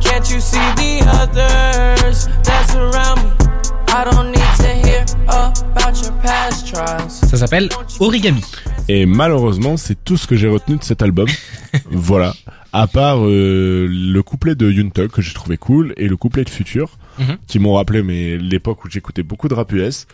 Can't 0.00 0.28
you 0.30 0.40
see 0.40 0.58
the 0.76 1.04
others 1.22 2.26
that 2.44 2.66
surround 2.70 3.22
me? 3.22 3.30
I 3.88 4.04
don't 4.04 4.30
need 4.30 4.52
to 4.58 4.68
hear 4.86 5.04
about 5.28 5.96
your 6.02 6.12
past 6.22 6.66
trials. 6.72 7.20
Ça 7.28 7.36
s'appelle 7.36 7.68
Origami. 8.00 8.42
Et 8.88 9.06
malheureusement, 9.06 9.76
c'est 9.76 9.96
tout 10.04 10.16
ce 10.16 10.26
que 10.26 10.36
j'ai 10.36 10.48
retenu 10.48 10.76
de 10.76 10.84
cet 10.84 11.02
album. 11.02 11.28
voilà. 11.90 12.34
À 12.72 12.86
part 12.86 13.24
euh, 13.24 13.86
le 13.88 14.20
couplet 14.22 14.54
de 14.54 14.70
Yuntug 14.70 15.08
que 15.10 15.22
j'ai 15.22 15.32
trouvé 15.32 15.56
cool 15.56 15.94
et 15.96 16.08
le 16.08 16.16
couplet 16.16 16.44
de 16.44 16.50
Future 16.50 16.98
Mhm. 17.18 17.38
qui 17.46 17.58
m'ont 17.58 17.72
rappelé 17.72 18.02
mais 18.02 18.36
l'époque 18.36 18.84
où 18.84 18.90
j'écoutais 18.90 19.22
beaucoup 19.22 19.48
de 19.48 19.54
rap 19.54 19.72
US. 19.72 20.06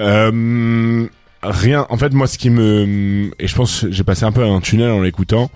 Euh, 0.00 1.08
rien. 1.42 1.86
En 1.90 1.96
fait, 1.96 2.12
moi, 2.12 2.26
ce 2.26 2.38
qui 2.38 2.50
me 2.50 3.30
et 3.38 3.46
je 3.46 3.54
pense 3.54 3.82
que 3.82 3.90
j'ai 3.92 4.04
passé 4.04 4.24
un 4.24 4.32
peu 4.32 4.44
un 4.44 4.60
tunnel 4.60 4.90
en 4.90 5.00
l'écoutant. 5.02 5.50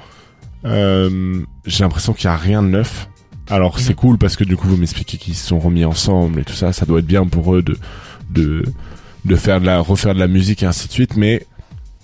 Euh, 0.64 1.40
j'ai 1.64 1.84
l'impression 1.84 2.12
qu'il 2.12 2.24
y 2.24 2.28
a 2.28 2.36
rien 2.36 2.62
de 2.62 2.68
neuf. 2.68 3.08
Alors 3.48 3.80
c'est 3.80 3.94
cool 3.94 4.16
parce 4.18 4.36
que 4.36 4.44
du 4.44 4.56
coup 4.56 4.68
vous 4.68 4.76
m'expliquez 4.76 5.16
qu'ils 5.18 5.34
se 5.34 5.48
sont 5.48 5.58
remis 5.58 5.84
ensemble 5.84 6.38
et 6.40 6.44
tout 6.44 6.52
ça, 6.52 6.72
ça 6.72 6.86
doit 6.86 7.00
être 7.00 7.06
bien 7.06 7.26
pour 7.26 7.54
eux 7.56 7.62
de 7.62 7.76
de 8.30 8.62
de 9.24 9.36
faire 9.36 9.60
de 9.60 9.66
la 9.66 9.80
refaire 9.80 10.14
de 10.14 10.20
la 10.20 10.28
musique 10.28 10.62
et 10.62 10.66
ainsi 10.66 10.86
de 10.86 10.92
suite, 10.92 11.16
mais 11.16 11.44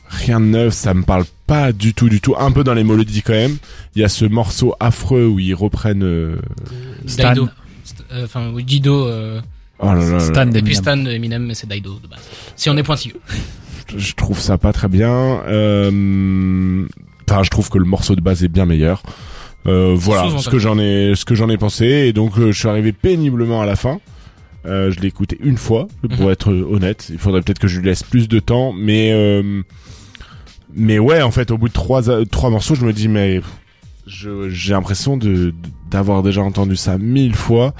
rien 0.09 0.41
de 0.41 0.47
neuf, 0.47 0.75
ça 0.75 0.93
me 0.93 1.03
parle 1.05 1.25
pas 1.47 1.71
du 1.73 1.95
tout 1.95 2.09
du 2.09 2.21
tout. 2.21 2.35
Un 2.37 2.51
peu 2.51 2.65
dans 2.65 2.75
les 2.75 2.83
mélodies 2.83 3.23
quand 3.23 3.33
même. 3.35 3.59
Il 3.95 4.03
y 4.03 4.05
a 4.05 4.09
ce 4.09 4.25
morceau 4.25 4.75
affreux 4.81 5.27
où 5.27 5.39
ils 5.39 5.55
reprennent. 5.55 6.03
euh, 6.03 6.37
Stan. 7.07 7.29
Daido. 7.29 7.49
St- 7.85 8.03
euh, 8.13 8.25
Enfin, 8.25 8.51
oui, 8.53 8.65
Dido. 8.65 9.07
Euh, 9.07 9.41
Oh 9.79 9.93
là 9.93 9.95
là 10.11 10.19
Stan 10.21 10.47
là. 10.47 10.75
Stan 10.75 10.97
de 10.97 11.11
Eminem, 11.11 11.45
mais 11.45 11.55
c'est 11.55 11.69
Daido 11.69 12.01
de 12.03 12.09
base. 12.09 12.21
Si 12.57 12.69
on 12.71 12.77
est 12.77 12.83
pointilleux. 12.83 13.21
Je 13.97 14.15
trouve 14.15 14.39
ça 14.41 14.57
pas 14.59 14.73
très 14.73 14.89
bien. 14.89 15.43
Euh, 15.49 16.87
Enfin, 17.29 17.43
je 17.43 17.51
trouve 17.51 17.69
que 17.71 17.79
le 17.79 17.85
morceau 17.85 18.15
de 18.15 18.21
base 18.21 18.45
est 18.45 18.49
bien 18.49 18.67
meilleur. 18.67 19.03
Euh, 19.67 19.95
voilà 19.99 20.39
ce 20.39 20.49
que 20.49 20.61
j'en 20.61 20.79
ai, 20.79 21.15
ce 21.17 21.25
que 21.25 21.35
j'en 21.35 21.49
ai 21.49 21.57
pensé. 21.59 21.85
Et 21.87 22.13
donc, 22.13 22.39
euh, 22.39 22.53
je 22.53 22.59
suis 22.59 22.69
arrivé 22.69 22.93
péniblement 22.93 23.61
à 23.61 23.67
la 23.67 23.75
fin. 23.75 23.99
Euh, 24.65 24.93
je 24.93 25.01
l'ai 25.01 25.09
écouté 25.09 25.37
une 25.43 25.57
fois, 25.57 25.89
pour 26.17 26.27
Mhm. 26.27 26.31
être 26.31 26.53
honnête. 26.53 27.09
Il 27.11 27.19
faudrait 27.19 27.41
peut-être 27.41 27.59
que 27.59 27.67
je 27.67 27.81
lui 27.81 27.87
laisse 27.87 28.05
plus 28.05 28.29
de 28.29 28.39
temps, 28.39 28.73
mais 28.73 29.11
euh, 29.13 29.63
mais 30.73 31.01
ouais, 31.01 31.21
en 31.23 31.33
fait, 31.33 31.51
au 31.51 31.59
bout 31.59 31.67
de 31.69 31.73
trois 31.73 32.03
trois 32.31 32.51
morceaux, 32.51 32.77
je 32.77 32.85
me 32.87 32.93
dis 32.93 33.09
mais 33.09 33.41
j'ai 34.07 34.73
l'impression 34.73 35.17
de 35.17 35.53
d'avoir 35.91 36.23
déjà 36.23 36.43
entendu 36.43 36.77
ça 36.77 36.97
mille 36.97 37.35
fois. 37.35 37.75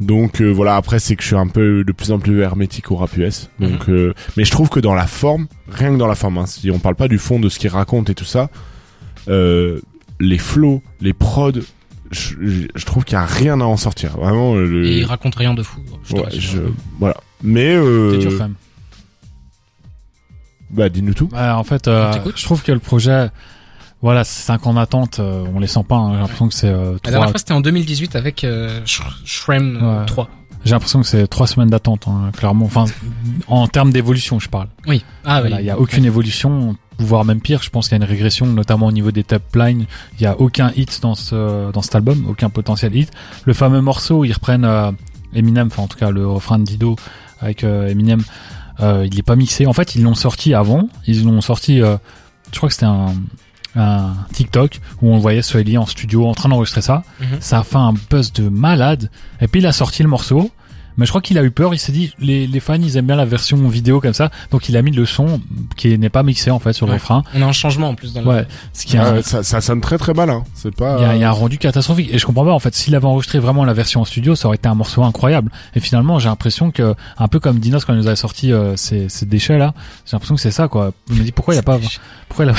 Donc 0.00 0.40
euh, 0.40 0.48
voilà, 0.50 0.76
après 0.76 1.00
c'est 1.00 1.16
que 1.16 1.22
je 1.22 1.28
suis 1.28 1.36
un 1.36 1.48
peu 1.48 1.82
de 1.84 1.92
plus 1.92 2.12
en 2.12 2.18
plus 2.20 2.40
hermétique 2.40 2.90
au 2.92 2.96
rap 2.96 3.16
US. 3.16 3.50
Donc, 3.58 3.88
euh, 3.88 4.14
mais 4.36 4.44
je 4.44 4.50
trouve 4.52 4.68
que 4.68 4.78
dans 4.80 4.94
la 4.94 5.06
forme, 5.08 5.48
rien 5.68 5.92
que 5.92 5.96
dans 5.98 6.06
la 6.06 6.14
forme, 6.14 6.38
hein, 6.38 6.46
si 6.46 6.70
on 6.70 6.78
parle 6.78 6.94
pas 6.94 7.08
du 7.08 7.18
fond 7.18 7.40
de 7.40 7.48
ce 7.48 7.58
qu'il 7.58 7.70
raconte 7.70 8.08
et 8.10 8.14
tout 8.14 8.24
ça, 8.24 8.48
euh, 9.28 9.80
les 10.20 10.38
flows, 10.38 10.82
les 11.00 11.12
prods, 11.12 11.52
je, 12.12 12.34
je- 12.40 12.66
je 12.74 12.84
trouve 12.86 13.04
qu'il 13.04 13.14
y 13.14 13.20
a 13.20 13.24
rien 13.26 13.60
à 13.60 13.64
en 13.64 13.76
sortir. 13.76 14.16
Vraiment, 14.16 14.54
euh, 14.54 14.64
le, 14.66 14.86
Et 14.86 14.98
il 14.98 15.04
raconte 15.04 15.34
rien 15.34 15.52
de 15.54 15.62
fou. 15.64 15.80
Je 16.04 16.14
ouais, 16.14 16.22
je, 16.30 16.58
voilà. 17.00 17.16
Mais 17.42 17.74
euh, 17.74 18.12
C'est 18.12 18.18
dur 18.18 18.32
quand 18.38 18.44
même. 18.44 18.54
bah 20.70 20.88
dis-nous 20.88 21.14
tout. 21.14 21.28
Ouais, 21.32 21.40
en 21.50 21.64
fait, 21.64 21.88
euh, 21.88 22.12
je 22.36 22.44
trouve 22.44 22.62
que 22.62 22.72
le 22.72 22.78
projet, 22.78 23.28
voilà, 24.02 24.24
c'est 24.24 24.42
5 24.42 24.66
ans 24.66 24.74
d'attente, 24.74 25.18
euh, 25.20 25.44
on 25.54 25.58
les 25.60 25.66
sent 25.66 25.84
pas, 25.88 25.96
hein, 25.96 26.12
j'ai 26.14 26.18
l'impression 26.20 26.48
que 26.48 26.54
c'est 26.54 26.68
euh, 26.68 26.96
La 27.04 27.10
dernière 27.10 27.30
fois, 27.30 27.38
c'était 27.38 27.52
en 27.54 27.60
2018 27.60 28.14
avec 28.16 28.44
euh, 28.44 28.80
Sh- 28.84 29.02
Shrem 29.24 29.78
euh, 29.82 30.00
Ouais. 30.00 30.06
3. 30.06 30.28
j'ai 30.64 30.70
l'impression 30.72 31.00
que 31.00 31.06
c'est 31.06 31.26
trois 31.26 31.46
semaines 31.46 31.70
d'attente, 31.70 32.06
hein, 32.06 32.30
clairement. 32.36 32.64
Enfin, 32.66 32.84
en 33.48 33.66
termes 33.66 33.92
d'évolution, 33.92 34.38
je 34.38 34.48
parle. 34.48 34.68
Oui. 34.86 35.04
Ah 35.24 35.40
Voilà, 35.40 35.56
oui. 35.56 35.62
il 35.62 35.66
y 35.66 35.70
a 35.70 35.78
aucune 35.78 36.04
évolution, 36.04 36.76
voire 36.98 37.24
même 37.24 37.40
pire. 37.40 37.62
Je 37.62 37.70
pense 37.70 37.88
qu'il 37.88 37.98
y 37.98 38.00
a 38.00 38.04
une 38.04 38.10
régression, 38.10 38.46
notamment 38.46 38.86
au 38.86 38.92
niveau 38.92 39.10
des 39.10 39.24
top 39.24 39.42
lines. 39.56 39.86
Il 40.18 40.22
y 40.22 40.26
a 40.26 40.38
aucun 40.40 40.72
hit 40.76 41.00
dans 41.02 41.14
ce 41.14 41.70
dans 41.72 41.82
cet 41.82 41.94
album, 41.94 42.26
aucun 42.28 42.50
potentiel 42.50 42.94
hit. 42.96 43.10
Le 43.46 43.52
fameux 43.52 43.80
morceau, 43.80 44.24
ils 44.24 44.32
reprennent 44.32 44.64
euh, 44.64 44.90
Eminem, 45.34 45.66
enfin 45.68 45.82
en 45.82 45.88
tout 45.88 45.98
cas 45.98 46.10
le 46.10 46.26
refrain 46.26 46.58
de 46.58 46.64
Dido 46.64 46.96
avec 47.40 47.62
euh, 47.64 47.88
Eminem. 47.88 48.22
Euh, 48.80 49.06
il 49.10 49.18
est 49.18 49.22
pas 49.22 49.34
mixé. 49.36 49.66
En 49.66 49.72
fait, 49.72 49.94
ils 49.96 50.02
l'ont 50.02 50.14
sorti 50.14 50.54
avant. 50.54 50.88
Ils 51.06 51.24
l'ont 51.24 51.40
sorti. 51.40 51.82
euh, 51.82 51.96
je 52.52 52.56
crois 52.58 52.68
que 52.68 52.74
c'était 52.74 52.86
un 52.86 53.12
un 53.78 54.14
TikTok 54.32 54.80
où 55.02 55.12
on 55.12 55.18
voyait 55.18 55.42
Swelly 55.42 55.78
en 55.78 55.86
studio 55.86 56.26
en 56.26 56.34
train 56.34 56.48
d'enregistrer 56.48 56.82
ça. 56.82 57.02
Mhm. 57.20 57.26
Ça 57.40 57.60
a 57.60 57.62
fait 57.62 57.76
un 57.76 57.94
buzz 58.10 58.32
de 58.32 58.48
malade. 58.48 59.10
Et 59.40 59.48
puis 59.48 59.60
il 59.60 59.66
a 59.66 59.72
sorti 59.72 60.02
le 60.02 60.08
morceau. 60.08 60.50
Mais 60.96 61.06
je 61.06 61.12
crois 61.12 61.20
qu'il 61.20 61.38
a 61.38 61.44
eu 61.44 61.52
peur. 61.52 61.72
Il 61.74 61.78
s'est 61.78 61.92
dit 61.92 62.12
les, 62.18 62.48
les 62.48 62.58
fans 62.58 62.74
ils 62.74 62.96
aiment 62.96 63.06
bien 63.06 63.14
la 63.14 63.24
version 63.24 63.56
vidéo 63.68 64.00
comme 64.00 64.14
ça. 64.14 64.32
Donc 64.50 64.68
il 64.68 64.76
a 64.76 64.82
mis 64.82 64.90
le 64.90 65.06
son 65.06 65.40
qui 65.76 65.96
n'est 65.96 66.08
pas 66.08 66.24
mixé 66.24 66.50
en 66.50 66.58
fait 66.58 66.72
sur 66.72 66.86
le 66.86 66.94
refrain. 66.94 67.22
On 67.36 67.42
a 67.42 67.46
un 67.46 67.52
changement 67.52 67.90
en 67.90 67.94
plus 67.94 68.12
dans 68.12 68.20
le- 68.22 68.26
Ouais. 68.26 68.46
Ce 68.72 68.84
qui 68.84 68.96
est 68.96 68.98
un- 68.98 69.22
ça, 69.22 69.44
ça 69.44 69.60
sonne 69.60 69.80
très 69.80 69.96
très 69.96 70.12
mal, 70.12 70.28
hein. 70.28 70.42
C'est 70.54 70.74
pas. 70.74 70.96
il 70.98 71.02
y, 71.02 71.04
a, 71.04 71.14
il 71.14 71.20
y 71.20 71.24
a 71.24 71.28
un 71.28 71.32
rendu 71.32 71.56
catastrophique 71.56 72.08
et 72.12 72.18
je 72.18 72.26
comprends 72.26 72.44
pas 72.46 72.52
en 72.52 72.58
fait 72.58 72.74
s'il 72.74 72.96
avait 72.96 73.04
enregistré 73.04 73.38
vraiment 73.38 73.64
la 73.64 73.74
version 73.74 74.00
en 74.00 74.04
studio 74.04 74.34
ça 74.34 74.48
aurait 74.48 74.56
été 74.56 74.68
un 74.68 74.74
morceau 74.74 75.04
incroyable 75.04 75.52
et 75.76 75.78
finalement 75.78 76.18
j'ai 76.18 76.28
l'impression 76.30 76.72
que 76.72 76.96
un 77.16 77.28
peu 77.28 77.38
comme 77.38 77.60
Dinos 77.60 77.84
quand 77.84 77.92
il 77.92 77.98
nous 78.00 78.08
avait 78.08 78.16
sorti 78.16 78.52
euh, 78.52 78.74
ces, 78.74 79.08
ces 79.08 79.24
déchets 79.24 79.56
là 79.58 79.74
j'ai 80.04 80.14
l'impression 80.16 80.34
que 80.34 80.40
c'est 80.40 80.50
ça 80.50 80.66
quoi 80.66 80.90
je 81.08 81.14
me 81.14 81.22
dis 81.22 81.30
pourquoi 81.30 81.54
il 81.54 81.58
a 81.58 81.62
pas 81.62 81.78
pourquoi 82.28 82.46
il 82.46 82.50
a, 82.50 82.54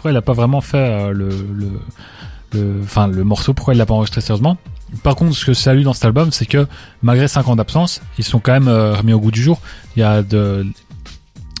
pourquoi 0.00 0.12
il 0.12 0.16
a 0.16 0.22
pas 0.22 0.32
vraiment 0.32 0.62
fait 0.62 0.78
euh, 0.78 1.12
le 1.12 2.80
enfin 2.82 3.06
le 3.06 3.22
morceau 3.22 3.52
pourquoi 3.52 3.74
il 3.74 3.76
l'a 3.76 3.84
pas 3.84 3.92
enregistré 3.92 4.22
sérieusement 4.22 4.56
par 5.02 5.14
contre 5.14 5.36
ce 5.36 5.44
que 5.44 5.52
je 5.52 5.58
salue 5.58 5.82
dans 5.82 5.92
cet 5.92 6.06
album 6.06 6.32
c'est 6.32 6.46
que 6.46 6.66
malgré 7.02 7.28
5 7.28 7.46
ans 7.48 7.54
d'absence 7.54 8.00
ils 8.18 8.24
sont 8.24 8.40
quand 8.40 8.52
même 8.52 8.66
euh, 8.68 8.94
remis 8.94 9.12
au 9.12 9.20
goût 9.20 9.30
du 9.30 9.42
jour 9.42 9.60
il 9.94 10.00
y 10.00 10.02
a 10.02 10.22
de 10.22 10.66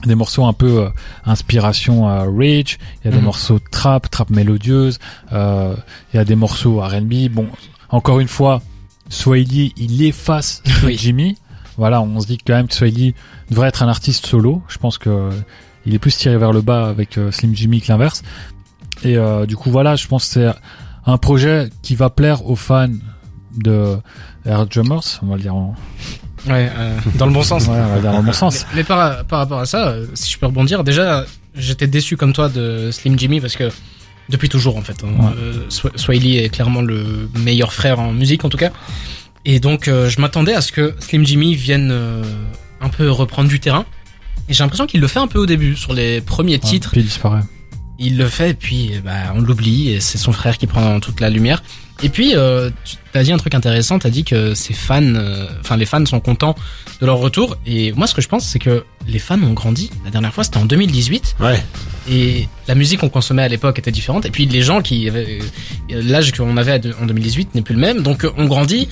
des 0.06 0.14
morceaux 0.14 0.46
un 0.46 0.54
peu 0.54 0.84
euh, 0.84 0.88
inspiration 1.26 2.08
à 2.08 2.20
Rage, 2.24 2.78
il 3.04 3.04
y 3.04 3.08
a 3.08 3.10
des 3.10 3.18
Mhm. 3.18 3.24
morceaux 3.24 3.58
trap, 3.70 4.08
trap 4.10 4.30
mélodieuse, 4.30 4.98
euh, 5.34 5.74
il 6.14 6.16
y 6.16 6.18
a 6.18 6.24
des 6.24 6.36
morceaux 6.36 6.80
R&B. 6.80 7.28
Bon, 7.30 7.46
encore 7.90 8.18
une 8.18 8.26
fois, 8.26 8.62
Swahili, 9.10 9.74
il 9.76 10.02
efface 10.02 10.62
Oui. 10.86 10.96
Jimmy. 10.96 11.36
Voilà, 11.76 12.00
on 12.00 12.18
se 12.18 12.26
dit 12.26 12.38
quand 12.38 12.54
même 12.54 12.66
que 12.66 12.72
Swahili 12.74 13.14
devrait 13.50 13.68
être 13.68 13.82
un 13.82 13.88
artiste 13.88 14.24
solo. 14.24 14.62
Je 14.68 14.78
pense 14.78 14.96
que 14.96 15.28
il 15.86 15.94
est 15.94 15.98
plus 15.98 16.16
tiré 16.16 16.36
vers 16.36 16.52
le 16.52 16.60
bas 16.60 16.88
avec 16.88 17.18
euh, 17.18 17.30
Slim 17.30 17.54
Jimmy 17.54 17.80
que 17.80 17.88
l'inverse. 17.88 18.22
Et 19.02 19.16
euh, 19.16 19.46
du 19.46 19.56
coup, 19.56 19.70
voilà, 19.70 19.96
je 19.96 20.06
pense 20.06 20.26
que 20.26 20.32
c'est 20.32 20.52
un 21.06 21.18
projet 21.18 21.70
qui 21.82 21.94
va 21.94 22.10
plaire 22.10 22.46
aux 22.46 22.56
fans 22.56 22.88
de 23.56 23.96
Air 24.44 24.66
Drummers, 24.66 25.20
on 25.22 25.26
va 25.26 25.36
le 25.36 25.42
dire 25.42 25.54
en, 25.54 25.74
Ouais, 26.46 26.70
euh, 26.74 26.98
dans 27.16 27.26
le 27.26 27.32
bon 27.32 27.42
sens. 27.42 27.64
ouais, 27.68 27.74
on 27.74 27.88
va 27.88 27.96
le 27.96 28.00
dire 28.00 28.12
dans 28.12 28.18
le 28.18 28.24
bon 28.24 28.32
sens. 28.32 28.66
Mais, 28.70 28.78
mais 28.78 28.84
par, 28.84 29.24
par 29.24 29.40
rapport 29.40 29.60
à 29.60 29.66
ça, 29.66 29.88
euh, 29.88 30.06
si 30.14 30.32
je 30.32 30.38
peux 30.38 30.46
rebondir, 30.46 30.84
déjà, 30.84 31.24
j'étais 31.54 31.86
déçu 31.86 32.16
comme 32.16 32.32
toi 32.32 32.48
de 32.48 32.90
Slim 32.90 33.18
Jimmy 33.18 33.40
parce 33.40 33.56
que 33.56 33.70
depuis 34.28 34.48
toujours 34.48 34.76
en 34.76 34.82
fait, 34.82 35.02
hein, 35.04 35.32
euh, 35.36 35.66
Swahili 35.68 36.38
est 36.38 36.50
clairement 36.50 36.82
le 36.82 37.28
meilleur 37.38 37.72
frère 37.72 37.98
en 37.98 38.12
musique 38.12 38.44
en 38.44 38.48
tout 38.48 38.56
cas. 38.56 38.70
Et 39.44 39.58
donc 39.58 39.88
euh, 39.88 40.08
je 40.08 40.20
m'attendais 40.20 40.54
à 40.54 40.60
ce 40.60 40.70
que 40.70 40.94
Slim 41.00 41.26
Jimmy 41.26 41.54
vienne 41.54 41.92
un 42.80 42.88
peu 42.88 43.10
reprendre 43.10 43.48
du 43.48 43.58
terrain. 43.58 43.84
Et 44.48 44.54
j'ai 44.54 44.62
l'impression 44.64 44.86
qu'il 44.86 45.00
le 45.00 45.06
fait 45.06 45.18
un 45.20 45.26
peu 45.28 45.38
au 45.38 45.46
début 45.46 45.76
sur 45.76 45.92
les 45.92 46.20
premiers 46.20 46.54
Ouais, 46.54 46.58
titres. 46.58 46.90
puis 46.90 47.00
il 47.00 47.06
disparaît. 47.06 47.42
Il 47.98 48.16
le 48.16 48.26
fait, 48.28 48.50
et 48.50 48.54
puis 48.54 48.92
bah, 49.04 49.32
on 49.36 49.40
l'oublie, 49.42 49.90
et 49.90 50.00
c'est 50.00 50.16
son 50.18 50.32
frère 50.32 50.56
qui 50.58 50.66
prend 50.66 51.00
toute 51.00 51.20
la 51.20 51.28
lumière. 51.30 51.62
Et 52.02 52.08
puis, 52.08 52.32
euh, 52.34 52.70
tu 52.86 52.96
as 53.18 53.22
dit 53.22 53.30
un 53.30 53.36
truc 53.36 53.54
intéressant, 53.54 53.98
t'as 53.98 54.08
dit 54.08 54.24
que 54.24 54.54
ses 54.54 54.72
fans, 54.72 55.02
euh, 55.02 55.46
enfin 55.60 55.76
les 55.76 55.84
fans 55.84 56.04
sont 56.06 56.18
contents 56.18 56.54
de 57.02 57.04
leur 57.04 57.18
retour. 57.18 57.58
Et 57.66 57.92
moi, 57.92 58.06
ce 58.06 58.14
que 58.14 58.22
je 58.22 58.28
pense, 58.28 58.46
c'est 58.46 58.58
que 58.58 58.84
les 59.06 59.18
fans 59.18 59.40
ont 59.42 59.52
grandi. 59.52 59.90
La 60.06 60.10
dernière 60.10 60.32
fois, 60.32 60.42
c'était 60.44 60.56
en 60.56 60.64
2018, 60.64 61.36
Ouais. 61.40 61.62
et 62.10 62.48
la 62.68 62.74
musique 62.74 63.00
qu'on 63.00 63.10
consommait 63.10 63.42
à 63.42 63.48
l'époque 63.48 63.78
était 63.78 63.92
différente. 63.92 64.24
Et 64.24 64.30
puis 64.30 64.46
les 64.46 64.62
gens 64.62 64.80
qui 64.80 65.06
avaient 65.06 65.40
euh, 65.92 66.02
l'âge 66.02 66.32
qu'on 66.32 66.56
avait 66.56 66.80
en 67.02 67.04
2018 67.04 67.54
n'est 67.54 67.60
plus 67.62 67.74
le 67.74 67.80
même, 67.82 68.02
donc 68.02 68.26
on 68.38 68.46
grandit. 68.46 68.88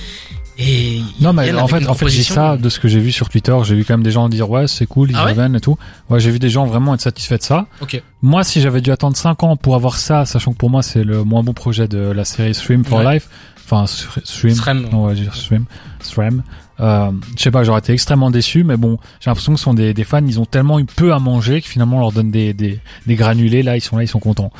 Et 0.61 1.01
Non 1.21 1.31
mais 1.31 1.53
en 1.53 1.67
fait, 1.67 1.87
en 1.87 1.93
fait, 1.93 2.09
j'ai 2.09 2.23
ça 2.23 2.57
de 2.57 2.67
ce 2.69 2.79
que 2.79 2.87
j'ai 2.89 2.99
vu 2.99 3.11
sur 3.11 3.29
Twitter. 3.29 3.55
J'ai 3.63 3.75
vu 3.75 3.85
quand 3.85 3.93
même 3.93 4.03
des 4.03 4.11
gens 4.11 4.27
dire 4.27 4.49
ouais 4.49 4.67
c'est 4.67 4.85
cool, 4.85 5.11
ils 5.11 5.15
Ah 5.17 5.25
ouais 5.25 5.47
et 5.55 5.59
tout. 5.61 5.77
Ouais, 6.09 6.19
j'ai 6.19 6.31
vu 6.31 6.39
des 6.39 6.49
gens 6.49 6.65
vraiment 6.65 6.93
être 6.93 7.01
satisfaits 7.01 7.37
de 7.37 7.43
ça. 7.43 7.65
Ok. 7.81 8.01
Moi, 8.21 8.43
si 8.43 8.59
j'avais 8.59 8.81
dû 8.81 8.91
attendre 8.91 9.15
5 9.15 9.41
ans 9.43 9.55
pour 9.55 9.75
avoir 9.75 9.97
ça, 9.97 10.25
sachant 10.25 10.51
que 10.51 10.57
pour 10.57 10.69
moi 10.69 10.83
c'est 10.83 11.03
le 11.05 11.23
moins 11.23 11.43
bon 11.43 11.53
projet 11.53 11.87
de 11.87 11.99
la 11.99 12.25
série 12.25 12.53
Stream 12.53 12.83
for 12.83 12.99
Ouais. 12.99 13.13
Life, 13.15 13.29
enfin 13.65 13.85
Stream, 13.87 14.53
Srem. 14.53 14.89
on 14.91 15.07
va 15.07 15.13
dire 15.13 15.33
Stream, 15.33 15.63
Stream. 16.01 16.43
Euh, 16.81 17.11
je 17.37 17.41
sais 17.43 17.51
pas, 17.51 17.63
j'aurais 17.63 17.79
été 17.79 17.93
extrêmement 17.93 18.31
déçu, 18.31 18.63
mais 18.63 18.77
bon, 18.77 18.97
j'ai 19.19 19.29
l'impression 19.29 19.53
que 19.53 19.59
ce 19.59 19.63
sont 19.65 19.73
des, 19.73 19.93
des 19.93 20.03
fans, 20.05 20.25
ils 20.25 20.39
ont 20.39 20.45
tellement 20.45 20.79
eu 20.79 20.85
peu 20.85 21.13
à 21.13 21.19
manger 21.19 21.61
que 21.61 21.67
finalement 21.67 21.97
on 21.97 21.99
leur 22.01 22.11
donne 22.13 22.31
des, 22.31 22.53
des, 22.53 22.79
des 23.05 23.15
granulés, 23.15 23.63
là 23.63 23.75
ils 23.75 23.81
sont 23.81 23.97
là, 23.97 24.03
ils 24.03 24.07
sont 24.07 24.19
contents. 24.19 24.51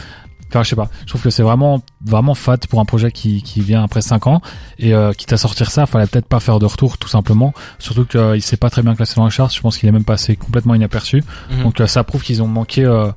Enfin, 0.50 0.64
je 0.64 0.70
sais 0.70 0.76
pas. 0.76 0.90
Je 1.02 1.08
trouve 1.08 1.22
que 1.22 1.30
c'est 1.30 1.44
vraiment, 1.44 1.82
vraiment 2.04 2.34
fat 2.34 2.58
pour 2.70 2.80
un 2.80 2.86
projet 2.86 3.12
qui, 3.12 3.44
qui 3.44 3.62
vient 3.62 3.84
après 3.84 4.02
5 4.02 4.28
ans. 4.28 4.42
Et 4.80 4.94
euh, 4.94 5.14
quitte 5.14 5.32
à 5.32 5.38
sortir 5.38 5.70
ça, 5.70 5.86
fallait 5.86 6.08
peut-être 6.08 6.26
pas 6.28 6.40
faire 6.40 6.60
de 6.60 6.66
retour, 6.66 6.98
tout 6.98 7.08
simplement. 7.08 7.54
Surtout 7.78 8.06
qu'il 8.06 8.42
s'est 8.42 8.58
pas 8.58 8.70
très 8.70 8.82
bien 8.82 8.96
classé 8.96 9.16
dans 9.16 9.26
les 9.26 9.32
charts. 9.32 9.52
Je 9.52 9.62
pense 9.62 9.78
qu'il 9.78 9.88
est 9.88 9.92
même 9.92 10.04
passé 10.04 10.36
complètement 10.36 10.74
inaperçu. 10.74 11.24
Mhm. 11.52 11.64
Donc 11.64 11.80
euh, 11.80 11.88
ça 11.88 12.04
prouve 12.04 12.24
qu'ils 12.24 12.42
ont 12.42 12.48
manqué 12.48 12.84
euh, 12.84 13.12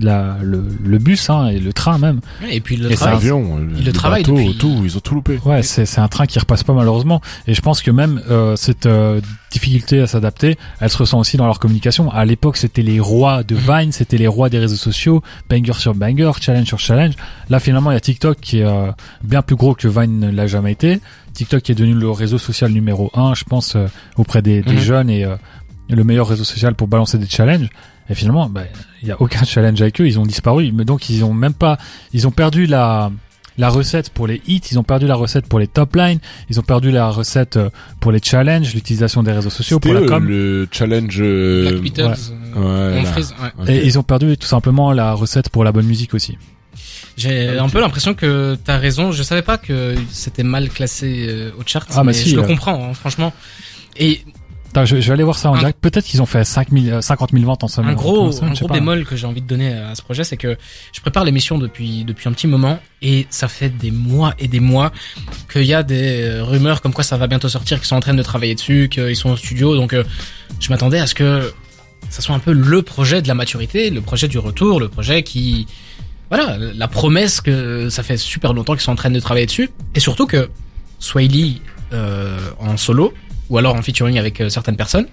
la, 0.00 0.38
le, 0.42 0.64
le 0.84 0.98
bus 0.98 1.28
hein, 1.28 1.48
et 1.48 1.58
le 1.58 1.72
train 1.72 1.98
même. 1.98 2.20
Ouais, 2.42 2.56
Et 2.56 2.60
puis 2.60 2.76
le 2.76 2.90
Et 2.90 2.94
travail. 2.94 3.18
Il 3.22 3.28
le 3.80 3.84
le 3.84 3.92
travaille 3.92 4.22
bateau, 4.22 4.36
depuis- 4.36 4.56
tout, 4.56 4.80
ils 4.84 4.96
ont 4.96 5.00
tout 5.00 5.14
loupé. 5.14 5.38
Ouais, 5.44 5.62
c'est 5.62 5.84
c'est 5.86 6.00
un 6.00 6.08
train 6.08 6.26
qui 6.26 6.38
repasse 6.38 6.62
pas 6.62 6.72
malheureusement. 6.72 7.20
Et 7.46 7.54
je 7.54 7.60
pense 7.60 7.82
que 7.82 7.90
même 7.90 8.22
euh, 8.30 8.56
cette 8.56 8.86
euh, 8.86 9.20
difficulté 9.50 10.00
à 10.00 10.06
s'adapter, 10.06 10.56
elle 10.80 10.88
se 10.88 10.96
ressent 10.96 11.18
aussi 11.18 11.36
dans 11.36 11.46
leur 11.46 11.58
communication. 11.58 12.10
À 12.10 12.24
l'époque, 12.24 12.56
c'était 12.56 12.82
les 12.82 13.00
rois 13.00 13.42
de 13.42 13.54
Mhm. 13.54 13.60
Vine, 13.80 13.92
c'était 13.92 14.16
les 14.16 14.26
rois 14.26 14.48
des 14.48 14.58
réseaux 14.58 14.76
sociaux, 14.76 15.22
banger 15.50 15.74
sur 15.74 15.94
banger, 15.94 16.30
challenge 16.40 16.66
sur 16.66 16.78
challenge. 16.78 17.14
Là, 17.50 17.60
finalement, 17.60 17.90
il 17.90 17.94
y 17.94 17.96
a 17.98 18.00
TikTok 18.00 18.38
qui 18.40 18.58
est 18.60 18.64
euh, 18.64 18.90
bien 19.22 19.42
plus 19.42 19.56
gros 19.56 19.74
que 19.74 19.88
Vine 19.88 20.20
ne 20.20 20.30
l'a 20.30 20.46
jamais 20.46 20.72
été. 20.72 21.00
TikTok 21.34 21.68
est 21.70 21.74
devenu 21.74 21.94
le 21.94 22.10
réseau 22.10 22.38
social 22.38 22.70
numéro 22.72 23.10
un, 23.14 23.34
je 23.34 23.44
pense, 23.44 23.76
euh, 23.76 23.86
auprès 24.16 24.40
des, 24.42 24.62
des 24.62 24.72
Mhm. 24.74 24.78
jeunes 24.80 25.10
et 25.10 25.24
euh, 25.24 25.36
le 25.90 26.02
meilleur 26.04 26.28
réseau 26.28 26.44
social 26.44 26.74
pour 26.74 26.88
balancer 26.88 27.18
des 27.18 27.28
challenges. 27.28 27.68
Et 28.12 28.14
finalement, 28.14 28.48
bah, 28.48 28.62
il 29.02 29.08
y 29.08 29.10
a 29.10 29.20
aucun 29.20 29.42
challenge 29.44 29.80
avec 29.80 30.00
eux, 30.00 30.06
ils 30.06 30.20
ont 30.20 30.26
disparu. 30.26 30.70
Mais 30.72 30.84
donc, 30.84 31.08
ils 31.10 31.24
ont 31.24 31.32
même 31.34 31.54
pas, 31.54 31.78
ils 32.12 32.26
ont 32.28 32.30
perdu 32.30 32.66
la, 32.66 33.10
la 33.58 33.68
recette 33.70 34.10
pour 34.10 34.26
les 34.26 34.40
hits, 34.46 34.60
ils 34.70 34.78
ont 34.78 34.82
perdu 34.84 35.06
la 35.06 35.14
recette 35.14 35.46
pour 35.46 35.58
les 35.58 35.66
top 35.66 35.96
lines, 35.96 36.18
ils 36.50 36.60
ont 36.60 36.62
perdu 36.62 36.90
la 36.90 37.08
recette 37.08 37.56
euh, 37.56 37.70
pour 38.00 38.12
les 38.12 38.20
challenges, 38.22 38.74
l'utilisation 38.74 39.22
des 39.22 39.32
réseaux 39.32 39.50
sociaux, 39.50 39.80
pour 39.80 39.90
C'était 39.90 40.00
la 40.00 40.06
euh, 40.06 40.08
com. 40.10 40.28
le 40.28 40.68
challenge. 40.70 41.16
euh, 41.20 41.70
Black 41.70 41.82
Beatles, 41.82 42.02
ouais, 42.02 42.16
euh, 42.58 42.98
on 42.98 43.02
là. 43.02 43.08
frise, 43.10 43.34
ouais. 43.66 43.74
Et 43.76 43.86
ils 43.86 43.98
ont 43.98 44.02
perdu 44.02 44.36
tout 44.36 44.46
simplement 44.46 44.92
la 44.92 45.14
recette 45.14 45.48
pour 45.48 45.64
la 45.64 45.72
bonne 45.72 45.86
musique 45.86 46.12
aussi. 46.14 46.36
J'ai 47.16 47.56
Ah, 47.58 47.64
un 47.64 47.68
peu 47.68 47.80
l'impression 47.80 48.14
que 48.14 48.56
t'as 48.64 48.78
raison. 48.78 49.12
Je 49.12 49.22
savais 49.22 49.42
pas 49.42 49.58
que 49.58 49.94
c'était 50.10 50.42
mal 50.44 50.68
classé 50.70 51.26
euh, 51.28 51.50
au 51.58 51.62
chart, 51.66 51.86
Ah, 51.90 51.96
bah 51.96 52.04
mais 52.04 52.12
si, 52.14 52.30
je 52.30 52.36
le 52.36 52.42
comprends, 52.42 52.90
hein, 52.90 52.94
franchement. 52.94 53.32
Et 53.98 54.22
Attends, 54.72 54.86
je, 54.86 54.96
je 55.02 55.06
vais 55.08 55.12
aller 55.12 55.22
voir 55.22 55.36
ça 55.38 55.50
en 55.50 55.54
Un- 55.54 55.58
direct. 55.58 55.78
Peut-être 55.82 56.06
qu'ils 56.06 56.22
ont 56.22 56.26
fait 56.26 56.44
5 56.44 56.70
000, 56.70 56.96
euh, 56.96 57.00
50 57.02 57.32
000 57.32 57.44
ventes 57.44 57.62
en 57.62 57.68
semaine. 57.68 57.90
un 57.90 57.94
gros, 57.94 58.42
un 58.42 58.52
gros 58.52 58.68
bémol 58.68 59.04
que 59.04 59.16
j'ai 59.16 59.26
envie 59.26 59.42
de 59.42 59.46
donner 59.46 59.74
à 59.74 59.94
ce 59.94 60.00
projet, 60.00 60.24
c'est 60.24 60.38
que 60.38 60.56
je 60.94 61.00
prépare 61.02 61.24
l'émission 61.24 61.58
depuis 61.58 62.04
depuis 62.04 62.26
un 62.28 62.32
petit 62.32 62.46
moment 62.46 62.78
et 63.02 63.26
ça 63.28 63.48
fait 63.48 63.68
des 63.68 63.90
mois 63.90 64.32
et 64.38 64.48
des 64.48 64.60
mois 64.60 64.90
qu'il 65.52 65.64
y 65.64 65.74
a 65.74 65.82
des 65.82 66.22
euh, 66.22 66.42
rumeurs 66.42 66.80
comme 66.80 66.94
quoi 66.94 67.04
ça 67.04 67.18
va 67.18 67.26
bientôt 67.26 67.50
sortir, 67.50 67.78
qu'ils 67.78 67.86
sont 67.86 67.96
en 67.96 68.00
train 68.00 68.14
de 68.14 68.22
travailler 68.22 68.54
dessus, 68.54 68.88
qu'ils 68.90 69.14
sont 69.16 69.30
au 69.30 69.36
studio. 69.36 69.76
Donc 69.76 69.92
euh, 69.92 70.04
je 70.58 70.70
m'attendais 70.70 70.98
à 70.98 71.06
ce 71.06 71.14
que 71.14 71.52
ça 72.08 72.22
soit 72.22 72.34
un 72.34 72.38
peu 72.38 72.52
le 72.52 72.80
projet 72.80 73.20
de 73.20 73.28
la 73.28 73.34
maturité, 73.34 73.90
le 73.90 74.00
projet 74.00 74.26
du 74.26 74.38
retour, 74.38 74.80
le 74.80 74.88
projet 74.88 75.22
qui 75.22 75.66
voilà, 76.30 76.56
la 76.56 76.88
promesse 76.88 77.42
que 77.42 77.90
ça 77.90 78.02
fait 78.02 78.16
super 78.16 78.54
longtemps 78.54 78.72
qu'ils 78.72 78.80
sont 78.80 78.92
en 78.92 78.96
train 78.96 79.10
de 79.10 79.20
travailler 79.20 79.44
dessus 79.44 79.68
et 79.94 80.00
surtout 80.00 80.26
que 80.26 80.48
Swahili 80.98 81.60
euh, 81.92 82.38
en 82.58 82.78
solo 82.78 83.12
ou 83.50 83.58
alors 83.58 83.74
en 83.74 83.82
featuring 83.82 84.18
avec 84.18 84.40
euh, 84.40 84.48
certaines 84.48 84.76
personnes 84.76 85.06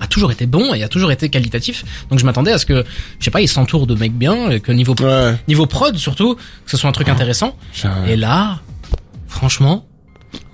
a 0.00 0.06
toujours 0.06 0.30
été 0.30 0.46
bon 0.46 0.74
et 0.74 0.84
a 0.84 0.88
toujours 0.88 1.10
été 1.10 1.28
qualitatif. 1.28 1.84
Donc 2.08 2.20
je 2.20 2.24
m'attendais 2.24 2.52
à 2.52 2.58
ce 2.58 2.66
que, 2.66 2.84
je 3.18 3.24
sais 3.24 3.32
pas, 3.32 3.40
ils 3.40 3.48
s'entourent 3.48 3.88
de 3.88 3.96
mecs 3.96 4.14
bien, 4.14 4.48
et 4.50 4.60
que 4.60 4.70
niveau 4.70 4.94
Ouais. 5.00 5.34
niveau 5.48 5.66
prod 5.66 5.96
surtout, 5.96 6.36
que 6.36 6.70
ce 6.70 6.76
soit 6.76 6.88
un 6.88 6.92
truc 6.92 7.08
intéressant. 7.08 7.56
j'ai- 7.72 7.88
Et 8.12 8.16
là, 8.16 8.60
franchement, 9.26 9.87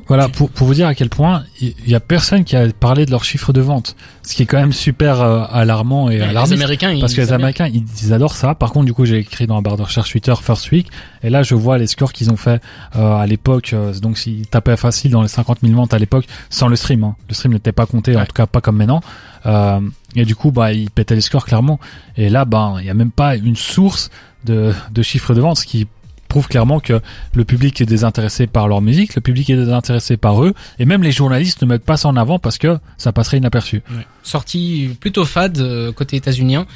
Voilà, 0.07 0.29
pour, 0.29 0.51
pour 0.51 0.67
vous 0.67 0.75
dire 0.75 0.87
à 0.87 0.95
quel 0.95 1.09
point 1.09 1.45
il 1.61 1.73
y 1.87 1.95
a 1.95 2.01
personne 2.01 2.45
qui 2.45 2.57
a 2.57 2.69
parlé 2.73 3.07
de 3.07 3.11
leurs 3.11 3.25
chiffres 3.25 3.53
de 3.53 3.61
vente, 3.63 3.97
ce 4.23 4.35
qui 4.35 4.43
est 4.43 4.47
quand 4.47 4.59
même 4.59 4.73
super 4.73 5.21
euh, 5.23 5.45
alarmant 5.51 6.11
et 6.11 6.17
les 6.19 6.23
alarmiste. 6.23 6.53
Américains, 6.55 6.91
ils 6.93 7.01
Parce 7.01 7.15
que 7.15 7.23
les. 7.23 7.33
Américains, 7.33 7.69
ils, 7.73 7.85
ils 8.03 8.13
adorent 8.13 8.35
ça. 8.37 8.55
Par 8.55 8.71
contre, 8.73 8.85
du 8.87 8.93
coup, 8.93 9.05
j'ai 9.07 9.19
écrit 9.19 9.47
dans 9.47 9.55
la 9.55 9.61
barre 9.63 9.77
de 9.79 9.83
recherche 9.83 10.11
Twitter 10.11 10.35
First 10.41 10.71
Week, 10.73 10.89
et 11.23 11.31
là, 11.31 11.43
je 11.43 11.55
vois 11.55 11.79
les 11.79 11.87
scores 11.87 12.13
qu'ils 12.13 12.31
ont 12.31 12.37
fait 12.37 12.61
euh, 12.97 13.17
à 13.17 13.27
l'époque. 13.27 13.73
euh, 13.73 13.95
donc, 13.95 14.19
s'ils 14.19 14.47
tapaient 14.47 14.77
facile 14.77 15.11
dans 15.13 15.23
les 15.23 15.29
50 15.29 15.59
000 15.63 15.75
ventes 15.75 15.95
à 15.95 15.99
l'époque, 15.99 16.27
sans 16.51 16.69
le 16.69 16.77
stream. 16.77 17.05
hein. 17.05 17.17
Le 17.29 17.35
stream 17.35 17.53
n'était 17.55 17.73
pas 17.73 17.87
compté, 17.87 18.17
en 18.17 18.25
tout 18.27 18.33
cas 18.35 18.47
pas 18.47 18.61
comme 18.61 18.77
maintenant. 18.77 19.01
Euh, 19.47 19.81
et 20.17 20.25
du 20.25 20.35
coup, 20.37 20.51
bah, 20.53 20.73
ils 20.73 20.91
pétaient 20.91 21.15
les 21.15 21.21
scores 21.21 21.47
clairement. 21.47 21.81
Et 22.17 22.29
là, 22.29 22.45
ben, 22.45 22.77
il 22.81 22.85
y 22.87 22.91
a 22.91 22.95
même 22.95 23.11
pas 23.11 23.37
une 23.37 23.57
source 23.57 24.11
de, 24.45 24.73
de 24.93 25.03
chiffres 25.03 25.35
de 25.35 25.41
vente, 25.41 25.57
ce 25.59 25.67
qui 25.67 25.87
prouve 26.35 26.49
clairement 26.49 26.81
que 26.81 27.01
le 27.35 27.45
public 27.45 27.81
est 27.81 27.87
désintéressé 27.87 28.49
par 28.49 28.67
leur 28.67 28.81
musique, 28.81 29.15
le 29.15 29.21
public 29.21 29.49
est 29.51 29.57
désintéressé 29.57 30.17
par 30.17 30.43
eux, 30.43 30.53
et 30.81 30.85
même 30.85 31.05
les 31.05 31.13
journalistes 31.13 31.63
ne 31.63 31.69
mettent 31.69 31.85
pas 31.85 31.97
ça 31.97 32.09
en 32.09 32.17
avant 32.17 32.41
parce 32.41 32.59
que 32.59 32.77
ça 32.97 33.13
passerait 33.13 33.37
inaperçu. 33.37 33.83
Ouais. 33.89 34.05
Sortie 34.25 34.97
plutôt 34.99 35.25
fade 35.25 35.59
euh, 35.59 35.93
côté 35.93 36.17
états-unien. 36.17 36.67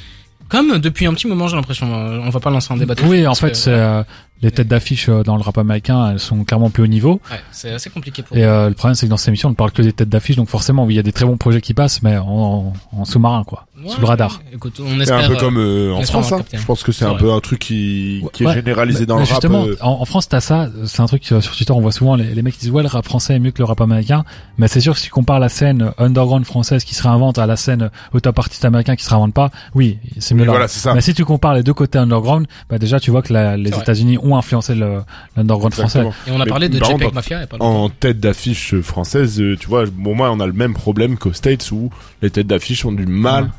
Comme 0.47 0.79
depuis 0.79 1.07
un 1.07 1.13
petit 1.13 1.27
moment, 1.27 1.49
j'ai 1.49 1.57
l'impression. 1.57 1.93
euh, 1.93 2.21
On 2.23 2.29
va 2.29 2.39
pas 2.39 2.49
lancer 2.51 2.73
un 2.73 2.77
débat. 2.77 2.95
tout 2.95 3.03
de 3.03 3.09
Oui, 3.09 3.27
en 3.27 3.35
fait, 3.35 3.51
que, 3.51 3.69
euh, 3.69 4.01
les 4.41 4.51
têtes 4.51 4.67
d'affiche 4.67 5.09
euh, 5.09 5.23
dans 5.23 5.35
le 5.35 5.41
rap 5.41 5.57
américain, 5.57 6.11
elles 6.11 6.19
sont 6.19 6.43
clairement 6.43 6.69
plus 6.69 6.83
haut 6.83 6.87
niveau. 6.87 7.19
ouais, 7.31 7.37
c'est 7.51 7.71
assez 7.71 7.89
compliqué 7.89 8.23
pour. 8.23 8.35
Et 8.37 8.43
euh, 8.45 8.69
le 8.69 8.75
problème, 8.75 8.95
c'est 8.95 9.05
que 9.05 9.09
dans 9.09 9.17
cette 9.17 9.27
émission, 9.29 9.49
on 9.49 9.51
ne 9.51 9.55
parle 9.55 9.71
que 9.71 9.81
des 9.81 9.91
têtes 9.93 10.09
d'affiche, 10.09 10.35
donc 10.35 10.49
forcément, 10.49 10.85
oui, 10.85 10.93
il 10.93 10.97
y 10.97 10.99
a 10.99 11.03
des 11.03 11.11
très 11.11 11.25
bons 11.25 11.37
projets 11.37 11.61
qui 11.61 11.73
passent, 11.73 12.01
mais 12.03 12.17
en, 12.17 12.27
en- 12.27 12.73
en 12.97 13.05
sous-marin, 13.05 13.43
quoi, 13.43 13.65
Ouais, 13.81 13.89
sous 13.89 14.01
le 14.01 14.07
radar. 14.07 14.41
Écoute, 14.53 14.79
on 14.83 14.89
C'est 14.97 15.01
espère. 15.03 15.19
un 15.19 15.27
peu 15.27 15.33
euh, 15.35 15.39
comme 15.39 15.57
euh, 15.57 15.93
en 15.93 15.97
on 15.97 16.01
espère 16.01 16.21
France. 16.21 16.33
Hein. 16.33 16.37
capté. 16.39 16.57
Je 16.57 16.65
pense 16.65 16.83
que 16.83 16.91
c'est 16.91 16.99
C'est 16.99 17.05
un 17.05 17.09
vrai. 17.11 17.19
peu 17.19 17.31
un 17.31 17.39
truc 17.39 17.59
qui, 17.59 18.23
qui 18.33 18.43
est 18.43 18.53
généralisé 18.53 19.05
dans 19.05 19.15
Mais 19.15 19.21
le 19.21 19.25
rap. 19.27 19.35
justement, 19.41 19.65
euh, 19.65 19.75
en, 19.81 20.01
en 20.01 20.05
France, 20.05 20.27
t'as 20.27 20.41
ça, 20.41 20.69
c'est 20.85 21.01
un 21.01 21.05
truc 21.05 21.23
euh, 21.31 21.39
sur 21.41 21.55
Twitter, 21.55 21.71
on 21.71 21.79
voit 21.81 21.91
souvent 21.93 22.15
les, 22.15 22.33
les 22.35 22.41
mecs 22.41 22.53
qui 22.55 22.59
disent 22.61 22.71
ouais, 22.71 22.83
le 22.83 22.89
rap 22.89 23.05
français 23.05 23.35
est 23.35 23.39
mieux 23.39 23.51
que 23.51 23.59
le 23.59 23.65
rap 23.65 23.79
américain, 23.81 24.25
mais 24.57 24.67
c'est 24.67 24.81
sûr 24.81 24.93
que 24.93 24.99
si 24.99 25.05
tu 25.05 25.11
compares 25.11 25.39
la 25.39 25.47
scène 25.49 25.91
underground 25.97 26.45
française 26.45 26.83
qui 26.83 26.93
se 26.95 27.03
réinvente 27.03 27.37
à 27.37 27.45
la 27.45 27.55
scène 27.55 27.89
au 28.13 28.19
top 28.19 28.37
artiste 28.39 28.65
américain 28.65 28.95
qui 28.97 29.05
se 29.05 29.09
réinvente 29.09 29.33
pas, 29.33 29.49
oui, 29.75 29.97
c'est 30.17 30.33
mieux 30.35 30.41
oui, 30.41 30.47
là. 30.47 30.51
voilà, 30.53 30.67
c'est 30.67 30.79
ça. 30.79 30.93
Mais 30.93 31.01
si 31.01 31.13
tu 31.13 31.23
compares 31.23 31.53
les 31.53 31.63
deux 31.63 31.73
côtés 31.73 31.99
underground, 31.99 32.47
bah 32.69 32.79
déjà 32.79 32.99
tu 32.99 33.11
vois 33.11 33.21
que 33.21 33.31
la- 33.33 33.55
les 33.55 33.71
C'est. 33.71 33.79
États-Unis 33.79 34.17
ont 34.21 34.28
influencé 34.37 34.75
le 34.75 34.99
l'underground 35.35 35.73
français. 35.73 36.01
Et 36.27 36.31
on 36.31 36.39
a 36.39 36.45
Mais 36.45 36.49
parlé 36.49 36.69
de 36.69 36.77
JPEG 36.83 37.13
Mafia 37.13 37.37
il 37.37 37.41
y 37.41 37.43
a 37.43 37.47
pas 37.47 37.57
longtemps. 37.57 37.83
En 37.83 37.89
tête 37.89 38.19
d'affiche 38.19 38.79
française, 38.81 39.39
euh, 39.41 39.55
tu 39.59 39.67
vois, 39.67 39.85
bon 39.85 40.15
moi 40.15 40.31
on 40.31 40.39
a 40.39 40.47
le 40.47 40.53
même 40.53 40.73
problème 40.73 41.17
qu'aux 41.17 41.33
States 41.33 41.71
où 41.71 41.89
les 42.21 42.29
têtes 42.29 42.47
d'affiche 42.47 42.85
ont 42.85 42.91
du 42.91 43.05
mal 43.05 43.45
Ouais. 43.45 43.49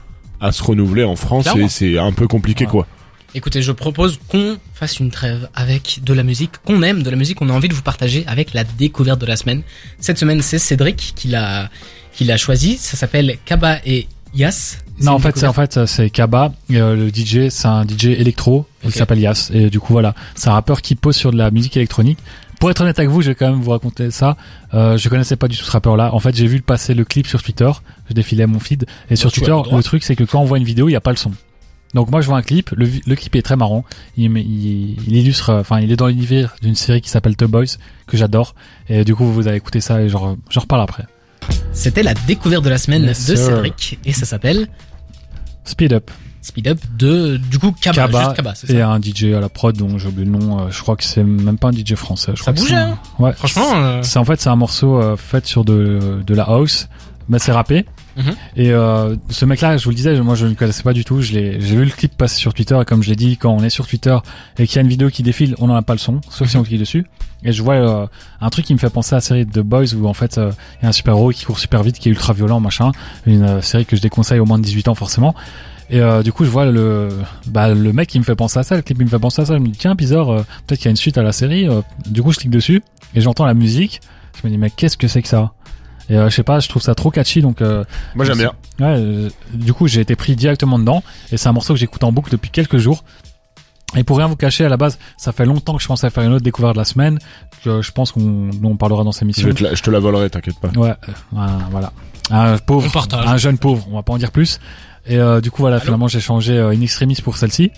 à 0.41 0.53
se 0.53 0.63
renouveler 0.63 1.05
en 1.05 1.17
France 1.17 1.45
Clairement. 1.45 1.67
et 1.67 1.69
c'est 1.69 1.99
un 1.99 2.13
peu 2.13 2.27
compliqué 2.29 2.65
Ouais. 2.65 2.71
quoi. 2.71 2.87
Écoutez, 3.35 3.63
je 3.63 3.71
propose 3.71 4.19
qu'on 4.29 4.57
fasse 4.75 4.99
une 4.99 5.11
trêve 5.13 5.49
avec 5.55 6.01
de 6.03 6.13
la 6.13 6.25
musique 6.25 6.53
qu'on 6.65 6.83
aime, 6.83 7.05
de 7.05 7.11
la 7.11 7.17
musique 7.17 7.39
qu'on 7.39 7.49
a 7.49 7.53
envie 7.53 7.69
de 7.69 7.75
vous 7.75 7.83
partager 7.83 8.25
avec 8.27 8.55
la 8.55 8.65
découverte 8.65 9.21
de 9.21 9.27
la 9.27 9.37
semaine. 9.37 9.63
Cette 10.01 10.19
semaine, 10.19 10.43
c'est 10.43 10.59
Cédric 10.59 11.13
qui 11.15 11.29
l'a 11.29 11.71
qui 12.13 12.25
l'a 12.25 12.37
choisi. 12.37 12.77
Ça 12.77 12.97
s'appelle 12.97 13.37
Kaba 13.45 13.79
et 13.87 14.09
Yas. 14.35 14.79
Non, 15.01 15.13
en 15.13 15.19
fait, 15.19 15.37
c'est 15.39 15.47
en 15.47 15.53
fait 15.53 15.87
c'est 15.87 16.11
Kaba, 16.11 16.53
euh, 16.73 16.95
le 16.97 17.09
DJ, 17.09 17.49
c'est 17.49 17.69
un 17.69 17.85
DJ 17.87 18.07
électro, 18.07 18.67
il 18.85 18.93
s'appelle 18.93 19.19
Yas, 19.19 19.51
et 19.53 19.71
du 19.71 19.81
coup 19.81 19.93
voilà, 19.93 20.15
c'est 20.35 20.49
un 20.49 20.53
rappeur 20.53 20.83
qui 20.83 20.95
pose 20.95 21.17
sur 21.17 21.33
de 21.33 21.37
la 21.39 21.51
musique 21.51 21.77
électronique. 21.77 22.19
Pour 22.59 22.71
être 22.71 22.83
honnête 22.83 22.99
avec 22.99 23.11
vous, 23.11 23.23
je 23.23 23.29
vais 23.29 23.35
quand 23.35 23.51
même 23.51 23.63
vous 23.63 23.71
raconter 23.71 24.11
ça. 24.11 24.37
Euh, 24.75 24.99
je 24.99 25.09
connaissais 25.09 25.37
pas 25.37 25.49
du 25.49 25.57
tout 25.57 25.65
ce 25.65 25.71
rappeur-là. 25.71 26.13
En 26.15 26.21
fait, 26.21 26.37
j'ai 26.37 26.47
vu 26.47 26.61
passer 26.61 26.93
le 26.93 27.07
clip 27.07 27.27
sur 27.27 27.43
Twitter. 27.43 27.71
Je 28.11 28.13
défilais 28.15 28.47
mon 28.47 28.61
feed. 28.61 28.85
Et 29.09 29.17
sur 29.17 29.33
Twitter, 29.33 29.57
le 29.73 29.83
truc, 29.83 30.05
c'est 30.05 30.15
que 30.15 30.25
quand 30.25 30.43
on 30.43 30.45
voit 30.45 30.59
une 30.59 30.65
vidéo, 30.65 30.87
il 30.87 30.93
n'y 30.93 30.97
a 30.97 31.01
pas 31.01 31.11
le 31.11 31.17
son. 31.17 31.33
Donc 31.95 32.11
moi, 32.11 32.21
je 32.21 32.27
vois 32.27 32.37
un 32.37 32.43
clip. 32.43 32.69
Le, 32.77 33.15
clip 33.17 33.35
est 33.35 33.41
très 33.41 33.57
marrant. 33.57 33.87
Il, 34.19 34.29
met- 34.29 34.43
il, 34.43 34.97
il 35.09 35.17
illustre, 35.17 35.49
euh, 35.49 35.61
enfin, 35.61 35.81
il 35.81 35.91
est 35.91 35.97
dans 35.97 36.09
l'univers 36.09 36.55
d'une 36.61 36.75
série 36.75 37.01
qui 37.01 37.09
s'appelle 37.09 37.35
The 37.35 37.45
Boys 37.45 37.79
que 38.07 38.19
j'adore. 38.19 38.55
Et 38.91 39.05
du 39.05 39.15
coup, 39.15 39.25
vous 39.25 39.49
allez 39.49 39.57
écouter 39.57 39.81
ça 39.81 40.03
et 40.03 40.11
genre, 40.11 40.37
j'en 40.51 40.61
reparle 40.61 40.83
après. 40.83 41.07
C'était 41.73 42.03
la 42.03 42.13
découverte 42.13 42.63
de 42.63 42.69
la 42.69 42.77
semaine 42.79 43.05
Yes, 43.05 43.27
de 43.27 43.37
sir. 43.37 43.47
Cédric 43.47 43.99
et 44.05 44.13
ça 44.13 44.27
s'appelle 44.27 44.69
Speed 45.64 45.92
Up. 45.92 46.11
Speed 46.42 46.68
Up 46.68 46.79
de 46.96 47.37
du 47.37 47.59
coup 47.59 47.73
Kaba, 47.79 48.07
Kaba 48.07 48.25
juste 48.25 48.37
Kaba, 48.37 48.55
c'est 48.55 48.70
et 48.70 48.79
ça. 48.79 48.88
un 48.90 48.99
DJ 49.01 49.25
à 49.37 49.40
la 49.40 49.51
prod 49.51 49.77
dont 49.77 49.99
j'ai 49.99 50.09
oublié 50.09 50.25
le 50.25 50.31
nom. 50.38 50.59
euh, 50.61 50.70
je 50.70 50.81
crois 50.81 50.96
que 50.96 51.05
c'est 51.05 51.23
même 51.23 51.59
pas 51.59 51.68
un 51.68 51.73
DJ 51.73 51.94
français. 51.96 52.33
Je 52.35 52.42
Ça 52.42 52.53
crois 52.53 52.55
que 52.55 52.59
bougeait, 52.61 52.75
c'est 52.75 52.81
un- 52.81 52.88
hein. 52.92 52.99
Ouais. 53.18 53.33
Franchement, 53.35 53.73
euh, 53.75 54.03
C'est 54.03 54.18
en 54.18 54.25
fait 54.25 54.40
c'est 54.40 54.49
un 54.49 54.57
morceau 54.57 54.96
euh, 55.01 55.16
fait 55.18 55.44
sur 55.46 55.66
de 55.66 56.23
de 56.27 56.35
la 56.35 56.44
house, 56.44 56.88
mais 57.31 57.38
c'est 57.38 57.53
rappé. 57.53 57.87
Mhm. 58.16 58.35
Et 58.57 58.73
euh, 58.73 59.16
ce 59.31 59.47
mec-là, 59.47 59.79
je 59.79 59.85
vous 59.85 59.90
le 59.90 59.97
disais, 59.97 60.21
moi 60.21 60.35
je 60.35 60.45
ne 60.45 60.51
le 60.51 60.57
connaissais 60.57 60.83
pas 60.83 60.93
du 60.93 61.05
tout. 61.05 61.23
J'ai 61.23 61.57
vu 61.59 61.85
le 61.85 61.90
clip 61.90 62.14
passer 62.16 62.37
sur 62.37 62.53
Twitter 62.53 62.79
et 62.79 62.85
comme 62.85 63.03
je 63.03 63.09
l'ai 63.09 63.16
dit, 63.16 63.38
quand 63.38 63.51
on 63.51 63.62
est 63.62 63.71
sur 63.71 63.87
Twitter 63.87 64.16
et 64.59 64.66
qu'il 64.66 64.77
y 64.77 64.79
a 64.81 64.83
une 64.83 64.88
vidéo 64.88 65.09
qui 65.09 65.23
défile, 65.23 65.55
on 65.61 65.69
n'en 65.69 65.77
a 65.77 65.83
pas 65.83 65.95
le 65.95 65.99
son, 65.99 66.21
sauf 66.29 66.49
si 66.49 66.57
on 66.59 66.62
clique 66.62 66.81
dessus. 66.81 67.07
Et 67.43 67.53
je 67.53 67.62
vois 67.62 67.75
euh, 67.77 68.07
un 68.43 68.51
truc 68.51 68.66
qui 68.66 68.75
me 68.75 68.79
fait 68.79 68.90
penser 68.90 69.14
à 69.14 69.19
la 69.19 69.21
série 69.23 69.47
The 69.47 69.61
Boys 69.61 69.95
où 69.95 70.07
en 70.07 70.12
fait 70.12 70.37
euh, 70.37 70.51
il 70.81 70.83
y 70.83 70.87
a 70.87 70.88
un 70.90 70.93
super 70.93 71.14
héros 71.14 71.31
qui 71.31 71.47
court 71.47 71.59
super 71.59 71.83
vite, 71.83 71.99
qui 71.99 72.09
est 72.11 72.12
ultra 72.12 72.35
violent, 72.35 72.61
machin. 72.61 72.93
Une 73.25 73.45
euh, 73.45 73.62
série 73.62 73.87
que 73.87 73.97
je 73.97 74.03
déconseille 74.03 74.40
au 74.40 74.45
moins 74.45 74.59
de 74.59 74.64
18 74.64 74.88
ans 74.88 74.95
forcément. 74.95 75.35
Et 75.93 76.01
euh, 76.01 76.23
du 76.23 76.33
coup, 76.33 76.45
je 76.45 76.51
vois 76.51 76.66
le 76.66 77.09
bah, 77.47 77.69
le 77.75 77.93
mec 77.93 78.09
qui 78.09 78.19
me 78.19 78.25
fait 78.25 78.37
penser 78.37 78.59
à 78.59 78.62
ça, 78.62 78.77
le 78.77 78.83
clip 78.83 78.97
qui 78.99 79.05
me 79.05 79.09
fait 79.09 79.19
penser 79.19 79.43
à 79.43 79.45
ça. 79.45 79.55
Je 79.55 79.59
me 79.61 79.66
dis 79.69 79.79
tiens 79.79 79.95
bizarre, 79.95 80.31
euh, 80.31 80.43
peut-être 80.66 80.79
qu'il 80.79 80.87
y 80.87 80.88
a 80.88 80.90
une 80.90 80.97
suite 80.97 81.19
à 81.19 81.23
la 81.23 81.33
série. 81.33 81.69
euh. 81.69 81.81
du 82.07 82.23
coup, 82.23 82.31
je 82.33 82.38
clique 82.38 82.51
dessus 82.51 82.83
et 83.14 83.21
j'entends 83.21 83.47
la 83.47 83.55
musique. 83.55 84.01
Je 84.40 84.47
me 84.47 84.53
dis 84.53 84.59
mais 84.59 84.71
qu'est-ce 84.71 84.97
que 84.97 85.09
c'est 85.09 85.23
que 85.23 85.29
ça? 85.29 85.53
Et 86.09 86.17
euh, 86.17 86.29
je 86.29 86.35
sais 86.35 86.43
pas, 86.43 86.59
je 86.61 86.69
trouve 86.69 86.83
ça 86.83 86.95
trop 86.95 87.11
catchy 87.11 87.41
donc. 87.43 87.61
euh, 87.63 87.85
Moi 88.15 88.25
j'aime 88.25 88.39
bien. 88.39 88.53
Ouais, 88.81 88.95
euh, 88.99 89.29
du 89.53 89.73
coup, 89.73 89.87
j'ai 89.87 90.01
été 90.01 90.17
pris 90.17 90.35
directement 90.37 90.79
dedans 90.79 91.03
et 91.31 91.37
c'est 91.37 91.49
un 91.49 91.53
morceau 91.53 91.75
que 91.75 91.79
j'écoute 91.81 92.03
en 92.05 92.11
boucle 92.13 92.31
depuis 92.33 92.51
quelques 92.51 92.79
jours. 92.79 93.05
Et 93.97 94.05
pour 94.05 94.19
rien 94.19 94.29
vous 94.29 94.37
cacher, 94.37 94.65
à 94.65 94.69
la 94.69 94.77
base, 94.77 94.99
ça 95.19 95.33
fait 95.33 95.45
longtemps 95.45 95.77
que 95.77 95.83
je 95.83 95.89
pensais 95.89 96.11
faire 96.11 96.23
une 96.23 96.33
autre 96.33 96.45
découverte 96.45 96.75
de 96.75 96.79
la 96.79 96.85
semaine, 96.85 97.19
que 97.65 97.83
je 97.83 97.91
pense 97.91 98.13
qu'on 98.13 98.51
dont 98.55 98.71
on 98.71 98.77
parlera 98.77 99.03
dans 99.03 99.11
Je, 99.13 99.49
te 99.51 99.65
la, 99.65 99.75
je 99.75 99.83
te 99.83 99.91
la 99.91 99.99
volerai, 99.99 100.31
t'inquiète 100.31 100.59
pas. 100.61 100.69
Ouais, 100.77 100.91
euh, 101.09 101.37
un- 101.39 101.69
voilà. 101.71 101.93
Un 102.31 102.57
pauvre, 102.59 103.07
un 103.13 103.37
jeune 103.37 103.59
pauvre, 103.59 103.87
on 103.91 103.97
va 103.97 104.03
pas 104.05 104.13
en 104.13 104.19
dire 104.19 104.31
plus. 104.31 104.61
Et 105.07 105.19
euh, 105.19 105.41
du 105.41 105.51
coup, 105.51 105.63
voilà, 105.63 105.77
Allô 105.77 105.85
finalement, 105.87 106.07
j'ai 106.07 106.21
changé 106.21 106.57
euh, 106.57 106.71
in 106.71 106.81
extremis 106.81 107.17
pour 107.17 107.37
celle-ci. 107.37 107.73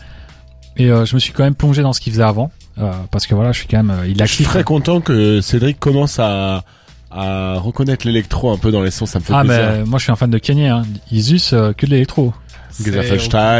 Et 0.76 0.90
euh, 0.90 1.06
je 1.06 1.14
me 1.14 1.20
suis 1.20 1.32
quand 1.32 1.44
même 1.44 1.54
plongé 1.54 1.80
dans 1.80 1.94
ce 1.94 2.00
qu'il 2.00 2.12
faisait 2.12 2.22
avant, 2.22 2.50
euh, 2.78 2.92
parce 3.10 3.26
que 3.26 3.34
voilà, 3.34 3.52
je 3.52 3.58
suis 3.60 3.68
quand 3.68 3.78
même, 3.82 3.90
euh, 3.90 4.06
il 4.06 4.20
a 4.22 4.26
Je 4.26 4.34
suis 4.34 4.44
très 4.44 4.64
content 4.64 5.00
que 5.00 5.40
Cédric 5.40 5.78
commence 5.80 6.18
à, 6.18 6.64
à 7.14 7.58
reconnaître 7.58 8.06
l'électro 8.06 8.50
un 8.52 8.56
peu 8.58 8.70
dans 8.70 8.82
les 8.82 8.90
sons, 8.90 9.06
ça 9.06 9.18
me 9.18 9.24
fait 9.24 9.32
Ah 9.36 9.42
plaisir. 9.44 9.62
mais 9.78 9.84
moi, 9.84 9.98
je 9.98 10.04
suis 10.04 10.12
un 10.12 10.16
fan 10.16 10.30
de 10.30 10.38
Kanye. 10.38 10.68
Hein. 10.68 10.82
Isus 11.10 11.52
euh, 11.52 11.72
que 11.72 11.86
de 11.86 11.90
l'électro. 11.90 12.32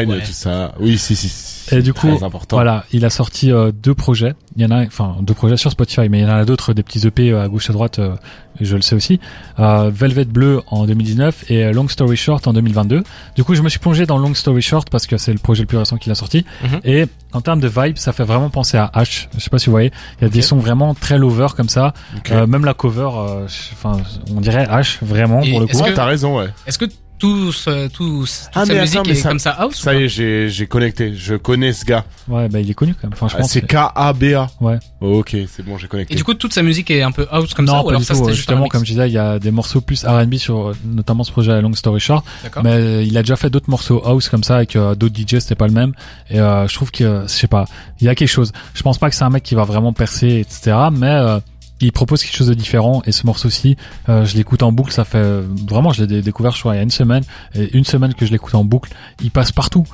Ouais. 0.07 0.21
tout 0.21 0.33
ça. 0.33 0.75
Oui, 0.81 0.99
si, 0.99 1.15
si. 1.17 1.29
si 1.29 1.75
Et 1.75 1.83
du 1.83 1.93
coup, 1.93 2.09
important. 2.23 2.57
Voilà, 2.57 2.85
il 2.93 3.05
a 3.05 3.11
sorti 3.11 3.51
euh, 3.51 3.73
deux 3.73 3.95
projets. 3.95 4.35
Il 4.57 4.63
y 4.63 4.67
en 4.67 4.71
a, 4.71 4.85
enfin 4.85 5.17
deux 5.21 5.35
projets 5.35 5.57
sur 5.57 5.71
Spotify, 5.71 6.09
mais 6.09 6.21
il 6.21 6.23
y 6.23 6.27
en 6.27 6.31
a 6.31 6.45
d'autres, 6.45 6.73
des 6.73 6.83
petits 6.83 7.07
EP 7.07 7.31
euh, 7.31 7.43
à 7.43 7.49
gauche 7.49 7.71
à 7.71 7.73
droite. 7.73 7.99
euh, 7.99 8.15
je 8.61 8.77
le 8.77 8.83
sais 8.83 8.95
aussi. 8.95 9.21
Euh, 9.59 9.91
Velvet 9.93 10.25
Bleu 10.27 10.63
en 10.69 10.87
2019 10.87 11.51
et 11.51 11.73
Long 11.73 11.89
Story 11.89 12.17
Short 12.17 12.47
en 12.47 12.53
2022. 12.53 13.03
Du 13.35 13.45
coup, 13.45 13.55
je 13.55 13.63
me 13.63 13.69
suis 13.69 13.79
plongé 13.79 14.07
dans 14.07 14.19
Long 14.19 14.35
Story 14.35 14.63
Short 14.63 14.89
parce 14.91 15.07
que 15.07 15.17
c'est 15.17 15.33
le 15.33 15.39
projet 15.39 15.63
le 15.63 15.67
plus 15.67 15.79
récent 15.79 15.97
qu'il 15.97 16.13
a 16.13 16.15
sorti. 16.15 16.45
Mhm. 16.63 16.81
Et 16.85 17.07
en 17.33 17.41
termes 17.41 17.61
de 17.61 17.69
vibe, 17.69 17.97
ça 17.97 18.13
fait 18.13 18.25
vraiment 18.25 18.51
penser 18.51 18.77
à 18.77 18.91
H. 18.95 19.29
Je 19.37 19.41
sais 19.41 19.51
pas 19.51 19.59
si 19.59 19.67
vous 19.67 19.73
voyez. 19.73 19.91
Il 20.21 20.25
y 20.25 20.27
a 20.27 20.31
des 20.31 20.43
sons 20.43 20.59
vraiment 20.59 20.95
très 20.95 21.19
lover 21.19 21.49
comme 21.57 21.69
ça. 21.69 21.95
Euh, 22.31 22.47
même 22.47 22.65
la 22.65 22.75
cover, 22.75 23.09
euh, 23.15 23.47
enfin, 23.73 23.97
on 24.35 24.41
dirait 24.41 24.65
H 24.65 24.99
vraiment 25.03 25.43
Et 25.43 25.51
pour 25.51 25.61
le 25.61 25.67
coup. 25.67 25.79
T'as 25.95 26.05
raison, 26.05 26.39
ouais. 26.39 26.49
Est-ce 26.67 26.79
que 26.79 26.87
tout 27.23 27.53
ce, 27.53 27.87
tout 27.87 28.27
ce- 28.27 28.47
toute 28.47 28.51
Ah, 28.57 28.67
sa 28.67 28.75
mais 28.75 28.81
musique 28.81 28.97
attends, 28.97 29.05
mais 29.09 29.13
est 29.13 29.23
ça- 29.23 29.29
comme 29.29 29.39
ça 29.39 29.51
house 29.53 29.77
Ça 29.81 29.95
y 29.95 30.03
est, 30.03 30.09
j'ai, 30.09 30.49
j'ai 30.49 30.67
connecté. 30.67 31.15
Je 31.15 31.37
connais 31.37 31.73
ce 31.73 31.85
gars. 31.85 32.05
Ouais, 32.27 32.49
bah 32.49 32.59
il 32.59 32.69
est 32.69 32.75
connu 32.75 32.95
quand 32.95 33.05
même. 33.07 33.13
Enfin, 33.13 33.29
je 33.29 33.35
Ah, 33.37 33.43
pense. 33.43 33.53
c'est 33.53 33.61
que- 33.61 33.67
K-A-B-A. 33.77 34.51
Ouais. 34.61 34.79
ok, 35.01 35.37
c'est 35.49 35.65
bon, 35.65 35.79
j'ai 35.79 35.87
connecté. 35.87 36.15
Et 36.15 36.17
du 36.17 36.25
coup, 36.25 36.35
toute 36.35 36.53
sa 36.53 36.63
musique 36.63 36.91
est 36.91 37.03
un 37.03 37.13
peu 37.13 37.27
house 37.31 37.55
comme 37.55 37.67
non, 37.67 37.75
ça 37.75 37.79
ou 37.81 37.83
pas 37.85 37.89
alors 37.91 38.01
du 38.01 38.07
ça 38.07 38.15
tout. 38.15 38.19
c'était 38.21 38.31
euh, 38.31 38.35
juste 38.35 38.49
un 38.51 38.55
Justement, 38.55 38.59
remix 38.63 38.73
comme 38.73 38.85
je 38.85 38.91
disais, 38.91 39.09
il 39.09 39.13
y 39.13 39.19
a 39.19 39.39
des 39.39 39.53
morceaux 39.53 39.81
plus 39.81 40.05
R&B 40.05 40.35
sur 40.35 40.71
euh, 40.71 40.77
notamment 40.85 41.23
ce 41.23 41.31
projet 41.31 41.63
Long 41.63 41.73
Story 41.75 42.01
Short. 42.01 42.25
D'accord. 42.43 42.65
Mais 42.65 42.73
euh, 42.73 43.03
il 43.05 43.17
a 43.17 43.23
déjà 43.23 43.37
fait 43.37 43.51
d'autres 43.51 43.71
morceaux 43.71 44.03
house 44.05 44.29
comme 44.29 44.43
ça 44.43 44.57
avec 44.57 44.75
euh, 44.75 44.95
d'autres 44.97 45.15
DJ, 45.17 45.39
c'était 45.39 45.55
pas 45.55 45.69
le 45.69 45.73
même. 45.75 45.93
Et 46.29 46.41
euh, 46.41 46.67
je 46.67 46.75
trouve 46.75 46.91
que, 46.91 47.05
euh, 47.05 47.23
je 47.23 47.33
sais 47.33 47.47
pas, 47.47 47.67
il 48.01 48.07
y 48.07 48.09
a 48.09 48.17
quelque 48.17 48.29
chose. 48.29 48.51
Je 48.75 48.83
pense 48.83 48.99
pas 48.99 49.09
que 49.11 49.15
c'est 49.15 49.25
un 49.25 49.31
mec 49.31 49.45
qui 49.45 49.55
va 49.55 49.63
vraiment 49.65 49.93
percer, 49.93 50.41
etc. 50.41 50.77
Mais 50.93 51.07
euh, 51.07 51.39
il 51.87 51.93
propose 51.93 52.23
quelque 52.23 52.37
chose 52.37 52.47
de 52.49 52.55
différent. 52.55 53.03
Et 53.07 53.13
ce 53.13 53.27
morceau-ci, 53.27 53.77
euh, 54.09 54.25
je 54.25 54.37
l'écoute 54.37 54.63
en 54.63 54.73
boucle. 54.73 54.93
Ça 54.93 55.05
fait 55.05 55.19
euh, 55.19 55.43
vraiment, 55.69 55.93
je 55.93 56.03
l'ai 56.03 56.07
dé- 56.07 56.23
découvert, 56.23 56.53
je 56.53 56.61
crois, 56.61 56.75
il 56.75 56.79
y 56.79 56.81
a 56.81 56.83
une 56.83 56.91
semaine. 56.91 57.23
Et 57.55 57.77
une 57.77 57.85
semaine 57.85 58.15
que 58.15 58.25
je 58.27 58.33
l'écoute 58.33 58.55
en 58.55 58.65
boucle, 58.65 58.91
il 59.23 59.31
passe 59.31 59.53
partout. 59.53 59.85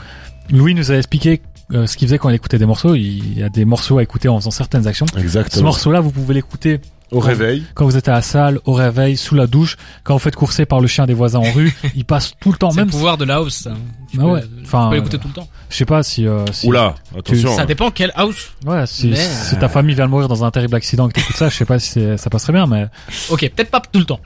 Louis 0.50 0.74
nous 0.74 0.90
a 0.92 0.96
expliqué 0.96 1.42
euh, 1.72 1.86
ce 1.86 1.96
qu'il 1.96 2.08
faisait 2.08 2.18
quand 2.18 2.30
il 2.30 2.34
écoutait 2.34 2.58
des 2.58 2.66
morceaux. 2.66 2.94
Il 2.94 3.38
y 3.38 3.42
a 3.42 3.48
des 3.48 3.64
morceaux 3.64 3.98
à 3.98 4.02
écouter 4.02 4.28
en 4.28 4.38
faisant 4.38 4.50
certaines 4.50 4.86
actions. 4.86 5.06
Ce 5.12 5.18
Exactement. 5.18 5.64
morceau-là, 5.66 6.00
vous 6.00 6.10
pouvez 6.10 6.34
l'écouter 6.34 6.80
Au 7.10 7.20
réveil. 7.20 7.64
quand 7.74 7.84
vous 7.86 7.96
êtes 7.96 8.08
à 8.08 8.12
la 8.12 8.22
salle, 8.22 8.60
au 8.64 8.72
réveil, 8.72 9.16
sous 9.16 9.34
la 9.34 9.46
douche, 9.46 9.76
quand 10.04 10.14
vous 10.14 10.18
faites 10.18 10.36
courser 10.36 10.66
par 10.66 10.80
le 10.80 10.86
chien 10.86 11.06
des 11.06 11.14
voisins 11.14 11.38
en 11.38 11.52
rue, 11.52 11.74
il 11.96 12.04
passe 12.04 12.32
tout 12.40 12.52
le 12.52 12.58
temps. 12.58 12.70
C'est 12.70 12.80
le 12.80 12.84
Même, 12.86 12.90
pouvoir 12.90 13.16
de 13.16 13.24
la 13.24 13.36
house. 13.36 13.54
ça. 13.54 13.70
Tu 14.10 14.18
Ah 14.20 14.22
peux, 14.24 14.28
ouais. 14.30 14.42
tu 14.42 14.48
Enfin, 14.64 14.88
peux 14.88 14.94
euh, 14.94 14.96
l'écouter 14.98 15.18
tout 15.18 15.28
le 15.28 15.34
temps. 15.34 15.48
je 15.70 15.76
sais 15.76 15.84
pas 15.84 16.02
si, 16.02 16.26
euh, 16.26 16.44
si 16.52 16.66
Oula, 16.66 16.94
attention. 17.16 17.54
Ça 17.56 17.62
hein. 17.62 17.64
dépend 17.66 17.90
quelle 17.90 18.12
house. 18.14 18.52
ouais, 18.66 18.86
si, 18.86 19.08
Mais- 19.08 19.16
si 19.16 19.56
ta 19.58 19.68
famille 19.68 19.94
vient 19.94 20.06
de 20.06 20.10
mourir 20.10 20.28
dans 20.28 20.44
un 20.44 20.50
terrible 20.50 20.74
accident 20.76 21.08
et 21.08 21.12
que 21.12 21.20
t'écoutes 21.20 21.36
ça, 21.36 21.48
je 21.48 21.54
sais 21.56 21.64
pas 21.64 21.78
si 21.78 21.90
c'est- 21.90 22.16
ça 22.16 22.30
passerait 22.30 22.52
bien, 22.52 22.66
mais, 22.66 22.86
Ok, 23.30 23.40
peut-être 23.54 23.70
pas 23.70 23.80
tout 23.80 23.98
le 23.98 24.04
temps. 24.06 24.20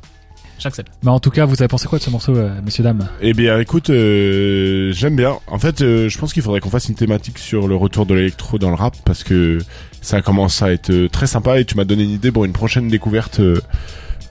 J'accepte. 0.62 0.90
mais 1.02 1.10
en 1.10 1.18
tout 1.20 1.30
cas, 1.30 1.44
vous 1.44 1.54
avez 1.60 1.68
pensé 1.68 1.88
quoi 1.88 1.98
de 1.98 2.04
ce 2.04 2.10
morceau, 2.10 2.36
euh, 2.36 2.50
messieurs 2.64 2.84
dames? 2.84 3.08
Eh 3.20 3.32
bien, 3.34 3.58
écoute, 3.58 3.90
euh, 3.90 4.92
j'aime 4.92 5.16
bien. 5.16 5.34
En 5.48 5.58
fait, 5.58 5.80
euh, 5.82 6.08
je 6.08 6.18
pense 6.18 6.32
qu'il 6.32 6.42
faudrait 6.42 6.60
qu'on 6.60 6.70
fasse 6.70 6.88
une 6.88 6.94
thématique 6.94 7.38
sur 7.38 7.66
le 7.68 7.74
retour 7.76 8.06
de 8.06 8.14
l'électro 8.14 8.58
dans 8.58 8.68
le 8.70 8.76
rap 8.76 8.94
parce 9.04 9.24
que 9.24 9.58
ça 10.00 10.22
commence 10.22 10.62
à 10.62 10.72
être 10.72 10.90
euh, 10.90 11.08
très 11.08 11.26
sympa 11.26 11.58
et 11.58 11.64
tu 11.64 11.76
m'as 11.76 11.84
donné 11.84 12.04
une 12.04 12.10
idée 12.10 12.30
pour 12.30 12.44
une 12.44 12.52
prochaine 12.52 12.88
découverte. 12.88 13.40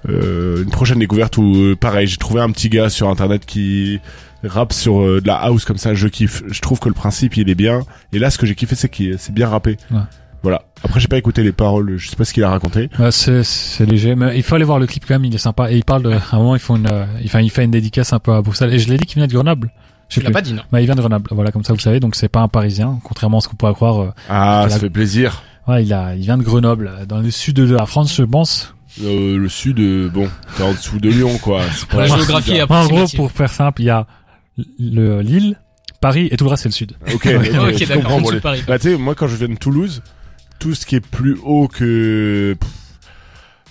une 0.08 0.70
prochaine 0.72 1.00
découverte 1.00 1.38
où, 1.38 1.76
pareil, 1.80 2.08
j'ai 2.08 2.18
trouvé 2.18 2.42
un 2.42 2.50
petit 2.52 2.70
gars 2.70 2.90
sur 2.90 3.10
internet 3.10 3.46
qui 3.46 4.00
rappe 4.44 4.74
sur 4.74 5.02
euh, 5.02 5.22
de 5.22 5.28
la 5.28 5.36
house 5.36 5.66
comme 5.66 5.78
ça. 5.78 5.94
Je 5.94 6.08
kiffe. 6.08 6.44
Je 6.48 6.60
trouve 6.62 6.80
que 6.80 6.88
le 6.88 6.94
principe 6.96 7.38
il 7.38 7.50
est 7.50 7.56
bien. 7.56 7.82
Et 8.14 8.20
là, 8.20 8.30
ce 8.30 8.38
que 8.38 8.46
j'ai 8.46 8.56
kiffé, 8.56 8.76
c'est 8.76 8.90
qu'il 8.90 9.18
c'est 9.20 9.34
bien 9.34 9.48
rappé. 9.48 9.78
Ouais. 9.92 10.00
Voilà. 10.44 10.64
Après, 10.84 11.00
j'ai 11.00 11.08
pas 11.08 11.18
écouté 11.18 11.44
les 11.44 11.52
paroles. 11.52 11.98
Je 11.98 12.10
sais 12.10 12.16
pas 12.16 12.26
ce 12.26 12.34
qu'il 12.34 12.44
a 12.44 12.50
raconté. 12.50 12.90
Euh, 13.00 13.12
c'est, 13.12 13.44
c'est 13.44 13.86
léger, 13.86 14.16
mais 14.16 14.36
il 14.38 14.44
faut 14.44 14.56
aller 14.56 14.64
voir 14.66 14.80
le 14.80 14.88
clip 14.88 15.06
quand 15.08 15.14
même, 15.16 15.26
il 15.26 15.36
est 15.36 15.38
sympa. 15.38 15.72
Et 15.72 15.78
il 15.78 15.84
parle 15.86 16.04
de, 16.04 16.12
à 16.12 16.22
un 16.32 16.38
moment, 16.38 16.56
ils 16.56 16.60
font 16.62 16.76
une, 16.78 16.88
euh, 16.92 17.06
enfin, 17.26 17.42
il 17.42 17.52
fait 17.52 17.64
une 17.64 17.72
dédicace 17.72 18.12
un 18.14 18.20
peu 18.20 18.34
à 18.34 18.42
Bruxelles. 18.42 18.74
Et 18.74 18.80
je 18.80 18.90
l'ai 18.90 18.98
dit 18.98 19.06
qu'il 19.06 19.16
venait 19.16 19.28
de 19.28 19.34
Grenoble. 19.34 19.72
Je 20.10 20.20
plus. 20.20 20.32
pas 20.32 20.42
dit, 20.42 20.54
non 20.54 20.64
Bah, 20.72 20.82
il 20.82 20.86
vient 20.86 20.96
de 20.96 21.00
Grenoble. 21.00 21.28
Voilà, 21.32 21.52
comme 21.52 21.64
ça, 21.64 21.74
vous 21.74 21.80
savez. 21.80 22.00
Donc, 22.00 22.16
c'est 22.16 22.28
pas 22.28 22.42
un 22.42 22.48
Parisien, 22.48 23.00
contrairement 23.04 23.38
à 23.38 23.42
ce 23.42 23.48
qu'on 23.48 23.56
pourrait 23.56 23.74
croire. 23.74 24.00
euh, 24.02 24.10
Ah, 24.30 24.66
ça 24.70 24.80
fait 24.80 24.90
plaisir. 24.90 25.44
Ouais, 25.68 25.84
il 25.84 25.94
a, 25.94 26.16
il 26.16 26.22
vient 26.24 26.38
de 26.38 26.44
Grenoble, 26.44 26.92
dans 27.08 27.20
le 27.20 27.30
sud 27.32 27.56
de 27.58 27.76
la 27.76 27.86
France, 27.86 28.16
je 28.16 28.24
pense. 28.24 28.74
Euh, 29.04 29.38
le 29.38 29.48
sud, 29.48 29.80
euh, 29.80 30.10
bon, 30.10 30.28
t'es 30.58 30.64
en 30.64 30.72
dessous 30.74 31.00
de 31.00 31.10
Lyon, 31.10 31.38
quoi. 31.42 31.62
C'est 31.72 31.88
Pour 31.88 32.02
la 32.02 32.08
pas- 32.08 32.16
géographie, 32.18 32.62
en 32.62 32.88
gros, 32.88 33.06
pour 33.16 33.32
faire 33.32 33.50
simple, 33.52 33.84
il 33.84 33.86
y 33.86 33.90
a 33.90 34.06
le 34.80 35.22
Lille, 35.22 35.58
Paris 36.02 36.28
et 36.32 36.36
tout 36.36 36.44
le 36.46 36.50
reste 36.50 36.64
c'est 36.64 36.70
le 36.70 36.74
sud. 36.74 36.94
Ok, 37.14 37.26
Ok, 37.28 37.78
je 37.78 37.86
d'accord, 37.86 38.20
bon. 38.20 38.30
Bah, 38.68 38.80
tu 38.80 38.90
sais, 38.92 38.98
moi, 38.98 39.16
quand 39.16 39.28
je 39.28 39.36
viens 39.38 39.48
de 39.48 39.56
Toulouse, 39.56 40.02
tout 40.62 40.74
ce 40.76 40.86
qui 40.86 40.96
est 40.96 41.06
plus 41.06 41.36
haut 41.44 41.68
que, 41.68 42.56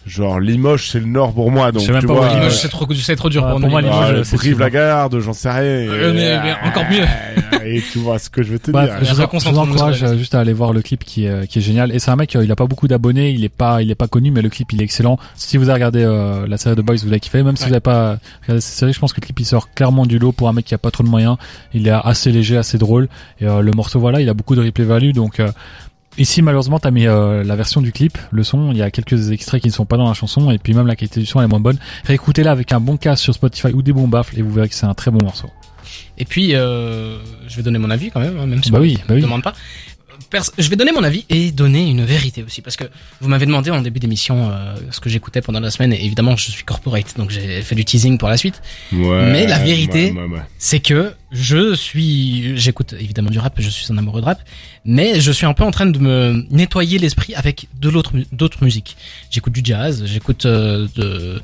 genre, 0.06 0.40
Limoges, 0.40 0.88
c'est 0.90 0.98
le 0.98 1.06
nord 1.06 1.32
pour 1.32 1.50
moi, 1.52 1.70
donc, 1.70 1.82
Je 1.82 1.86
sais 1.86 1.92
même 1.92 2.00
tu 2.00 2.06
pas 2.08 2.14
vois. 2.14 2.28
Limoges, 2.30 2.46
euh, 2.46 2.50
c'est 2.50 2.68
trop, 2.68 2.86
c'est 2.92 3.14
trop 3.16 3.28
dur 3.28 3.44
ouais, 3.44 3.50
pour 3.52 3.60
pour 3.60 3.70
moi, 3.70 3.80
Limoges. 3.80 4.06
Limoges, 4.08 4.18
Ah, 4.20 4.24
c'est 4.24 4.36
Brive 4.36 4.58
la 4.58 4.70
garde, 4.70 5.20
j'en 5.20 5.32
sais 5.32 5.50
rien. 5.50 5.60
Euh, 5.62 6.12
mais- 6.12 6.42
mais 6.42 6.68
encore 6.68 6.84
mieux. 6.90 7.04
Et 7.64 7.82
tu 7.92 7.98
vois 7.98 8.18
ce 8.18 8.30
que 8.30 8.42
je 8.42 8.52
veux 8.52 8.58
te 8.58 8.70
Bref, 8.70 8.86
dire. 8.86 8.98
je, 9.14 9.14
vous, 9.22 9.38
je 9.38 9.48
vous 9.50 9.58
encourage 9.58 10.02
euh, 10.02 10.16
juste 10.16 10.34
à 10.34 10.40
aller 10.40 10.54
voir 10.54 10.72
le 10.72 10.80
clip 10.82 11.04
qui 11.04 11.26
est, 11.26 11.46
qui 11.46 11.58
est 11.58 11.62
génial. 11.62 11.94
Et 11.94 11.98
c'est 11.98 12.10
un 12.10 12.16
mec, 12.16 12.34
euh, 12.34 12.42
il 12.42 12.50
a 12.50 12.56
pas 12.56 12.66
beaucoup 12.66 12.88
d'abonnés, 12.88 13.30
il 13.30 13.44
est 13.44 13.50
pas, 13.50 13.82
il 13.82 13.90
est 13.90 13.94
pas 13.94 14.08
connu, 14.08 14.30
mais 14.30 14.40
le 14.42 14.48
clip 14.48 14.72
il 14.72 14.80
est 14.80 14.84
excellent. 14.84 15.18
Si 15.36 15.56
vous 15.58 15.64
avez 15.64 15.74
regardé 15.74 16.02
euh, 16.02 16.46
la 16.48 16.56
série 16.56 16.74
de 16.74 16.82
Boys, 16.82 16.96
vous 17.02 17.06
l'avez 17.06 17.20
kiffé. 17.20 17.42
Même 17.42 17.56
si 17.56 17.62
Ouais. 17.64 17.68
vous 17.68 17.72
n'avez 17.72 17.80
pas 17.80 18.16
regardé 18.42 18.60
cette 18.62 18.74
série, 18.78 18.92
je 18.94 18.98
pense 18.98 19.12
que 19.12 19.20
le 19.20 19.26
clip 19.26 19.38
il 19.38 19.44
sort 19.44 19.72
clairement 19.74 20.06
du 20.06 20.18
lot 20.18 20.32
pour 20.32 20.48
un 20.48 20.52
mec 20.54 20.64
qui 20.64 20.74
a 20.74 20.78
pas 20.78 20.90
trop 20.90 21.04
de 21.04 21.08
moyens. 21.10 21.36
Il 21.74 21.86
est 21.86 21.90
assez 21.92 22.32
léger, 22.32 22.56
assez 22.56 22.78
drôle. 22.78 23.08
Et 23.40 23.46
euh, 23.46 23.60
le 23.60 23.70
morceau, 23.72 24.00
voilà, 24.00 24.20
il 24.22 24.28
a 24.28 24.34
beaucoup 24.34 24.56
de 24.56 24.62
replay 24.62 24.84
value. 24.84 25.12
Donc 25.12 25.38
euh, 25.38 25.50
ici, 26.18 26.42
malheureusement, 26.42 26.78
t'as 26.78 26.90
mis 26.90 27.06
euh, 27.06 27.42
la 27.44 27.56
version 27.56 27.80
du 27.80 27.92
clip, 27.92 28.18
le 28.30 28.42
son. 28.44 28.70
Il 28.72 28.76
y 28.76 28.82
a 28.82 28.90
quelques 28.90 29.30
extraits 29.30 29.62
qui 29.62 29.68
ne 29.68 29.72
sont 29.72 29.86
pas 29.86 29.96
dans 29.96 30.06
la 30.08 30.14
chanson, 30.14 30.50
et 30.50 30.58
puis 30.58 30.74
même 30.74 30.86
la 30.86 30.96
qualité 30.96 31.20
du 31.20 31.26
son 31.26 31.40
elle 31.40 31.46
est 31.46 31.48
moins 31.48 31.60
bonne. 31.60 31.78
Réécoutez-la 32.04 32.50
avec 32.50 32.72
un 32.72 32.80
bon 32.80 32.96
casque 32.96 33.22
sur 33.24 33.34
Spotify 33.34 33.68
ou 33.72 33.82
des 33.82 33.92
bons 33.92 34.08
baffles, 34.08 34.38
et 34.38 34.42
vous 34.42 34.52
verrez 34.52 34.68
que 34.68 34.74
c'est 34.74 34.86
un 34.86 34.94
très 34.94 35.10
bon 35.10 35.22
morceau. 35.22 35.48
Et 36.18 36.24
puis, 36.24 36.54
euh, 36.54 37.18
je 37.48 37.56
vais 37.56 37.62
donner 37.62 37.78
mon 37.78 37.90
avis 37.90 38.10
quand 38.10 38.20
même, 38.20 38.38
hein, 38.38 38.46
même 38.46 38.62
si 38.62 38.70
Bah 38.70 38.78
on 38.78 38.82
oui, 38.82 38.98
bah 39.08 39.14
oui. 39.14 39.22
demande 39.22 39.42
pas. 39.42 39.54
Je 40.58 40.68
vais 40.70 40.76
donner 40.76 40.92
mon 40.92 41.02
avis 41.02 41.24
et 41.28 41.50
donner 41.50 41.88
une 41.90 42.04
vérité 42.04 42.42
aussi, 42.44 42.62
parce 42.62 42.76
que 42.76 42.84
vous 43.20 43.28
m'avez 43.28 43.46
demandé 43.46 43.70
en 43.70 43.80
début 43.82 43.98
d'émission 43.98 44.50
euh, 44.50 44.74
ce 44.90 45.00
que 45.00 45.08
j'écoutais 45.10 45.40
pendant 45.40 45.60
la 45.60 45.70
semaine, 45.70 45.92
et 45.92 46.04
évidemment 46.04 46.36
je 46.36 46.50
suis 46.50 46.64
corporate, 46.64 47.16
donc 47.18 47.30
j'ai 47.30 47.62
fait 47.62 47.74
du 47.74 47.84
teasing 47.84 48.16
pour 48.16 48.28
la 48.28 48.36
suite. 48.36 48.62
Ouais, 48.92 49.30
Mais 49.32 49.46
la 49.46 49.58
vérité- 49.58 50.12
ouais, 50.12 50.18
ouais, 50.20 50.26
ouais. 50.36 50.42
C'est 50.58 50.80
que 50.80 51.12
je 51.32 51.74
suis, 51.74 52.56
j'écoute 52.56 52.94
évidemment 52.98 53.30
du 53.30 53.38
rap, 53.38 53.54
je 53.58 53.68
suis 53.68 53.86
un 53.92 53.98
amoureux 53.98 54.20
de 54.20 54.26
rap, 54.26 54.40
mais 54.84 55.20
je 55.20 55.32
suis 55.32 55.46
un 55.46 55.52
peu 55.52 55.64
en 55.64 55.70
train 55.72 55.86
de 55.86 55.98
me 55.98 56.46
nettoyer 56.50 56.98
l'esprit 56.98 57.34
avec 57.34 57.66
de 57.80 57.88
l'autre, 57.88 58.12
d'autres 58.32 58.62
musiques. 58.64 58.96
J'écoute 59.30 59.52
du 59.52 59.62
jazz, 59.64 60.02
j'écoute 60.06 60.46
euh, 60.46 60.86
de, 60.94 61.40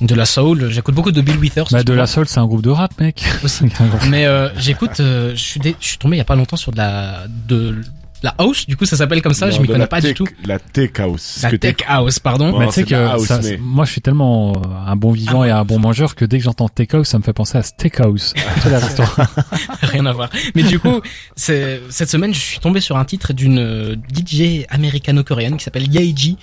de 0.00 0.14
la 0.14 0.24
soul, 0.24 0.70
j'écoute 0.70 0.94
beaucoup 0.94 1.12
de 1.12 1.20
Bill 1.20 1.36
Withers. 1.36 1.64
Bah, 1.70 1.82
de 1.84 1.92
la 1.92 2.06
Soul, 2.06 2.26
c'est 2.26 2.40
un 2.40 2.46
groupe 2.46 2.62
de 2.62 2.70
rap, 2.70 2.98
mec. 3.00 3.22
aussi. 3.44 3.64
Mais 4.08 4.24
euh, 4.26 4.48
j'écoute, 4.58 5.00
euh, 5.00 5.32
je 5.36 5.42
suis 5.42 5.60
je 5.80 5.86
suis 5.86 5.98
tombé 5.98 6.16
il 6.16 6.18
y 6.18 6.22
a 6.22 6.24
pas 6.24 6.36
longtemps 6.36 6.56
sur 6.56 6.72
de 6.72 6.78
la 6.78 7.26
de 7.48 7.76
la 8.22 8.34
house, 8.38 8.66
du 8.66 8.76
coup 8.76 8.84
ça 8.84 8.96
s'appelle 8.96 9.22
comme 9.22 9.32
ça, 9.34 9.46
Non, 9.46 9.52
je 9.52 9.60
m'y 9.62 9.66
connais 9.68 9.86
pas 9.86 10.00
tech- 10.00 10.10
du 10.10 10.14
tout. 10.14 10.26
La 10.44 10.58
tech 10.58 10.90
house. 10.98 11.40
La 11.42 11.56
tech 11.56 11.76
house, 11.86 12.18
pardon. 12.18 12.58
La 12.58 12.66
que 12.66 12.94
house, 12.94 13.26
ça- 13.26 13.40
mais- 13.42 13.56
moi 13.58 13.84
je 13.84 13.92
suis 13.92 14.00
tellement 14.00 14.52
euh, 14.52 14.60
un 14.86 14.96
bon 14.96 15.12
vivant 15.12 15.42
Ah, 15.42 15.48
et 15.48 15.50
un 15.50 15.64
bon 15.64 15.78
mangeur 15.78 16.14
que 16.14 16.24
dès 16.24 16.38
que 16.38 16.44
j'entends 16.44 16.68
Steakhouse, 16.68 17.06
ça 17.08 17.18
me 17.18 17.22
fait 17.22 17.32
penser 17.32 17.58
à 17.58 17.62
Steakhouse. 17.62 18.34
Rien 19.82 20.06
à 20.06 20.12
voir. 20.12 20.30
Mais 20.54 20.62
du 20.62 20.78
coup, 20.78 21.00
c'est 21.36 21.80
cette 21.90 22.10
semaine, 22.10 22.34
je 22.34 22.40
suis 22.40 22.58
tombé 22.58 22.80
sur 22.80 22.96
un 22.96 23.04
titre 23.04 23.32
d'une 23.32 23.58
euh, 23.58 23.96
DJ 24.14 24.64
américano-coréenne 24.68 25.56
qui 25.56 25.64
s'appelle 25.64 25.92
Yaeji. 25.92 26.36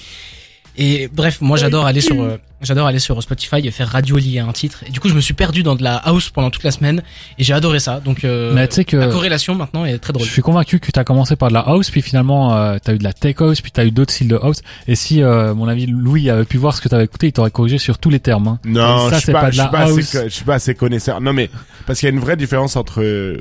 Et 0.77 1.09
bref, 1.11 1.41
moi 1.41 1.57
j'adore 1.57 1.85
aller 1.87 2.01
sur 2.01 2.21
euh, 2.21 2.37
j'adore 2.61 2.85
aller 2.87 2.99
sur 2.99 3.21
Spotify 3.23 3.57
et 3.63 3.71
faire 3.71 3.87
radio 3.89 4.17
lié 4.17 4.39
à 4.39 4.45
un 4.45 4.51
titre. 4.51 4.83
Et 4.87 4.91
du 4.91 4.99
coup, 4.99 5.09
je 5.09 5.15
me 5.15 5.21
suis 5.21 5.33
perdu 5.33 5.63
dans 5.63 5.75
de 5.75 5.83
la 5.83 5.95
house 5.95 6.29
pendant 6.29 6.49
toute 6.51 6.63
la 6.63 6.71
semaine 6.71 7.01
et 7.39 7.43
j'ai 7.43 7.53
adoré 7.53 7.79
ça. 7.79 7.99
Donc 7.99 8.23
euh, 8.23 8.53
Mais 8.53 8.67
tu 8.67 8.75
sais 8.75 8.85
que 8.85 8.95
la 8.97 9.07
corrélation 9.07 9.55
maintenant 9.55 9.85
est 9.85 9.97
très 9.97 10.13
je 10.13 10.19
drôle. 10.19 10.27
suis 10.27 10.41
convaincu 10.41 10.79
que 10.79 10.91
tu 10.91 10.99
as 10.99 11.03
commencé 11.03 11.35
par 11.35 11.49
de 11.49 11.55
la 11.55 11.61
house, 11.61 11.89
puis 11.89 12.01
finalement 12.03 12.55
euh, 12.55 12.77
tu 12.83 12.91
as 12.91 12.93
eu 12.93 12.97
de 12.99 13.03
la 13.03 13.13
tech 13.13 13.35
house, 13.39 13.61
puis 13.61 13.71
tu 13.71 13.79
as 13.81 13.85
eu 13.85 13.91
d'autres 13.91 14.13
styles 14.13 14.27
de 14.27 14.35
house. 14.35 14.61
Et 14.87 14.95
si 14.95 15.23
euh, 15.23 15.55
mon 15.55 15.67
ami 15.67 15.87
Louis 15.87 16.29
avait 16.29 16.45
pu 16.45 16.57
voir 16.57 16.75
ce 16.75 16.81
que 16.81 16.89
tu 16.89 16.95
avais 16.95 17.05
écouté, 17.05 17.27
il 17.27 17.31
t'aurait 17.33 17.49
corrigé 17.51 17.77
sur 17.79 17.97
tous 17.97 18.09
les 18.11 18.19
termes. 18.19 18.47
Hein. 18.47 18.59
Non, 18.65 19.09
ça, 19.09 19.15
je 19.15 19.15
suis 19.15 19.25
c'est 19.25 19.31
pas, 19.33 19.41
pas 19.41 19.47
de 19.47 19.51
je 19.53 19.57
suis 19.57 19.63
la 19.65 19.71
pas 19.71 19.79
house. 19.85 19.97
assez, 19.99 20.17
co- 20.19 20.23
je 20.25 20.33
suis 20.33 20.45
pas 20.45 20.55
assez 20.55 20.75
connaisseur. 20.75 21.21
Non, 21.21 21.33
mais, 21.33 21.49
parce 21.87 21.99
qu'il 21.99 22.07
y 22.07 22.11
a 22.11 22.13
une 22.13 22.21
vraie 22.21 22.37
différence 22.37 22.75
entre 22.75 23.01
euh, 23.01 23.37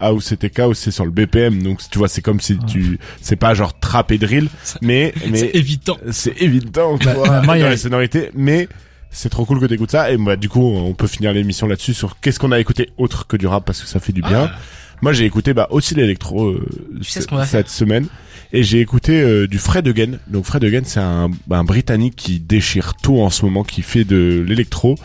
house 0.00 0.32
et 0.32 0.36
tech 0.36 0.58
house, 0.58 0.78
c'est 0.78 0.90
sur 0.90 1.04
le 1.04 1.10
BPM. 1.10 1.62
Donc, 1.62 1.80
tu 1.90 1.98
vois, 1.98 2.08
c'est 2.08 2.22
comme 2.22 2.40
si 2.40 2.58
tu, 2.66 2.98
c'est 3.20 3.36
pas 3.36 3.54
genre 3.54 3.78
trap 3.78 4.10
et 4.12 4.18
drill, 4.18 4.48
mais, 4.82 5.12
mais, 5.30 5.38
C'est 5.38 5.50
évident. 5.56 5.96
c'est 6.10 6.40
évident, 6.40 6.96
il 7.00 7.06
y 7.08 7.14
dans 7.14 7.52
a- 7.66 7.70
les 7.70 7.76
sonorités, 7.76 8.30
mais 8.34 8.68
c'est 9.10 9.28
trop 9.30 9.44
cool 9.44 9.58
que 9.60 9.66
t'écoutes 9.66 9.90
ça. 9.90 10.10
Et 10.12 10.16
bah, 10.16 10.36
du 10.36 10.48
coup, 10.48 10.62
on 10.62 10.94
peut 10.94 11.06
finir 11.06 11.32
l'émission 11.32 11.66
là-dessus 11.66 11.94
sur 11.94 12.20
qu'est-ce 12.20 12.38
qu'on 12.38 12.52
a 12.52 12.60
écouté 12.60 12.90
autre 12.98 13.26
que 13.26 13.36
du 13.36 13.46
rap 13.46 13.64
parce 13.64 13.80
que 13.82 13.88
ça 13.88 14.00
fait 14.00 14.12
du 14.12 14.20
bien. 14.22 14.50
Ah. 14.52 14.58
Moi, 15.00 15.12
j'ai 15.12 15.24
écouté 15.26 15.54
bah 15.54 15.68
aussi 15.70 15.94
l'électro 15.94 16.46
euh, 16.48 16.66
Tu 17.00 17.10
ce- 17.10 17.20
cette 17.46 17.68
semaine 17.68 18.06
et 18.52 18.64
j'ai 18.64 18.80
écouté 18.80 19.20
euh, 19.20 19.46
du 19.46 19.58
Fred 19.58 19.86
Again. 19.86 20.18
Donc 20.26 20.44
Fred 20.44 20.64
Again, 20.64 20.80
c'est 20.84 20.98
un, 20.98 21.30
un 21.50 21.64
britannique 21.64 22.16
qui 22.16 22.40
déchire 22.40 22.94
tout 23.00 23.18
en 23.20 23.30
ce 23.30 23.44
moment, 23.44 23.62
qui 23.62 23.82
fait 23.82 24.02
de 24.04 24.44
l'électro. 24.46 24.96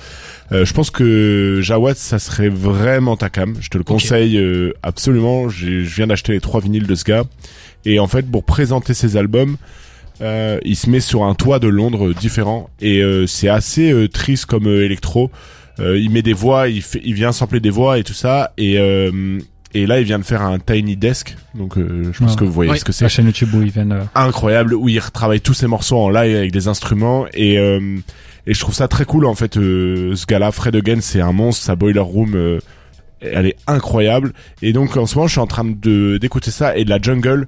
Euh, 0.53 0.65
je 0.65 0.73
pense 0.73 0.91
que 0.91 1.59
Jawad, 1.61 1.95
ça 1.95 2.19
serait 2.19 2.49
vraiment 2.49 3.17
ta 3.17 3.29
cam. 3.29 3.55
Je 3.59 3.69
te 3.69 3.77
le 3.77 3.83
conseille 3.83 4.37
euh, 4.37 4.73
absolument. 4.83 5.49
Je 5.49 5.67
viens 5.79 6.07
d'acheter 6.07 6.33
les 6.33 6.39
trois 6.41 6.61
vinyles 6.61 6.85
de 6.87 6.95
ce 6.95 7.03
gars. 7.03 7.23
Et 7.85 7.99
en 7.99 8.07
fait, 8.07 8.29
pour 8.29 8.43
présenter 8.43 8.93
ses 8.93 9.17
albums, 9.17 9.57
euh, 10.21 10.59
il 10.63 10.75
se 10.75 10.89
met 10.89 10.99
sur 10.99 11.23
un 11.23 11.33
toit 11.33 11.59
de 11.59 11.67
Londres 11.67 12.13
différent. 12.13 12.69
Et 12.81 13.01
euh, 13.01 13.25
c'est 13.25 13.49
assez 13.49 13.91
euh, 13.91 14.07
triste 14.07 14.45
comme 14.45 14.67
électro. 14.67 15.31
Euh, 15.79 15.97
il 15.97 16.11
met 16.11 16.21
des 16.21 16.33
voix, 16.33 16.67
il, 16.69 16.83
fait, 16.83 17.01
il 17.03 17.15
vient 17.15 17.31
sampler 17.31 17.59
des 17.59 17.71
voix 17.71 17.97
et 17.97 18.03
tout 18.03 18.13
ça. 18.13 18.53
Et, 18.57 18.77
euh, 18.77 19.39
et 19.73 19.87
là, 19.87 19.99
il 19.99 20.05
vient 20.05 20.19
de 20.19 20.23
faire 20.23 20.43
un 20.43 20.59
Tiny 20.59 20.95
Desk. 20.95 21.35
Donc, 21.55 21.77
euh, 21.79 22.11
je 22.13 22.19
pense 22.19 22.35
que 22.35 22.43
vous 22.43 22.51
voyez 22.51 22.71
Oui. 22.71 22.77
ce 22.77 22.85
que 22.85 22.91
c'est 22.91 23.05
La 23.05 23.09
chaîne 23.09 23.25
YouTube 23.25 23.49
où 23.55 23.63
ils 23.63 23.71
viennent. 23.71 23.91
euh, 23.91 24.03
incroyable 24.13 24.75
où 24.75 24.87
il 24.87 24.99
retravaille 24.99 25.41
tous 25.41 25.55
ses 25.55 25.65
morceaux 25.65 25.97
en 25.97 26.09
live 26.11 26.35
avec 26.37 26.51
des 26.51 26.67
instruments 26.67 27.25
et 27.33 27.57
euh, 27.57 27.97
et 28.47 28.53
je 28.53 28.59
trouve 28.59 28.75
ça 28.75 28.87
très 28.87 29.05
cool 29.05 29.25
en 29.25 29.35
fait 29.35 29.57
euh, 29.57 30.15
ce 30.15 30.25
gars-là 30.25 30.51
Fred 30.51 30.75
Again 30.75 30.99
c'est 31.01 31.21
un 31.21 31.31
monstre 31.31 31.63
sa 31.63 31.75
boiler 31.75 31.99
room 31.99 32.33
euh, 32.35 32.59
elle 33.21 33.45
est 33.45 33.55
incroyable. 33.67 34.33
Et 34.61 34.73
donc 34.73 34.97
en 34.97 35.05
ce 35.05 35.15
moment 35.15 35.27
je 35.27 35.33
suis 35.33 35.39
en 35.41 35.47
train 35.47 35.63
de 35.65 36.17
d'écouter 36.17 36.51
ça 36.51 36.75
et 36.77 36.83
de 36.83 36.89
la 36.89 36.99
jungle 37.01 37.47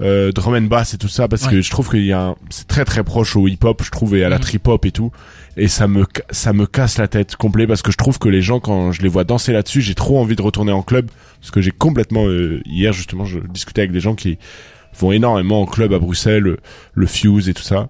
euh, 0.00 0.32
drum 0.32 0.54
and 0.54 0.62
bass 0.62 0.92
et 0.92 0.98
tout 0.98 1.08
ça 1.08 1.28
parce 1.28 1.46
que 1.46 1.62
je 1.62 1.70
trouve 1.70 1.88
qu'il 1.88 2.04
y 2.04 2.12
a 2.12 2.20
un, 2.20 2.34
c'est 2.50 2.66
très 2.66 2.84
très 2.84 3.04
proche 3.04 3.36
au 3.36 3.46
hip 3.48 3.58
hop 3.62 3.82
je 3.84 3.90
trouve 3.90 4.16
et 4.16 4.24
à 4.24 4.28
la 4.28 4.36
Mhm. 4.36 4.42
trip 4.42 4.68
hop 4.68 4.84
et 4.84 4.90
tout. 4.90 5.12
Et 5.56 5.68
ça 5.68 5.86
me 5.86 6.04
ça 6.30 6.52
me 6.52 6.66
casse 6.66 6.98
la 6.98 7.06
tête 7.08 7.36
complet 7.36 7.66
parce 7.66 7.80
que 7.80 7.90
je 7.92 7.96
trouve 7.96 8.18
que 8.18 8.28
les 8.28 8.42
gens 8.42 8.58
quand 8.60 8.90
je 8.92 9.00
les 9.02 9.08
vois 9.08 9.24
danser 9.24 9.52
là-dessus 9.52 9.80
j'ai 9.82 9.94
trop 9.94 10.18
envie 10.20 10.34
de 10.36 10.42
retourner 10.42 10.72
en 10.72 10.82
club 10.82 11.08
parce 11.40 11.52
que 11.52 11.60
j'ai 11.62 11.70
complètement 11.70 12.26
euh, 12.26 12.60
hier 12.66 12.92
justement 12.92 13.24
je 13.24 13.38
discutais 13.38 13.82
avec 13.82 13.92
des 13.92 14.00
gens 14.00 14.14
qui 14.16 14.36
vont 14.98 15.12
énormément 15.12 15.62
en 15.62 15.66
club 15.66 15.92
à 15.94 15.98
Bruxelles 15.98 16.42
le, 16.42 16.58
le 16.92 17.06
Fuse 17.06 17.48
et 17.48 17.54
tout 17.54 17.62
ça 17.62 17.88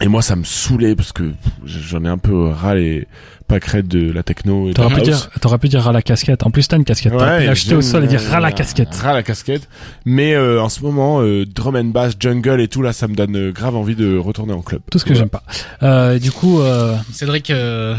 et 0.00 0.08
moi 0.08 0.22
ça 0.22 0.36
me 0.36 0.44
saoulait 0.44 0.94
parce 0.94 1.12
que 1.12 1.32
j'en 1.64 2.04
ai 2.04 2.08
un 2.08 2.18
peu 2.18 2.48
ras 2.48 2.74
les 2.74 3.06
pâquerettes 3.48 3.88
de 3.88 4.12
la 4.12 4.22
techno 4.22 4.66
et 4.66 4.68
de 4.68 4.74
T'aurais 4.74 4.90
la 4.90 4.96
pu 4.96 5.02
dire, 5.02 5.30
t'aurais 5.40 5.56
pu 5.58 5.68
dire 5.68 5.80
ras 5.80 5.92
la 5.92 6.02
casquette. 6.02 6.44
En 6.44 6.50
plus, 6.50 6.68
t'as 6.68 6.76
une 6.76 6.84
casquette. 6.84 7.12
T'aurais 7.12 7.40
pu 7.40 7.46
l'acheter 7.46 7.74
au 7.74 7.80
sol 7.80 8.04
et 8.04 8.06
dire 8.06 8.20
ras 8.20 8.40
la 8.40 8.52
casquette. 8.52 8.94
Ras 8.94 9.14
la 9.14 9.22
casquette. 9.22 9.68
Mais 10.04 10.34
euh, 10.34 10.62
en 10.62 10.68
ce 10.68 10.82
moment, 10.82 11.22
euh, 11.22 11.46
drum 11.46 11.74
and 11.74 11.84
bass, 11.86 12.12
jungle 12.20 12.60
et 12.60 12.68
tout 12.68 12.82
là, 12.82 12.92
ça 12.92 13.08
me 13.08 13.14
donne 13.14 13.36
euh, 13.36 13.50
grave 13.50 13.74
envie 13.74 13.96
de 13.96 14.18
retourner 14.18 14.52
en 14.52 14.60
club. 14.60 14.82
Tout 14.90 14.98
ce 14.98 15.06
que 15.06 15.14
j'aime 15.14 15.30
pas. 15.30 15.42
Euh, 15.82 16.18
du 16.18 16.30
coup, 16.30 16.60
euh, 16.60 16.94
Cédric, 17.10 17.48
euh, 17.50 17.96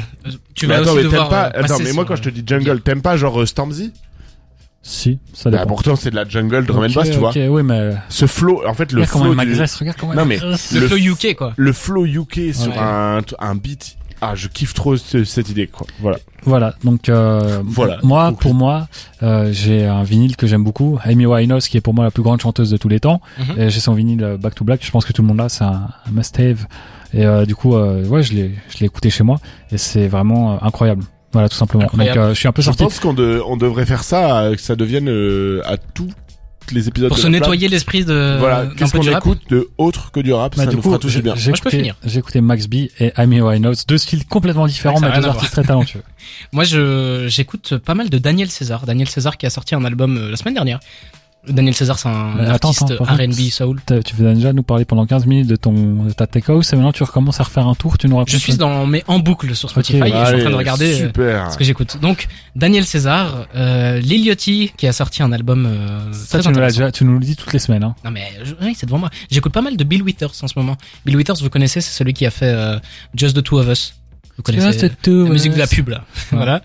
tu 0.54 0.68
Mais 0.68 0.76
vas 0.76 0.82
attends, 0.82 0.92
aussi 0.92 0.98
mais 0.98 1.02
t'aimes 1.02 1.12
devoir 1.12 1.30
pas. 1.30 1.44
Attends, 1.46 1.80
mais 1.84 1.94
moi 1.94 2.06
quand 2.06 2.16
je 2.16 2.22
te 2.22 2.30
dis 2.30 2.44
jungle, 2.46 2.82
t'aimes 2.82 3.02
pas 3.02 3.18
genre 3.18 3.42
euh, 3.42 3.46
Stormzy? 3.48 3.92
Si, 4.82 5.20
ça 5.34 5.50
Bah 5.50 5.58
dépend. 5.60 5.70
pourtant 5.70 5.96
c'est 5.96 6.10
de 6.12 6.16
la 6.16 6.28
jungle 6.28 6.66
drum 6.66 6.84
and 6.84 6.88
Ok, 6.88 6.94
bass, 6.96 7.12
tu 7.12 7.18
vois. 7.18 7.30
Ok, 7.32 7.40
oui, 7.50 7.64
mais 7.64 7.92
Ce 8.10 8.26
flow, 8.26 8.62
en 8.68 8.74
fait 8.74 8.92
le 8.92 9.02
regarde 9.02 9.12
comment 9.12 9.26
flow 9.26 9.34
elle 9.34 9.40
du, 9.40 9.52
m'agresse. 9.52 9.76
Regarde 9.76 9.98
comment 10.00 10.14
elle 10.14 10.20
Non, 10.20 10.26
mais- 10.26 10.38
le 10.40 10.80
le 10.80 10.88
flow 10.88 10.98
UK 10.98 11.36
quoi. 11.36 11.54
le 11.58 11.74
flow 11.74 12.06
UK 12.06 12.54
sur 12.54 12.78
un 12.82 13.20
un 13.40 13.56
beat. 13.56 13.96
Ah, 14.22 14.34
je 14.36 14.50
kiffe 14.50 14.74
trop 14.74 14.98
ce- 14.98 15.24
cette 15.24 15.50
idée 15.50 15.68
quoi. 15.68 15.88
Voilà. 16.02 16.18
Voilà, 16.44 16.74
donc 16.84 17.08
euh, 17.08 17.62
Voilà. 17.64 18.00
moi, 18.04 18.34
pour 18.38 18.54
moi, 18.54 18.88
euh, 19.24 19.50
j'ai 19.54 19.86
un 19.86 20.04
vinyle 20.04 20.36
que 20.36 20.46
j'aime 20.46 20.64
beaucoup, 20.64 21.00
Amy 21.06 21.26
Winehouse, 21.26 21.70
qui 21.70 21.78
est 21.78 21.82
pour 21.82 21.94
moi 21.94 22.04
la 22.04 22.12
plus 22.12 22.24
grande 22.24 22.42
chanteuse 22.42 22.70
de 22.70 22.76
tous 22.78 22.90
les 22.90 23.00
temps. 23.00 23.22
Et 23.58 23.70
j'ai 23.70 23.80
son 23.80 23.94
vinyle 23.94 24.22
euh, 24.24 24.38
Back 24.38 24.56
to 24.56 24.66
Black. 24.66 24.86
Je 24.86 24.92
pense 24.92 25.06
que 25.06 25.14
tout 25.14 25.22
le 25.22 25.28
monde 25.30 25.38
l'a, 25.38 25.48
c'est 25.48 25.64
un, 25.64 25.88
un 26.08 26.12
must-have. 26.12 26.66
Et 27.14 27.26
euh, 27.26 27.46
du 27.46 27.56
coup, 27.56 27.76
euh, 27.76 28.06
ouais, 28.08 28.22
je 28.24 28.34
l'ai, 28.34 28.56
je 28.70 28.80
l'ai 28.80 28.86
écouté 28.88 29.10
chez 29.10 29.24
moi, 29.24 29.40
et 29.72 29.78
c'est 29.78 30.08
vraiment 30.10 30.54
euh, 30.54 30.58
incroyable. 30.64 31.04
Voilà, 31.32 31.48
tout 31.50 31.56
simplement. 31.58 31.84
Incroyable. 31.86 32.18
Donc, 32.20 32.26
euh, 32.30 32.34
je 32.34 32.40
suis 32.40 32.48
un 32.48 32.52
peu 32.52 32.62
Je 32.62 32.66
sorti. 32.66 32.84
pense 32.84 33.00
qu'on 33.00 33.14
de- 33.14 33.42
on 33.46 33.56
devrait 33.58 33.86
faire 33.86 34.04
ça, 34.04 34.42
euh, 34.42 34.56
que 34.56 34.62
ça 34.62 34.76
devienne 34.76 35.10
euh, 35.10 35.62
à 35.66 35.78
tous 35.78 36.10
les 36.72 36.88
épisodes. 36.88 37.10
Pour 37.10 37.18
se 37.18 37.28
nettoyer 37.28 37.68
l'esprit 37.68 38.06
de 38.06 38.38
Voilà, 38.40 38.68
qu'est-ce 38.78 38.92
qu'on 38.94 39.02
écoute 39.02 39.42
de 39.50 39.70
autre 39.78 40.12
que 40.12 40.20
du 40.20 40.34
rap, 40.34 40.56
Bah, 40.56 40.64
ça 40.66 40.70
du 40.70 40.76
nous 40.76 40.82
coup, 40.82 40.90
fera 40.90 41.22
bien. 41.22 41.34
j'ai 41.36 41.52
je 41.52 41.58
écouté, 41.58 41.94
écouté 42.18 42.42
Max 42.42 42.68
B 42.68 42.76
et 43.00 43.12
Amy 43.16 43.42
Winehouse, 43.42 43.86
deux 43.88 43.98
styles 43.98 44.26
complètement 44.26 44.68
différents, 44.68 45.00
mais 45.00 45.12
deux 45.20 45.26
artistes 45.28 45.52
très 45.52 45.64
talentueux. 45.64 46.04
Moi, 46.52 46.64
je 46.64 47.26
j'écoute 47.28 47.78
pas 47.78 47.96
mal 47.96 48.10
de 48.10 48.18
Daniel 48.18 48.50
César. 48.50 48.86
Daniel 48.86 49.08
César 49.10 49.38
qui 49.38 49.46
a 49.46 49.50
sorti 49.50 49.74
un 49.76 49.84
album 49.86 50.18
euh, 50.18 50.30
la 50.32 50.38
semaine 50.38 50.54
dernière. 50.54 50.80
Daniel 51.48 51.74
César, 51.74 51.98
c'est 51.98 52.10
un 52.10 52.36
Mais 52.36 52.46
attends, 52.48 52.70
artiste 52.70 52.94
R&B 53.00 53.50
soul. 53.50 53.80
Tu 53.88 54.16
viens 54.16 54.34
déjà 54.34 54.52
nous 54.52 54.62
parler 54.62 54.84
pendant 54.86 55.06
15 55.06 55.26
minutes 55.26 55.48
de 55.48 55.56
ton 55.56 56.04
de 56.04 56.12
ta 56.12 56.28
take 56.28 56.52
house 56.52 56.74
et 56.74 56.76
maintenant 56.76 56.92
tu 56.92 57.02
recommences 57.04 57.40
à 57.40 57.44
refaire 57.44 57.66
un 57.66 57.76
tour, 57.76 57.98
tu 57.98 58.08
nous 58.08 58.18
racontes 58.18 58.30
Je 58.32 58.38
suis 58.38 58.58
dans 58.58 58.86
mais 58.86 59.04
en 59.08 59.20
boucle 59.20 59.56
sur 59.56 59.70
Spotify 59.70 60.02
Ok, 60.02 60.08
et 60.08 60.10
je 60.10 60.16
suis 60.16 60.20
en 60.20 60.26
train 60.26 60.38
de 60.38 60.46
Allez, 60.48 60.56
regarder 60.56 60.94
euh, 61.02 61.08
Super. 61.08 61.52
ce 61.52 61.58
que 61.58 61.64
j'écoute. 61.64 61.98
Donc 62.02 62.28
Daniel 62.56 62.86
César, 62.86 63.48
euh, 63.56 64.00
Lil 64.00 64.26
Yachty 64.26 64.74
qui 64.76 64.86
a 64.86 64.92
sorti 64.94 65.24
un 65.24 65.32
album 65.32 65.66
euh, 65.66 66.12
ça 66.14 66.40
très 66.40 66.52
tu 66.52 66.60
nous 66.60 66.66
déjà 66.66 66.92
tu 66.92 67.06
nous 67.06 67.14
le 67.18 67.26
dis 67.26 67.36
toutes 67.38 67.54
les 67.54 67.60
semaines 67.60 67.84
hein. 67.84 67.96
Non 68.04 68.12
mais 68.12 68.28
je- 68.44 68.54
oui, 68.62 68.74
c'est 68.78 68.86
devant 68.86 69.00
moi. 69.00 69.10
J'écoute 69.32 69.54
pas 69.54 69.62
mal 69.62 69.78
de 69.78 69.84
Bill 69.86 70.04
Withers 70.04 70.28
en 70.44 70.48
ce 70.48 70.54
moment. 70.58 70.76
Bill 71.06 71.16
Withers, 71.16 71.36
vous 71.42 71.50
connaissez, 71.50 71.80
c'est 71.80 71.98
celui 71.98 72.14
qui 72.14 72.26
a 72.26 72.32
fait 72.32 72.54
euh, 72.54 72.78
Just 73.16 73.36
the 73.38 73.44
Two 73.44 73.60
of 73.60 73.68
Us. 73.70 73.96
Vous 74.36 74.44
connaissez 74.44 74.90
la 75.08 75.12
musique 75.12 75.54
de 75.54 75.58
la 75.58 75.68
pub 75.68 75.88
là. 75.90 76.04
voilà. 76.32 76.62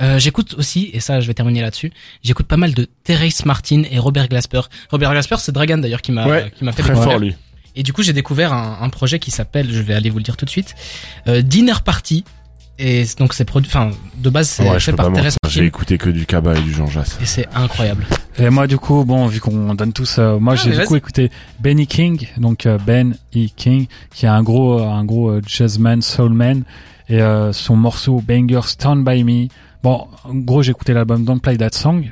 Euh, 0.00 0.18
j'écoute 0.18 0.54
aussi, 0.58 0.90
et 0.92 1.00
ça 1.00 1.20
je 1.20 1.26
vais 1.26 1.34
terminer 1.34 1.60
là-dessus, 1.62 1.92
j'écoute 2.22 2.46
pas 2.46 2.56
mal 2.56 2.74
de 2.74 2.88
Terrace 3.04 3.44
Martin 3.44 3.82
et 3.90 3.98
Robert 3.98 4.28
Glasper. 4.28 4.62
Robert 4.90 5.12
Glasper, 5.12 5.36
c'est 5.38 5.52
Dragan 5.52 5.78
d'ailleurs 5.78 6.02
qui 6.02 6.10
m'a 6.12 6.26
Ouais, 6.26 6.52
qui 6.56 6.64
m'a 6.64 6.72
fait 6.72 6.82
Très 6.82 6.94
fort 6.94 7.18
lui. 7.18 7.34
Et 7.76 7.82
du 7.82 7.92
coup, 7.92 8.02
j'ai 8.02 8.12
découvert 8.12 8.52
un, 8.52 8.78
un 8.82 8.88
projet 8.88 9.18
qui 9.18 9.30
s'appelle, 9.32 9.68
je 9.72 9.80
vais 9.82 9.94
aller 9.94 10.08
vous 10.10 10.18
le 10.18 10.22
dire 10.24 10.36
tout 10.36 10.44
de 10.44 10.50
suite, 10.50 10.74
euh, 11.28 11.42
Dinner 11.42 11.74
Party. 11.84 12.24
Et 12.76 13.04
donc 13.20 13.34
c'est 13.34 13.44
produit, 13.44 13.70
enfin 13.72 13.92
de 14.16 14.30
base 14.30 14.48
c'est 14.48 14.68
Ouais, 14.68 14.80
fait 14.80 14.92
par 14.94 15.06
pas 15.06 15.12
Terrace 15.12 15.36
mentir, 15.44 15.48
J'ai 15.54 15.60
Martin 15.60 15.68
écouté 15.68 15.96
que 15.98 16.10
du 16.10 16.26
Kaba 16.26 16.56
et 16.56 16.60
du 16.60 16.72
Jean 16.74 16.88
Jass. 16.88 17.18
et 17.22 17.24
c'est 17.24 17.46
incroyable. 17.54 18.04
Et 18.36 18.50
moi 18.50 18.66
du 18.66 18.78
coup 18.78 19.04
bon 19.04 19.28
vu 19.28 19.38
qu'on 19.38 19.76
donne 19.76 19.92
tous 19.92 20.16
euh, 20.18 20.40
moi 20.40 20.54
Ah, 20.54 20.60
j'ai 20.64 20.76
du 20.76 20.84
coup 20.84 20.96
écouté 20.96 21.30
Benny 21.60 21.86
King 21.86 22.26
donc 22.36 22.66
euh, 22.66 22.76
Ben 22.84 23.14
E 23.36 23.46
King 23.54 23.86
qui 24.12 24.26
est 24.26 24.28
un 24.28 24.42
gros 24.42 24.80
euh, 24.80 24.88
un 24.88 25.04
gros 25.04 25.28
euh, 25.30 25.40
jazzman 25.46 26.02
soulman 26.02 26.64
et 27.08 27.22
euh, 27.22 27.52
son 27.52 27.76
morceau 27.76 28.20
banger 28.26 28.62
Stand 28.66 29.04
by 29.04 29.22
Me. 29.22 29.46
Bon 29.84 30.08
en 30.24 30.34
gros 30.34 30.62
j'ai 30.62 30.70
écouté 30.72 30.92
l'album 30.94 31.24
Don't 31.24 31.38
Play 31.40 31.56
That 31.58 31.70
Song 31.72 32.10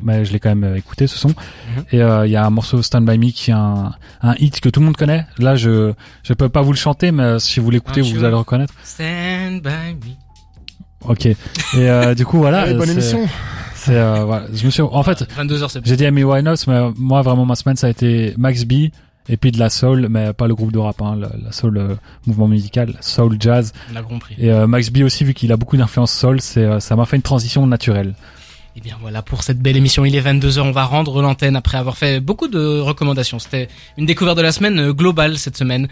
mais 0.00 0.24
je 0.24 0.32
l'ai 0.32 0.38
quand 0.38 0.50
même 0.50 0.62
euh, 0.64 0.76
écouté 0.76 1.08
ce 1.08 1.18
son 1.18 1.28
Mhm. 1.30 1.84
et 1.90 2.00
euh, 2.02 2.24
il 2.26 2.30
y 2.30 2.36
a 2.36 2.46
un 2.46 2.50
morceau 2.50 2.80
Stand 2.82 3.04
by 3.04 3.18
Me 3.18 3.30
qui 3.32 3.50
est 3.50 3.54
un, 3.54 3.92
un 4.22 4.34
hit 4.38 4.60
que 4.60 4.68
tout 4.68 4.78
le 4.80 4.86
monde 4.86 4.96
connaît. 4.96 5.26
Là 5.38 5.56
je 5.56 5.92
je 6.22 6.32
peux 6.34 6.48
pas 6.48 6.62
vous 6.62 6.70
le 6.72 6.78
chanter 6.78 7.10
mais 7.10 7.22
euh, 7.24 7.38
si 7.40 7.58
vous 7.58 7.70
l'écoutez 7.70 8.00
vous 8.02 8.18
allez 8.20 8.30
le 8.30 8.36
reconnaître. 8.36 8.74
Stand 8.84 9.62
by 9.62 9.94
me. 9.94 10.12
Ok. 11.10 11.26
Et 11.26 11.36
euh, 11.76 12.14
du 12.14 12.24
coup 12.24 12.38
voilà 12.38 12.60
Allez, 12.62 12.74
bonne 12.74 12.86
c'est- 12.86 12.92
émission. 12.92 13.26
c'est 13.74 13.96
euh, 13.96 14.24
voilà, 14.24 14.46
je 14.52 14.64
me 14.66 14.70
suis 14.70 14.82
en 14.82 15.02
fait 15.02 15.22
22h 15.36 15.68
c'est 15.70 15.80
bon. 15.80 15.84
j'ai 15.86 15.96
dit 15.96 16.06
Amy 16.06 16.22
Winehouse, 16.22 16.66
mais 16.68 16.80
moi 16.96 17.22
vraiment 17.22 17.44
ma 17.46 17.56
semaine 17.56 17.76
ça 17.76 17.86
a 17.88 17.90
été 17.90 18.34
Max 18.36 18.64
B 18.64 18.90
et 19.28 19.36
puis 19.36 19.50
de 19.52 19.58
la 19.58 19.70
soul, 19.70 20.06
mais 20.08 20.32
pas 20.32 20.46
le 20.46 20.54
groupe 20.54 20.72
de 20.72 20.78
rap, 20.78 21.00
hein, 21.02 21.16
la, 21.18 21.30
la 21.42 21.52
soul 21.52 21.78
euh, 21.78 21.94
mouvement 22.26 22.48
musical, 22.48 22.94
soul 23.00 23.36
jazz 23.40 23.72
On 23.92 23.96
a 23.96 24.02
compris. 24.02 24.34
et 24.38 24.50
euh, 24.50 24.66
Max 24.66 24.90
B 24.90 24.98
aussi 25.02 25.24
vu 25.24 25.34
qu'il 25.34 25.50
a 25.52 25.56
beaucoup 25.56 25.76
d'influence 25.76 26.12
soul, 26.12 26.40
c'est 26.40 26.64
euh, 26.64 26.80
ça 26.80 26.96
m'a 26.96 27.06
fait 27.06 27.16
une 27.16 27.22
transition 27.22 27.66
naturelle. 27.66 28.14
Et 28.76 28.80
bien 28.80 28.96
voilà 29.00 29.22
pour 29.22 29.42
cette 29.42 29.58
belle 29.58 29.76
émission. 29.78 30.04
Il 30.04 30.14
est 30.14 30.20
22h, 30.20 30.60
on 30.60 30.70
va 30.70 30.84
rendre 30.84 31.22
l'antenne 31.22 31.56
après 31.56 31.78
avoir 31.78 31.96
fait 31.96 32.20
beaucoup 32.20 32.46
de 32.46 32.78
recommandations. 32.78 33.38
C'était 33.38 33.68
une 33.96 34.04
découverte 34.04 34.36
de 34.36 34.42
la 34.42 34.52
semaine 34.52 34.92
globale 34.92 35.38
cette 35.38 35.56
semaine. 35.56 35.88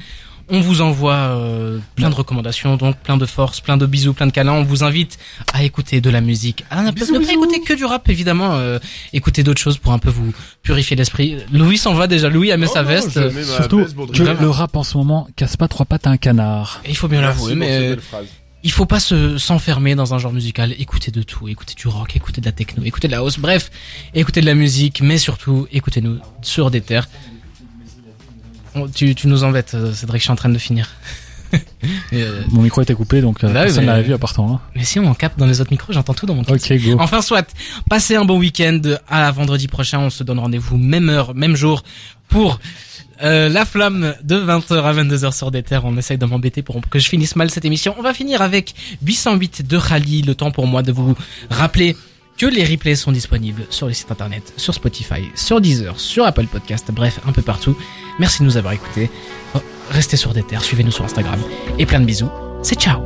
On 0.49 0.61
vous 0.61 0.81
envoie 0.83 1.15
euh, 1.15 1.79
plein 1.97 2.11
de 2.11 2.15
recommandations, 2.15 2.77
donc 2.77 2.97
plein 2.99 3.17
de 3.17 3.27
force, 3.27 3.61
plein 3.61 3.77
de 3.77 3.87
bisous, 3.87 4.13
plein 4.13 4.27
de 4.27 4.33
câlins. 4.33 4.53
On 4.53 4.65
vous 4.65 4.85
invite 4.85 5.19
à 5.53 5.65
écouter 5.65 6.01
de 6.01 6.11
la 6.11 6.21
musique. 6.21 6.65
À 6.71 6.83
ne 6.83 6.91
pas 6.91 7.07
ne 7.07 7.19
pas 7.25 7.33
écouter 7.33 7.61
que 7.61 7.73
du 7.73 7.85
rap, 7.85 8.09
évidemment. 8.09 8.55
Euh, 8.55 8.79
écouter 9.13 9.43
d'autres 9.43 9.61
choses 9.61 9.79
pour 9.79 9.93
un 9.93 9.99
peu 9.99 10.11
vous 10.11 10.33
purifier 10.63 10.97
l'esprit. 10.97 11.37
Louis 11.53 11.79
s'en 11.79 11.95
va 11.95 12.07
déjà. 12.07 12.29
Louis 12.29 12.53
a 12.53 12.57
mis 12.57 12.67
Oh 12.69 12.73
sa 12.73 12.83
non, 12.83 12.89
veste. 12.89 13.19
Surtout 13.45 13.79
veste 13.79 14.13
que 14.13 14.23
le 14.23 14.51
rap 14.51 14.77
en 14.77 14.83
ce 14.83 14.97
moment 14.99 15.27
casse 15.37 15.57
pas 15.57 15.69
trois 15.69 15.87
pattes 15.87 16.07
à 16.07 16.11
un 16.11 16.17
canard. 16.17 16.81
Et 16.85 16.91
il 16.91 16.97
faut 16.97 17.09
bien 17.09 17.23
l'avouer, 17.23 17.55
mais 17.55 17.97
il 18.65 18.73
faut 18.73 18.87
pas 18.87 18.99
se 18.99 19.37
s'enfermer 19.39 19.95
dans 19.95 20.15
un 20.15 20.19
genre 20.19 20.33
musical. 20.33 20.75
Écoutez 20.79 21.11
de 21.11 21.23
tout, 21.23 21.49
écoutez 21.49 21.75
du 21.75 21.87
rock, 21.87 22.17
écoutez 22.17 22.41
de 22.41 22.47
la 22.47 22.53
techno, 22.53 22.83
écoutez 22.85 23.09
de 23.09 23.13
la 23.13 23.19
house, 23.19 23.39
bref, 23.39 23.71
écoutez 24.15 24.41
de 24.41 24.47
la 24.47 24.55
musique, 24.55 25.03
mais 25.03 25.19
surtout 25.19 25.69
écoutez-nous 25.71 26.19
sur 26.41 26.71
des 26.71 26.81
terres. 26.81 27.09
On- 28.75 28.89
tu, 28.89 29.15
tu 29.15 29.27
nous 29.29 29.45
embêtes, 29.45 29.75
euh, 29.75 29.93
Cédric, 29.93 30.21
je 30.21 30.25
suis 30.25 30.33
en 30.33 30.37
train 30.37 30.49
de 30.51 30.59
finir. 30.59 30.89
Euh, 32.13 32.43
Mon 32.49 32.63
micro 32.63 32.83
était 32.83 32.95
coupé 32.95 33.21
donc 33.21 33.45
euh, 33.45 33.49
Bah 33.53 33.63
personne 33.63 33.85
mais- 33.85 33.93
l'avait 33.93 34.03
vu 34.03 34.13
à 34.15 34.19
part 34.19 34.33
toi. 34.35 34.45
Hein. 34.51 34.61
mais 34.75 34.83
si 34.83 34.99
on 34.99 35.15
capte 35.15 35.39
dans 35.39 35.47
les 35.47 35.61
autres 35.61 35.71
micros, 35.71 35.93
j'entends 35.93 36.15
tout 36.15 36.27
dans 36.27 36.35
mon 36.35 36.43
casque. 36.43 36.69
Ok 36.73 36.81
go. 36.83 36.97
Enfin 36.99 37.23
soit, 37.23 37.47
passez 37.89 38.17
un 38.17 38.25
bon 38.25 38.39
week-end. 38.39 38.81
À 39.09 39.31
vendredi 39.31 39.69
prochain, 39.69 40.01
on 40.01 40.11
se 40.11 40.25
donne 40.25 40.41
rendez-vous 40.41 40.79
même 40.79 41.09
heure, 41.11 41.33
même 41.37 41.55
jour 41.55 41.85
pour 42.27 42.59
euh, 43.23 43.49
la 43.49 43.65
flamme 43.65 44.15
de 44.25 44.35
20h 44.37 44.83
à 44.83 44.93
22h 44.95 45.33
sur 45.37 45.53
des 45.53 45.63
terres. 45.63 45.85
On 45.85 45.97
essaye 45.97 46.19
de 46.19 46.27
m'embêter 46.27 46.63
pour 46.63 46.81
que 46.91 46.99
je 46.99 47.09
finisse 47.09 47.37
mal 47.37 47.51
cette 47.51 47.65
émission. 47.67 47.95
On 47.99 48.03
va 48.03 48.15
finir 48.15 48.43
avec 48.43 48.75
808 49.07 49.69
de 49.69 49.79
Khali. 49.79 50.23
Le 50.23 50.35
temps 50.35 50.51
pour 50.51 50.67
moi 50.67 50.83
de 50.83 50.91
vous 50.91 51.15
rappeler 51.51 51.97
que 52.37 52.47
les 52.47 52.65
replays 52.65 52.97
sont 52.97 53.13
disponibles 53.13 53.67
sur 53.71 53.87
les 53.87 53.95
sites 53.95 54.11
internet, 54.11 54.53
sur 54.57 54.75
Spotify, 54.75 55.31
sur 55.35 55.61
Deezer, 55.61 55.99
sur 55.99 56.25
Apple 56.25 56.47
Podcast, 56.47 56.91
bref, 56.93 57.21
un 57.27 57.33
peu 57.33 57.43
partout. 57.43 57.77
Merci 58.19 58.41
de 58.41 58.45
nous 58.45 58.57
avoir 58.57 58.73
écoutés. 58.73 59.11
Restez 59.91 60.17
sur 60.17 60.33
des 60.33 60.43
terres, 60.43 60.63
suivez-nous 60.65 60.93
sur 60.93 61.05
Instagram 61.05 61.41
et 61.79 61.87
plein 61.87 62.01
de 62.01 62.07
bisous. 62.07 62.31
C'est 62.63 62.81
ciao 62.81 63.01